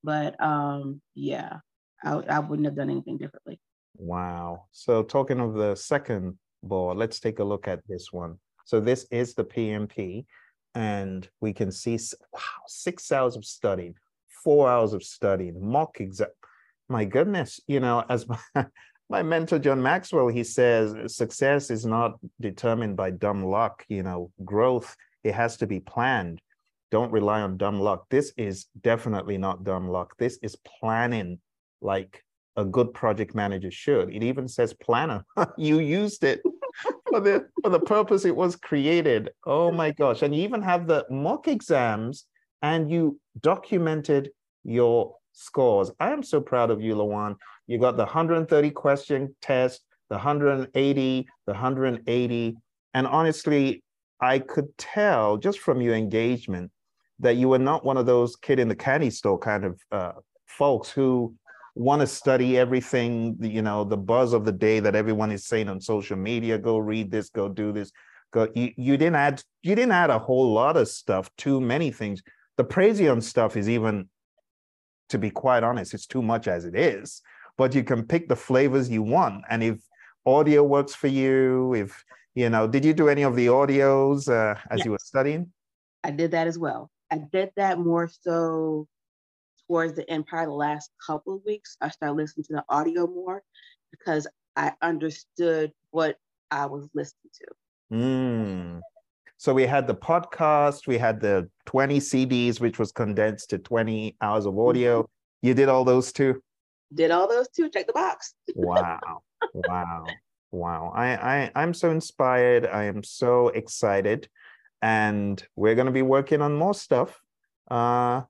but 0.04 0.42
um, 0.42 1.02
yeah, 1.16 1.58
I, 2.04 2.14
I 2.30 2.40
wouldn't 2.40 2.68
have 2.68 2.76
done 2.76 2.92
anything 2.92 3.18
differently. 3.18 3.60
Wow. 3.98 4.66
So 4.72 5.02
talking 5.02 5.40
of 5.40 5.56
the 5.56 5.76
second 5.76 6.38
board, 6.62 6.98
let's 6.98 7.20
take 7.20 7.40
a 7.40 7.44
look 7.44 7.68
at 7.68 7.82
this 7.88 8.12
one. 8.12 8.38
So 8.66 8.80
this 8.80 9.08
is 9.10 9.34
the 9.34 9.46
PMP, 9.46 10.26
and 10.76 11.28
we 11.40 11.54
can 11.54 11.72
see 11.72 11.98
wow, 12.32 12.40
six 12.68 13.12
hours 13.12 13.36
of 13.36 13.46
studying, 13.46 13.96
four 14.44 14.70
hours 14.70 14.94
of 14.94 15.02
studying, 15.02 15.60
mock 15.60 16.00
exam 16.00 16.30
my 16.92 17.06
goodness, 17.06 17.60
you 17.68 17.80
know, 17.80 18.04
as 18.10 18.28
my, 18.28 18.38
my 19.10 19.24
mentor, 19.24 19.60
John 19.60 19.82
Maxwell, 19.82 20.28
he 20.28 20.44
says 20.44 21.16
success 21.16 21.72
is 21.72 21.86
not 21.86 22.20
determined 22.40 22.96
by 22.96 23.12
dumb 23.12 23.44
luck, 23.44 23.86
you 23.88 24.04
know, 24.04 24.32
growth, 24.46 24.96
it 25.24 25.34
has 25.34 25.58
to 25.58 25.68
be 25.68 25.80
planned. 25.80 26.42
Don't 26.92 27.12
rely 27.12 27.42
on 27.42 27.58
dumb 27.58 27.80
luck. 27.80 28.06
This 28.10 28.34
is 28.38 28.66
definitely 28.82 29.38
not 29.38 29.64
dumb 29.64 29.88
luck. 29.88 30.14
This 30.18 30.38
is 30.44 30.58
planning 30.58 31.40
like 31.82 32.24
a 32.58 32.66
good 32.66 32.94
project 32.94 33.34
manager 33.34 33.72
should. 33.72 34.14
It 34.14 34.24
even 34.24 34.48
says 34.48 34.74
planner. 34.74 35.24
you 35.58 35.80
used 35.80 36.24
it 36.24 36.42
for 37.10 37.22
the 37.22 37.48
for 37.64 37.70
the 37.70 37.80
purpose 37.80 38.26
it 38.26 38.36
was 38.36 38.56
created. 38.58 39.32
Oh 39.46 39.72
my 39.72 39.92
gosh. 39.92 40.22
And 40.22 40.36
you 40.36 40.44
even 40.44 40.62
have 40.62 40.88
the 40.88 41.06
mock 41.10 41.48
exams 41.48 42.26
and 42.62 42.92
you 42.92 43.20
documented 43.40 44.32
your 44.64 45.16
scores. 45.34 45.92
I 46.00 46.12
am 46.12 46.24
so 46.24 46.42
proud 46.42 46.72
of 46.72 46.82
you, 46.82 46.96
Lawan. 46.96 47.36
You 47.68 47.80
got 47.80 47.98
the 47.98 48.04
130 48.04 48.72
question 48.72 49.36
test, 49.42 49.82
the 50.10 50.16
180, 50.16 51.28
the 51.46 51.52
180. 51.52 52.58
And 52.94 53.08
honestly, 53.08 53.84
I 54.20 54.40
could 54.40 54.78
tell 54.78 55.38
just 55.38 55.60
from 55.60 55.82
your 55.82 55.96
engagement 55.96 56.72
that 57.20 57.36
you 57.36 57.50
were 57.50 57.60
not 57.60 57.86
one 57.86 57.98
of 57.98 58.06
those 58.06 58.36
kid 58.36 58.60
in 58.60 58.68
the 58.68 58.76
candy 58.76 59.10
store 59.10 59.38
kind 59.38 59.66
of 59.66 59.80
uh, 59.92 60.12
folks 60.48 60.90
who 60.90 61.34
want 61.76 62.02
to 62.02 62.08
study 62.08 62.58
everything, 62.58 63.38
you 63.40 63.62
know, 63.62 63.84
the 63.84 63.98
buzz 63.98 64.34
of 64.34 64.44
the 64.44 64.52
day 64.52 64.80
that 64.80 64.96
everyone 64.96 65.32
is 65.32 65.46
saying 65.46 65.70
on 65.70 65.80
social 65.80 66.18
media, 66.18 66.58
go 66.58 66.78
read 66.78 67.10
this, 67.10 67.30
go 67.30 67.48
do 67.48 67.72
this. 67.72 67.92
Go, 68.34 68.48
you, 68.56 68.72
you 68.78 68.98
didn't 68.98 69.16
add 69.16 69.44
you 69.62 69.76
didn't 69.76 69.92
add 69.92 70.10
a 70.10 70.20
whole 70.20 70.54
lot 70.54 70.78
of 70.78 70.88
stuff, 70.88 71.30
too 71.38 71.60
many 71.60 71.92
things. 71.92 72.22
The 72.58 72.64
Praizion 72.64 73.22
stuff 73.22 73.58
is 73.58 73.70
even 73.70 74.10
to 75.12 75.18
be 75.18 75.30
quite 75.30 75.64
honest, 75.64 75.94
it's 75.94 76.08
too 76.08 76.22
much 76.22 76.48
as 76.48 76.66
it 76.66 76.76
is. 76.76 77.22
But 77.58 77.76
you 77.76 77.84
can 77.84 78.04
pick 78.04 78.28
the 78.28 78.36
flavors 78.36 78.90
you 78.90 79.04
want. 79.04 79.44
And 79.50 79.62
if 79.64 79.78
audio 80.26 80.64
works 80.64 80.96
for 80.96 81.08
you, 81.08 81.74
if, 81.74 82.04
you 82.34 82.50
know, 82.50 82.68
did 82.68 82.84
you 82.84 82.94
do 82.94 83.10
any 83.10 83.24
of 83.24 83.36
the 83.36 83.48
audios 83.48 84.30
uh, 84.30 84.58
as 84.70 84.80
yes. 84.80 84.86
you 84.86 84.92
were 84.92 85.00
studying? 85.00 85.52
I 86.04 86.12
did 86.12 86.32
that 86.32 86.48
as 86.48 86.58
well. 86.58 86.90
I 87.12 87.20
did 87.32 87.52
that 87.58 87.78
more 87.78 88.10
so 88.10 88.88
towards 89.68 89.96
the 89.96 90.10
end, 90.10 90.28
probably 90.28 90.48
the 90.48 90.54
last 90.54 90.92
couple 91.06 91.36
of 91.36 91.42
weeks. 91.46 91.78
I 91.82 91.90
started 91.90 92.16
listening 92.16 92.46
to 92.46 92.54
the 92.54 92.66
audio 92.70 93.06
more 93.06 93.44
because 93.92 94.28
I 94.56 94.74
understood 94.82 95.72
what 95.92 96.18
I 96.50 96.66
was 96.66 96.88
listening 96.94 97.32
to. 97.40 97.96
Mm. 97.96 98.82
So 99.42 99.56
we 99.56 99.66
had 99.66 99.88
the 99.88 99.96
podcast, 99.96 100.86
we 100.86 101.00
had 101.00 101.20
the 101.20 101.50
20 101.66 102.00
CDs, 102.00 102.60
which 102.60 102.78
was 102.78 102.92
condensed 102.92 103.50
to 103.50 103.58
20 103.58 104.16
hours 104.22 104.46
of 104.46 104.60
audio. 104.60 105.02
Mm-hmm. 105.02 105.48
You 105.48 105.54
did 105.56 105.68
all 105.68 105.84
those 105.84 106.14
too? 106.14 106.44
Did 106.94 107.10
all 107.10 107.28
those 107.28 107.48
too. 107.50 107.68
Check 107.68 107.88
the 107.88 107.94
box. 107.94 108.36
wow. 108.56 109.00
Wow. 109.56 110.06
Wow. 110.52 110.94
I, 110.96 111.08
I 111.16 111.52
I'm 111.56 111.74
so 111.74 111.90
inspired. 111.90 112.68
I 112.68 112.84
am 112.84 113.02
so 113.02 113.48
excited. 113.48 114.30
And 114.84 115.44
we're 115.56 115.74
gonna 115.74 115.90
be 115.90 116.04
working 116.04 116.44
on 116.44 116.54
more 116.54 116.76
stuff. 116.76 117.20
Uh 117.72 118.22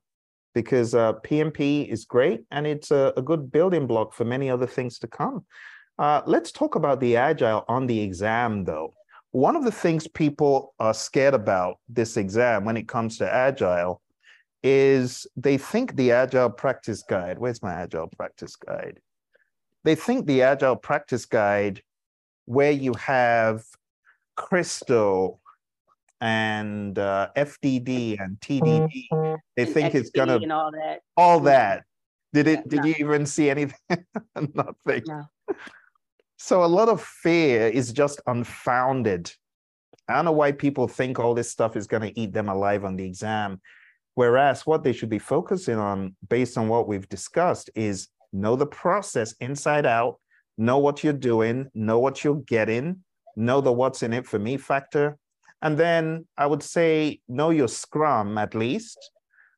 because 0.56 0.96
uh, 0.96 1.12
PMP 1.26 1.90
is 1.90 2.06
great 2.06 2.46
and 2.52 2.66
it's 2.66 2.90
a, 2.90 3.12
a 3.18 3.22
good 3.22 3.52
building 3.52 3.86
block 3.86 4.14
for 4.14 4.24
many 4.24 4.50
other 4.50 4.68
things 4.68 4.98
to 5.00 5.08
come. 5.08 5.44
Uh, 6.00 6.22
let's 6.26 6.54
talk 6.54 6.76
about 6.76 7.02
the 7.02 7.18
agile 7.18 7.66
on 7.68 7.86
the 7.86 8.00
exam, 8.00 8.64
though. 8.64 8.94
One 9.32 9.56
of 9.56 9.64
the 9.64 9.72
things 9.72 10.08
people 10.08 10.74
are 10.80 10.94
scared 10.94 11.34
about 11.34 11.78
this 11.88 12.18
exam 12.18 12.66
when 12.66 12.78
it 12.78 12.88
comes 12.88 13.18
to 13.20 13.34
agile 13.34 14.02
is 14.64 15.26
they 15.36 15.58
think 15.58 15.96
the 15.96 16.12
agile 16.12 16.50
practice 16.50 17.04
guide, 17.04 17.40
where's 17.40 17.64
my 17.64 17.74
agile 17.74 18.08
practice 18.08 18.56
guide? 18.56 19.00
They 19.84 19.96
think 19.96 20.28
the 20.28 20.44
agile 20.44 20.76
practice 20.76 21.26
guide, 21.26 21.82
where 22.46 22.72
you 22.72 22.94
have 22.96 23.64
Crystal 24.36 25.40
and 26.20 26.98
uh, 27.00 27.30
FDD 27.36 28.20
and 28.20 28.40
TDD, 28.40 29.08
they 29.56 29.64
And 29.64 29.74
think 29.74 29.96
it's 29.96 30.12
gonna 30.12 30.40
all 30.54 30.72
that. 30.72 31.02
all 31.18 31.40
that. 31.42 31.84
Did 32.34 32.48
it? 32.48 32.70
Did 32.70 32.82
no. 32.82 32.86
you 32.86 32.96
even 33.00 33.26
see 33.26 33.50
anything? 33.50 33.78
Nothing. 34.36 35.04
No. 35.08 35.24
So 36.44 36.64
a 36.64 36.66
lot 36.66 36.90
of 36.90 37.04
fear 37.04 37.68
is 37.68 37.94
just 37.94 38.20
unfounded. 38.26 39.32
I 40.10 40.16
don't 40.16 40.26
know 40.26 40.32
why 40.32 40.52
people 40.52 40.88
think 40.88 41.20
all 41.20 41.36
this 41.36 41.52
stuff 41.52 41.78
is 41.78 41.86
going 41.86 42.02
to 42.02 42.20
eat 42.20 42.34
them 42.34 42.50
alive 42.50 42.84
on 42.84 42.96
the 42.96 43.06
exam. 43.06 43.62
Whereas 44.16 44.66
what 44.66 44.84
they 44.84 44.92
should 44.92 45.12
be 45.12 45.20
focusing 45.20 45.78
on, 45.78 46.16
based 46.28 46.58
on 46.58 46.68
what 46.68 46.88
we've 46.88 47.08
discussed, 47.08 47.70
is 47.76 48.08
know 48.34 48.56
the 48.56 48.66
process 48.66 49.36
inside 49.40 49.86
out, 49.86 50.20
know 50.58 50.80
what 50.80 51.04
you're 51.04 51.14
doing, 51.14 51.70
know 51.76 52.00
what 52.00 52.24
you're 52.24 52.42
getting, 52.48 53.04
know 53.36 53.62
the 53.62 53.72
what's 53.72 54.02
in 54.02 54.12
it 54.12 54.26
for 54.26 54.40
me 54.40 54.58
factor. 54.58 55.20
And 55.62 55.78
then 55.78 56.26
I 56.40 56.48
would 56.48 56.64
say 56.64 57.22
know 57.30 57.52
your 57.52 57.68
scrum 57.68 58.40
at 58.40 58.56
least. 58.56 58.98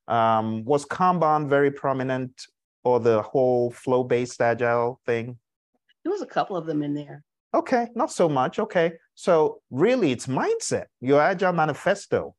Um, 0.09 0.65
was 0.65 0.85
Kanban 0.85 1.47
very 1.47 1.71
prominent 1.71 2.45
or 2.83 2.99
the 2.99 3.21
whole 3.21 3.71
flow 3.71 4.03
based 4.03 4.41
agile 4.41 4.99
thing? 5.05 5.39
There 6.03 6.11
was 6.11 6.21
a 6.21 6.27
couple 6.27 6.57
of 6.57 6.65
them 6.65 6.83
in 6.83 6.93
there. 6.93 7.23
Okay, 7.53 7.87
not 7.95 8.11
so 8.11 8.27
much. 8.27 8.59
Okay. 8.59 8.93
So 9.15 9.61
really 9.69 10.11
it's 10.11 10.27
mindset, 10.27 10.85
your 11.01 11.21
agile 11.21 11.53
manifesto 11.53 12.35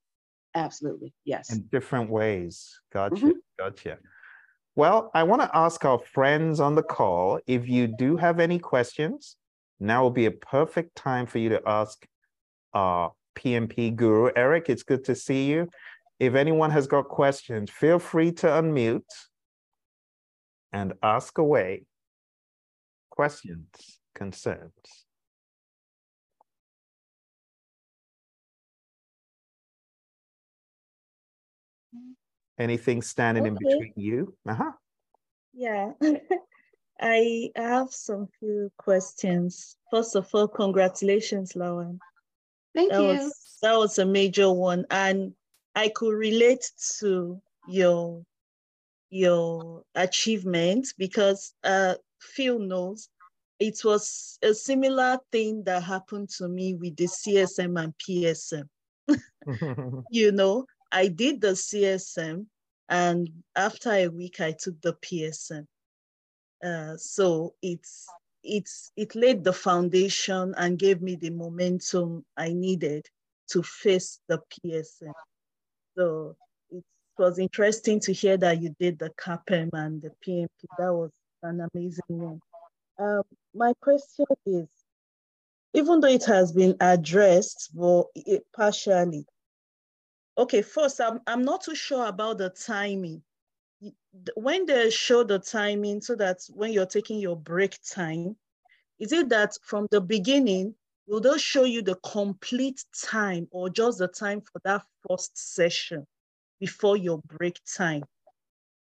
Absolutely. 0.54 1.14
Yes. 1.24 1.52
in 1.52 1.62
different 1.70 2.10
ways. 2.10 2.80
Gotcha. 2.92 3.26
Mhm. 3.26 3.32
Gotcha. 3.58 3.98
Well, 4.76 5.10
I 5.14 5.22
want 5.22 5.42
to 5.42 5.56
ask 5.56 5.84
our 5.84 6.00
friends 6.00 6.58
on 6.58 6.74
the 6.74 6.82
call 6.82 7.40
if 7.46 7.68
you 7.68 7.86
do 7.86 8.16
have 8.16 8.40
any 8.40 8.58
questions, 8.58 9.36
now 9.78 10.02
will 10.02 10.10
be 10.10 10.26
a 10.26 10.32
perfect 10.32 10.96
time 10.96 11.26
for 11.26 11.38
you 11.38 11.48
to 11.50 11.62
ask 11.64 12.04
our 12.72 13.12
PMP 13.36 13.94
guru. 13.94 14.30
Eric, 14.34 14.68
it's 14.68 14.82
good 14.82 15.04
to 15.04 15.14
see 15.14 15.46
you. 15.46 15.68
If 16.18 16.34
anyone 16.34 16.70
has 16.72 16.86
got 16.88 17.08
questions, 17.08 17.70
feel 17.70 17.98
free 18.00 18.32
to 18.32 18.46
unmute 18.48 19.02
and 20.72 20.94
ask 21.02 21.38
away. 21.38 21.86
Questions, 23.14 24.00
concerns. 24.12 24.72
Anything 32.58 33.02
standing 33.02 33.46
in 33.46 33.54
between 33.54 33.92
you? 33.94 34.36
Uh-huh. 34.48 34.72
Yeah, 35.52 35.92
I 37.00 37.50
have 37.54 37.92
some 37.92 38.26
few 38.40 38.72
questions. 38.78 39.76
First 39.92 40.16
of 40.16 40.28
all, 40.32 40.48
congratulations, 40.48 41.52
Lawan. 41.52 42.00
Thank 42.74 42.90
That 42.90 43.00
you. 43.00 43.06
was 43.06 43.58
that 43.62 43.76
was 43.76 44.00
a 44.00 44.06
major 44.06 44.52
one, 44.52 44.86
and 44.90 45.34
I 45.76 45.88
could 45.88 46.14
relate 46.14 46.68
to 46.98 47.40
your 47.68 48.24
your 49.10 49.84
achievement 49.94 50.88
because 50.98 51.54
uh, 51.62 51.94
Phil 52.24 52.58
knows 52.58 53.08
it 53.58 53.84
was 53.84 54.38
a 54.42 54.52
similar 54.52 55.18
thing 55.30 55.62
that 55.64 55.82
happened 55.82 56.28
to 56.28 56.48
me 56.48 56.74
with 56.74 56.96
the 56.96 57.04
CSM 57.06 57.80
and 57.82 57.94
PSM. 57.98 58.68
you 60.10 60.32
know, 60.32 60.66
I 60.90 61.08
did 61.08 61.40
the 61.40 61.52
CSM, 61.52 62.46
and 62.88 63.28
after 63.54 63.92
a 63.92 64.08
week, 64.08 64.40
I 64.40 64.52
took 64.52 64.80
the 64.80 64.94
PSM. 64.94 65.66
Uh, 66.62 66.96
so 66.96 67.54
it's 67.62 68.06
it's 68.42 68.92
it 68.96 69.14
laid 69.14 69.44
the 69.44 69.52
foundation 69.52 70.54
and 70.56 70.78
gave 70.78 71.00
me 71.00 71.16
the 71.16 71.30
momentum 71.30 72.24
I 72.36 72.52
needed 72.52 73.06
to 73.50 73.62
face 73.62 74.20
the 74.28 74.40
PSM. 74.52 75.12
So 75.96 76.36
it 76.70 76.84
was 77.18 77.38
interesting 77.38 78.00
to 78.00 78.12
hear 78.12 78.36
that 78.38 78.60
you 78.60 78.74
did 78.78 78.98
the 78.98 79.10
CAPM 79.10 79.70
and 79.72 80.02
the 80.02 80.10
PMP. 80.26 80.48
That 80.78 80.92
was 80.92 81.12
an 81.44 81.66
amazing 81.72 82.02
one. 82.08 82.40
Um, 82.98 83.22
my 83.54 83.72
question 83.80 84.26
is, 84.46 84.68
even 85.74 86.00
though 86.00 86.08
it 86.08 86.24
has 86.24 86.52
been 86.52 86.76
addressed, 86.80 87.70
but 87.74 88.06
it 88.14 88.44
partially, 88.54 89.26
Okay, 90.36 90.62
first, 90.62 91.00
I'm, 91.00 91.20
I'm 91.28 91.44
not 91.44 91.62
too 91.62 91.76
sure 91.76 92.06
about 92.06 92.38
the 92.38 92.50
timing. 92.50 93.22
When 94.34 94.66
they 94.66 94.90
show 94.90 95.22
the 95.22 95.38
timing, 95.38 96.00
so 96.00 96.16
that 96.16 96.38
when 96.50 96.72
you're 96.72 96.86
taking 96.86 97.20
your 97.20 97.36
break 97.36 97.78
time, 97.88 98.36
is 98.98 99.12
it 99.12 99.28
that 99.28 99.56
from 99.62 99.86
the 99.90 100.00
beginning, 100.00 100.74
will 101.06 101.20
they 101.20 101.38
show 101.38 101.64
you 101.64 101.82
the 101.82 101.94
complete 101.96 102.84
time 103.00 103.46
or 103.52 103.68
just 103.70 103.98
the 103.98 104.08
time 104.08 104.40
for 104.40 104.60
that 104.64 104.82
first 105.08 105.36
session 105.36 106.04
before 106.58 106.96
your 106.96 107.20
break 107.38 107.60
time? 107.76 108.02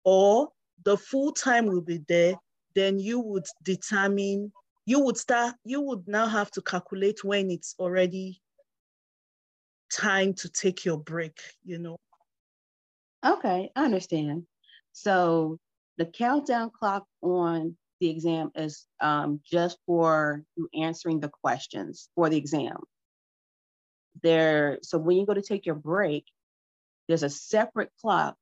Or 0.04 0.50
the 0.84 0.98
full 0.98 1.32
time 1.32 1.66
will 1.66 1.80
be 1.80 1.98
there, 2.08 2.34
then 2.78 3.00
you 3.00 3.18
would 3.18 3.46
determine, 3.64 4.52
you 4.86 5.00
would 5.00 5.16
start, 5.16 5.56
you 5.64 5.80
would 5.80 6.06
now 6.06 6.28
have 6.28 6.48
to 6.52 6.62
calculate 6.62 7.24
when 7.24 7.50
it's 7.50 7.74
already 7.80 8.40
time 9.92 10.32
to 10.34 10.48
take 10.48 10.84
your 10.84 10.96
break, 10.96 11.40
you 11.64 11.78
know? 11.78 11.96
Okay, 13.26 13.72
I 13.74 13.84
understand. 13.84 14.44
So 14.92 15.58
the 15.96 16.06
countdown 16.06 16.70
clock 16.70 17.04
on 17.20 17.76
the 17.98 18.10
exam 18.10 18.52
is 18.54 18.86
um, 19.00 19.40
just 19.44 19.76
for 19.84 20.44
you 20.56 20.68
answering 20.72 21.18
the 21.18 21.32
questions 21.42 22.08
for 22.14 22.30
the 22.30 22.36
exam. 22.36 22.76
There, 24.22 24.78
so 24.82 24.98
when 24.98 25.16
you 25.16 25.26
go 25.26 25.34
to 25.34 25.42
take 25.42 25.66
your 25.66 25.74
break, 25.74 26.26
there's 27.08 27.24
a 27.24 27.30
separate 27.30 27.90
clock 28.00 28.36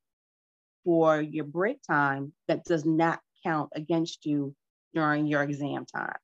for 0.85 1.23
your 1.23 1.45
break 1.45 1.79
time 1.83 2.35
that 2.49 2.65
does 2.65 2.85
not 2.85 3.21
count 3.47 3.71
against 3.75 4.27
you 4.27 4.55
during 4.95 5.27
your 5.27 5.43
exam 5.43 5.87
time. 5.87 6.17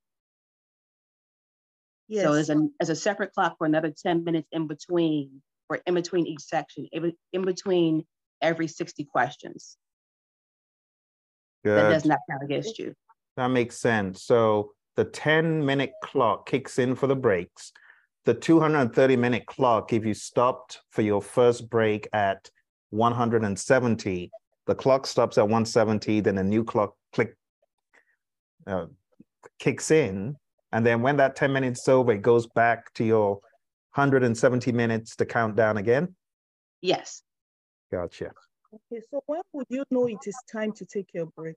Yes. 2.09 2.25
So 2.25 2.35
there's 2.35 2.51
a, 2.51 2.68
there's 2.79 2.91
a 2.91 2.97
separate 2.97 3.33
clock 3.33 3.57
for 3.59 3.66
another 3.66 3.91
10 3.91 4.25
minutes 4.25 4.49
in 4.53 4.66
between, 4.66 5.43
or 5.68 5.81
in 5.87 5.95
between 5.95 6.27
each 6.27 6.43
section, 6.43 6.89
in 6.93 7.12
in 7.33 7.43
between 7.43 8.05
every 8.41 8.66
60 8.66 9.05
questions. 9.05 9.77
Good. 11.64 11.79
That 11.79 11.91
does 11.91 12.05
not 12.05 12.18
count 12.29 12.43
against 12.43 12.79
you. 12.79 12.95
That 13.37 13.49
makes 13.49 13.77
sense. 13.79 14.25
So 14.25 14.73
the 14.97 15.05
10 15.05 15.64
minute 15.64 15.93
clock 16.03 16.49
kicks 16.49 16.79
in 16.79 16.95
for 16.95 17.07
the 17.07 17.16
breaks. 17.16 17.73
The 18.25 18.35
230 18.35 19.16
minute 19.16 19.47
clock, 19.47 19.93
if 19.93 20.05
you 20.05 20.14
stopped 20.14 20.81
for 20.91 21.03
your 21.03 21.23
first 21.23 21.70
break 21.70 22.09
at 22.12 22.51
170, 22.91 24.31
the 24.66 24.75
clock 24.75 25.07
stops 25.07 25.39
at 25.39 25.43
170, 25.43 26.20
then 26.20 26.39
a 26.39 26.45
new 26.45 26.62
clock 26.62 26.95
click 27.13 27.37
uh, 28.67 28.87
kicks 29.59 29.91
in. 29.91 30.37
And 30.73 30.87
then 30.87 31.03
when 31.03 31.17
that 31.19 31.37
10 31.37 31.53
minutes 31.53 31.83
is 31.83 31.89
over, 31.89 32.13
it 32.13 32.23
goes 32.23 32.47
back 32.47 32.93
to 32.95 33.05
your 33.05 33.41
170 33.95 34.73
minutes 34.73 35.17
to 35.17 35.27
count 35.27 35.55
down 35.55 35.77
again. 35.77 36.15
Yes. 36.81 37.23
Gotcha. 37.91 38.33
Okay, 38.73 39.03
so 39.11 39.23
when 39.27 39.43
would 39.53 39.67
you 39.69 39.85
know 39.91 40.07
it 40.09 40.27
is 40.27 40.37
time 40.51 40.73
to 40.73 40.87
take 40.87 41.13
your 41.13 41.27
break? 41.27 41.57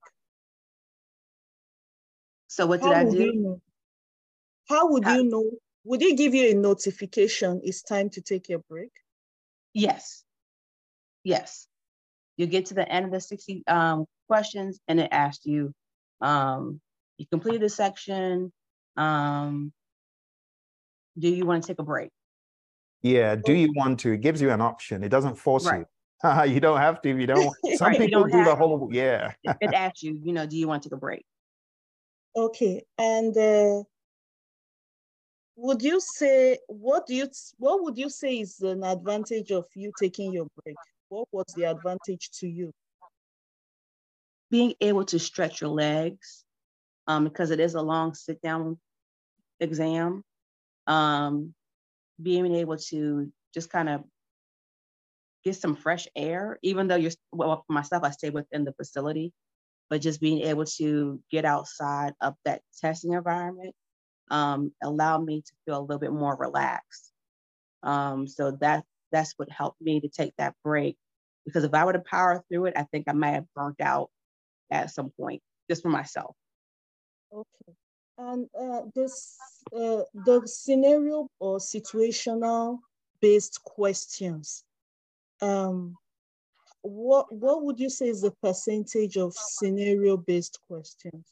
So 2.48 2.66
what 2.68 2.82
did 2.82 2.92
How 2.92 3.00
I 3.00 3.04
do? 3.10 3.18
you 3.18 3.34
know? 3.36 3.62
How 4.68 4.92
would 4.92 5.06
How- 5.06 5.16
you 5.16 5.24
know? 5.24 5.50
Would 5.86 6.02
it 6.02 6.18
give 6.18 6.34
you 6.34 6.50
a 6.50 6.54
notification 6.56 7.62
it's 7.64 7.84
time 7.84 8.10
to 8.10 8.22
take 8.22 8.50
your 8.50 8.60
break? 8.68 8.92
Yes. 9.74 10.24
Yes. 11.24 11.68
You 12.38 12.48
get 12.48 12.68
to 12.68 12.74
the 12.74 12.88
end 12.90 13.06
of 13.06 13.12
the 13.12 13.22
60 13.22 13.64
um, 13.68 14.06
questions 14.28 14.80
and 14.88 15.00
it 15.00 15.10
asks 15.12 15.46
you, 15.46 15.74
um, 16.22 16.82
you 17.18 17.26
completed 17.32 17.62
this 17.62 17.76
section. 17.76 18.52
Um, 18.98 19.72
do 21.18 21.30
you 21.30 21.46
want 21.46 21.64
to 21.64 21.68
take 21.68 21.80
a 21.80 21.84
break? 21.84 22.10
Yeah. 23.02 23.36
Do 23.36 23.54
you 23.54 23.72
want 23.74 24.00
to? 24.02 24.12
It 24.14 24.22
gives 24.22 24.42
you 24.42 24.50
an 24.52 24.62
option. 24.62 25.04
It 25.04 25.10
doesn't 25.10 25.36
force 25.36 25.66
Right. 25.66 25.86
you. 26.24 26.44
you 26.54 26.60
don't 26.60 26.80
have 26.80 27.02
to 27.04 27.10
if 27.10 27.18
you 27.18 27.28
don't. 27.28 27.56
Some 27.78 27.90
Right, 27.90 28.00
people 28.00 28.22
don't 28.22 28.32
do 28.32 28.38
the 28.40 28.50
have- 28.50 28.58
whole, 28.58 28.90
yeah. 28.92 29.32
It, 29.44 29.56
it 29.62 29.74
asks 29.74 30.04
you, 30.04 30.20
you 30.24 30.34
know, 30.34 30.46
do 30.46 30.58
you 30.58 30.68
want 30.68 30.84
to 30.84 30.90
take 30.90 30.96
a 30.98 31.00
break? 31.00 31.26
Okay, 32.36 32.84
and 32.98 33.38
uh, 33.38 33.84
would 35.56 35.82
you 35.82 36.02
say 36.02 36.58
what 36.68 37.08
do 37.08 37.16
you 37.16 37.30
what 37.58 37.82
would 37.82 37.98
you 37.98 38.10
say 38.10 38.40
is 38.40 38.60
an 38.60 38.84
advantage 38.84 39.52
of 39.52 39.66
you 39.74 39.94
taking 39.98 40.34
your 40.34 40.48
break? 40.64 40.76
What 41.10 41.28
was 41.32 41.46
the 41.56 41.66
advantage 41.66 42.32
to 42.40 42.48
you? 42.48 42.72
Being 44.52 44.74
able 44.82 45.06
to 45.06 45.20
stretch 45.20 45.62
your 45.62 45.70
legs 45.70 46.44
um, 47.08 47.24
because 47.24 47.52
it 47.52 47.60
is 47.60 47.76
a 47.76 47.82
long 47.82 48.14
sit 48.14 48.42
down 48.42 48.80
exam. 49.60 50.24
Um, 50.88 51.54
being 52.22 52.54
able 52.56 52.78
to 52.78 53.32
just 53.54 53.70
kind 53.70 53.90
of 53.90 54.04
get 55.44 55.56
some 55.56 55.76
fresh 55.76 56.08
air, 56.16 56.58
even 56.64 56.88
though 56.88 56.96
you're, 56.96 57.12
well, 57.32 57.64
for 57.68 57.74
myself, 57.74 58.04
I 58.04 58.12
stay 58.12 58.30
within 58.30 58.64
the 58.64 58.74
facility, 58.74 59.32
but 59.90 60.02
just 60.02 60.22
being 60.22 60.42
able 60.42 60.66
to 60.66 61.22
get 61.32 61.46
outside 61.46 62.14
of 62.22 62.36
that 62.46 62.62
testing 62.82 63.14
environment 63.14 63.76
um, 64.32 64.72
allowed 64.82 65.24
me 65.24 65.42
to 65.42 65.52
feel 65.66 65.80
a 65.80 65.82
little 65.82 66.00
bit 66.00 66.12
more 66.12 66.36
relaxed. 66.36 67.12
Um, 67.84 68.28
so 68.28 68.58
that 68.62 68.84
that's 69.16 69.34
what 69.38 69.50
helped 69.50 69.82
me 69.82 70.02
to 70.02 70.10
take 70.10 70.34
that 70.38 70.54
break. 70.64 70.98
Because 71.46 71.64
if 71.64 71.74
I 71.74 71.86
were 71.86 71.94
to 71.94 72.00
power 72.00 72.44
through 72.50 72.66
it, 72.66 72.74
I 72.76 72.84
think 72.84 73.06
I 73.08 73.14
might 73.14 73.32
have 73.32 73.46
burnt 73.56 73.80
out 73.80 74.10
at 74.70 74.92
some 74.92 75.12
point, 75.18 75.42
just 75.70 75.84
for 75.84 75.90
myself. 75.90 76.36
Okay. 77.34 77.74
And 78.18 78.48
uh, 78.60 78.82
this 78.94 79.38
uh, 79.76 80.02
the 80.14 80.42
scenario 80.46 81.28
or 81.40 81.58
situational 81.58 82.80
based 83.22 83.62
questions. 83.64 84.64
Um, 85.42 85.96
what 86.82 87.34
what 87.34 87.64
would 87.64 87.80
you 87.80 87.90
say 87.90 88.08
is 88.08 88.22
the 88.22 88.32
percentage 88.44 89.18
of 89.18 89.34
scenario 89.34 90.18
based 90.18 90.60
questions? 90.68 91.26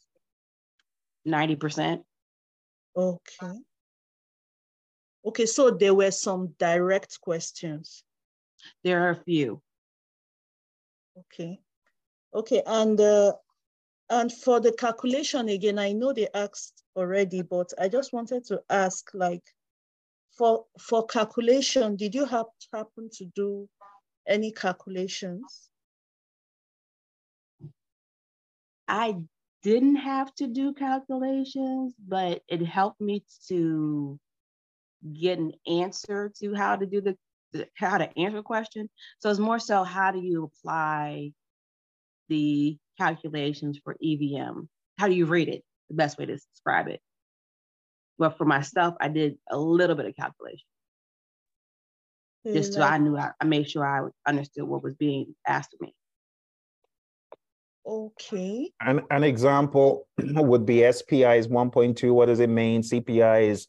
Ninety 1.25 1.55
percent. 1.55 2.03
Okay. 2.95 3.57
Okay, 5.25 5.45
so 5.45 5.71
there 5.71 5.93
were 5.93 6.11
some 6.11 6.53
direct 6.59 7.19
questions. 7.21 8.03
There 8.83 9.01
are 9.07 9.11
a 9.11 9.23
few. 9.23 9.61
Okay. 11.17 11.59
Okay, 12.33 12.63
and 12.65 12.99
uh, 12.99 13.33
and 14.09 14.31
for 14.31 14.59
the 14.59 14.73
calculation 14.73 15.49
again, 15.49 15.79
I 15.79 15.93
know 15.93 16.13
they 16.13 16.27
asked 16.33 16.83
already, 16.95 17.41
but 17.41 17.71
I 17.79 17.87
just 17.87 18.11
wanted 18.11 18.43
to 18.45 18.61
ask, 18.69 19.09
like, 19.13 19.43
for 20.37 20.65
for 20.79 21.05
calculation, 21.05 21.95
did 21.95 22.15
you 22.15 22.25
have 22.25 22.47
happen 22.73 23.09
to 23.13 23.25
do 23.25 23.69
any 24.27 24.51
calculations? 24.51 25.69
I 28.87 29.23
didn't 29.61 29.95
have 29.97 30.33
to 30.35 30.47
do 30.47 30.73
calculations, 30.73 31.93
but 31.97 32.41
it 32.47 32.65
helped 32.65 32.99
me 32.99 33.23
to 33.47 34.19
get 35.11 35.39
an 35.39 35.53
answer 35.67 36.31
to 36.39 36.53
how 36.53 36.75
to 36.75 36.85
do 36.85 37.01
the 37.01 37.17
how 37.75 37.97
to 37.97 38.09
answer 38.17 38.39
a 38.39 38.43
question. 38.43 38.89
So 39.19 39.29
it's 39.29 39.39
more 39.39 39.59
so 39.59 39.83
how 39.83 40.11
do 40.11 40.19
you 40.19 40.45
apply 40.45 41.33
the 42.29 42.77
calculations 42.97 43.79
for 43.83 43.95
EVM? 44.03 44.61
How 44.97 45.07
do 45.07 45.13
you 45.13 45.25
read 45.25 45.49
it? 45.49 45.63
The 45.89 45.95
best 45.95 46.17
way 46.17 46.25
to 46.25 46.35
describe 46.35 46.87
it. 46.87 46.99
Well, 48.17 48.31
for 48.31 48.45
myself, 48.45 48.95
I 48.99 49.09
did 49.09 49.37
a 49.49 49.57
little 49.57 49.95
bit 49.95 50.05
of 50.05 50.15
calculation. 50.15 50.65
Just 52.45 52.73
so 52.73 52.81
I 52.81 52.97
knew 52.97 53.17
I, 53.17 53.31
I 53.39 53.45
made 53.45 53.69
sure 53.69 53.85
I 53.85 54.09
understood 54.29 54.65
what 54.65 54.83
was 54.83 54.95
being 54.95 55.33
asked 55.47 55.73
of 55.73 55.81
me. 55.81 55.95
Okay. 57.85 58.71
An, 58.81 59.01
an 59.11 59.23
example 59.23 60.07
would 60.17 60.65
be 60.65 60.89
SPI 60.91 61.37
is 61.37 61.47
1.2. 61.47 62.13
What 62.13 62.25
does 62.25 62.39
it 62.39 62.49
mean? 62.49 62.81
CPI 62.81 63.47
is 63.47 63.67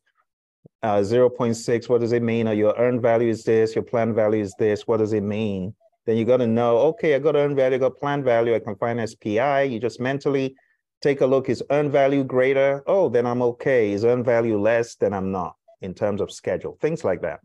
uh, 0.83 0.97
0.6. 0.97 1.89
What 1.89 2.01
does 2.01 2.13
it 2.13 2.23
mean? 2.23 2.49
Or 2.49 2.53
your 2.53 2.75
earned 2.77 3.03
value 3.03 3.31
is 3.31 3.45
this, 3.45 3.75
your 3.75 3.85
plan 3.85 4.15
value 4.15 4.43
is 4.43 4.55
this. 4.59 4.87
What 4.87 4.99
does 4.99 5.13
it 5.13 5.23
mean? 5.23 5.75
Then 6.07 6.17
you 6.17 6.25
got 6.25 6.39
to 6.39 6.47
know, 6.47 6.79
okay, 6.79 7.15
I 7.15 7.19
got 7.19 7.37
earned 7.37 7.57
value, 7.57 7.77
I 7.77 7.79
got 7.79 7.97
plan 7.97 8.23
value, 8.23 8.55
I 8.55 8.59
can 8.59 8.77
find 8.77 9.09
SPI. 9.09 9.65
You 9.65 9.81
just 9.81 10.01
mentally 10.01 10.55
take 11.01 11.23
a 11.23 11.27
look. 11.27 11.49
Is 11.49 11.63
earned 11.71 11.93
value 11.93 12.25
greater? 12.25 12.83
Oh, 12.87 13.09
then 13.09 13.27
I'm 13.27 13.43
okay. 13.43 13.93
Is 13.93 14.05
earned 14.05 14.25
value 14.25 14.61
less? 14.61 14.97
Then 14.97 15.15
I'm 15.15 15.33
not 15.33 15.57
in 15.81 15.95
terms 15.95 16.21
of 16.21 16.31
schedule. 16.31 16.77
Things 16.81 17.05
like 17.05 17.23
that. 17.23 17.41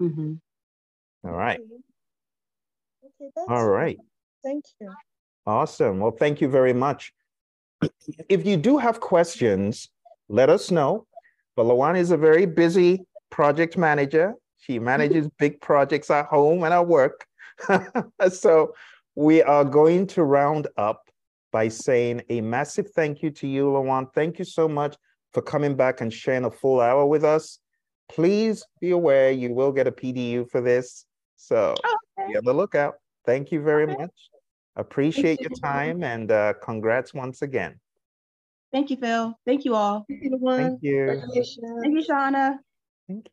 Mm-hmm. 0.00 0.34
All 1.26 1.32
right. 1.32 1.60
Okay, 1.60 3.30
that's 3.34 3.48
All 3.48 3.68
right. 3.68 3.98
Thank 4.42 4.64
you. 4.80 4.92
Awesome. 5.46 6.00
Well, 6.00 6.16
thank 6.18 6.40
you 6.40 6.48
very 6.48 6.72
much. 6.72 7.12
If 8.28 8.46
you 8.46 8.56
do 8.56 8.78
have 8.78 9.00
questions, 9.00 9.88
let 10.28 10.48
us 10.50 10.70
know. 10.70 11.06
But 11.56 11.64
Lawan 11.64 11.98
is 11.98 12.10
a 12.10 12.16
very 12.16 12.46
busy 12.46 13.00
project 13.30 13.76
manager. 13.76 14.34
She 14.58 14.78
manages 14.78 15.28
big 15.38 15.60
projects 15.60 16.10
at 16.10 16.26
home 16.26 16.64
and 16.64 16.72
at 16.74 16.86
work. 16.86 17.26
so 18.30 18.74
we 19.14 19.42
are 19.42 19.64
going 19.64 20.06
to 20.08 20.24
round 20.24 20.66
up 20.76 21.02
by 21.52 21.68
saying 21.68 22.22
a 22.30 22.40
massive 22.40 22.90
thank 22.90 23.22
you 23.22 23.30
to 23.30 23.46
you, 23.46 23.66
Lawan. 23.66 24.12
Thank 24.14 24.38
you 24.38 24.44
so 24.44 24.66
much 24.66 24.96
for 25.32 25.42
coming 25.42 25.76
back 25.76 26.00
and 26.00 26.12
sharing 26.12 26.44
a 26.44 26.50
full 26.50 26.80
hour 26.80 27.06
with 27.06 27.24
us. 27.24 27.60
Please 28.08 28.64
be 28.80 28.90
aware 28.90 29.30
you 29.30 29.52
will 29.52 29.72
get 29.72 29.86
a 29.86 29.92
PDU 29.92 30.50
for 30.50 30.60
this. 30.60 31.06
So 31.36 31.74
Okay. 32.18 32.32
be 32.32 32.36
on 32.36 32.44
the 32.44 32.52
lookout. 32.52 32.94
Thank 33.24 33.52
you 33.52 33.62
very 33.62 33.84
Okay. 33.84 33.96
much. 34.02 34.30
Appreciate 34.76 35.40
you. 35.40 35.48
your 35.50 35.58
time 35.60 36.02
and 36.02 36.30
uh, 36.32 36.54
congrats 36.62 37.14
once 37.14 37.42
again. 37.42 37.78
Thank 38.74 38.90
you, 38.90 38.96
Phil. 38.96 39.38
Thank 39.46 39.64
you 39.64 39.76
all. 39.76 40.04
Thank 40.08 40.24
you, 40.24 40.40
Thank 40.56 40.82
you. 40.82 41.06
Congratulations. 41.06 41.80
Thank 41.80 41.94
you, 41.94 42.02
Shauna. 42.02 42.58
Thank 43.06 43.26
you. 43.26 43.30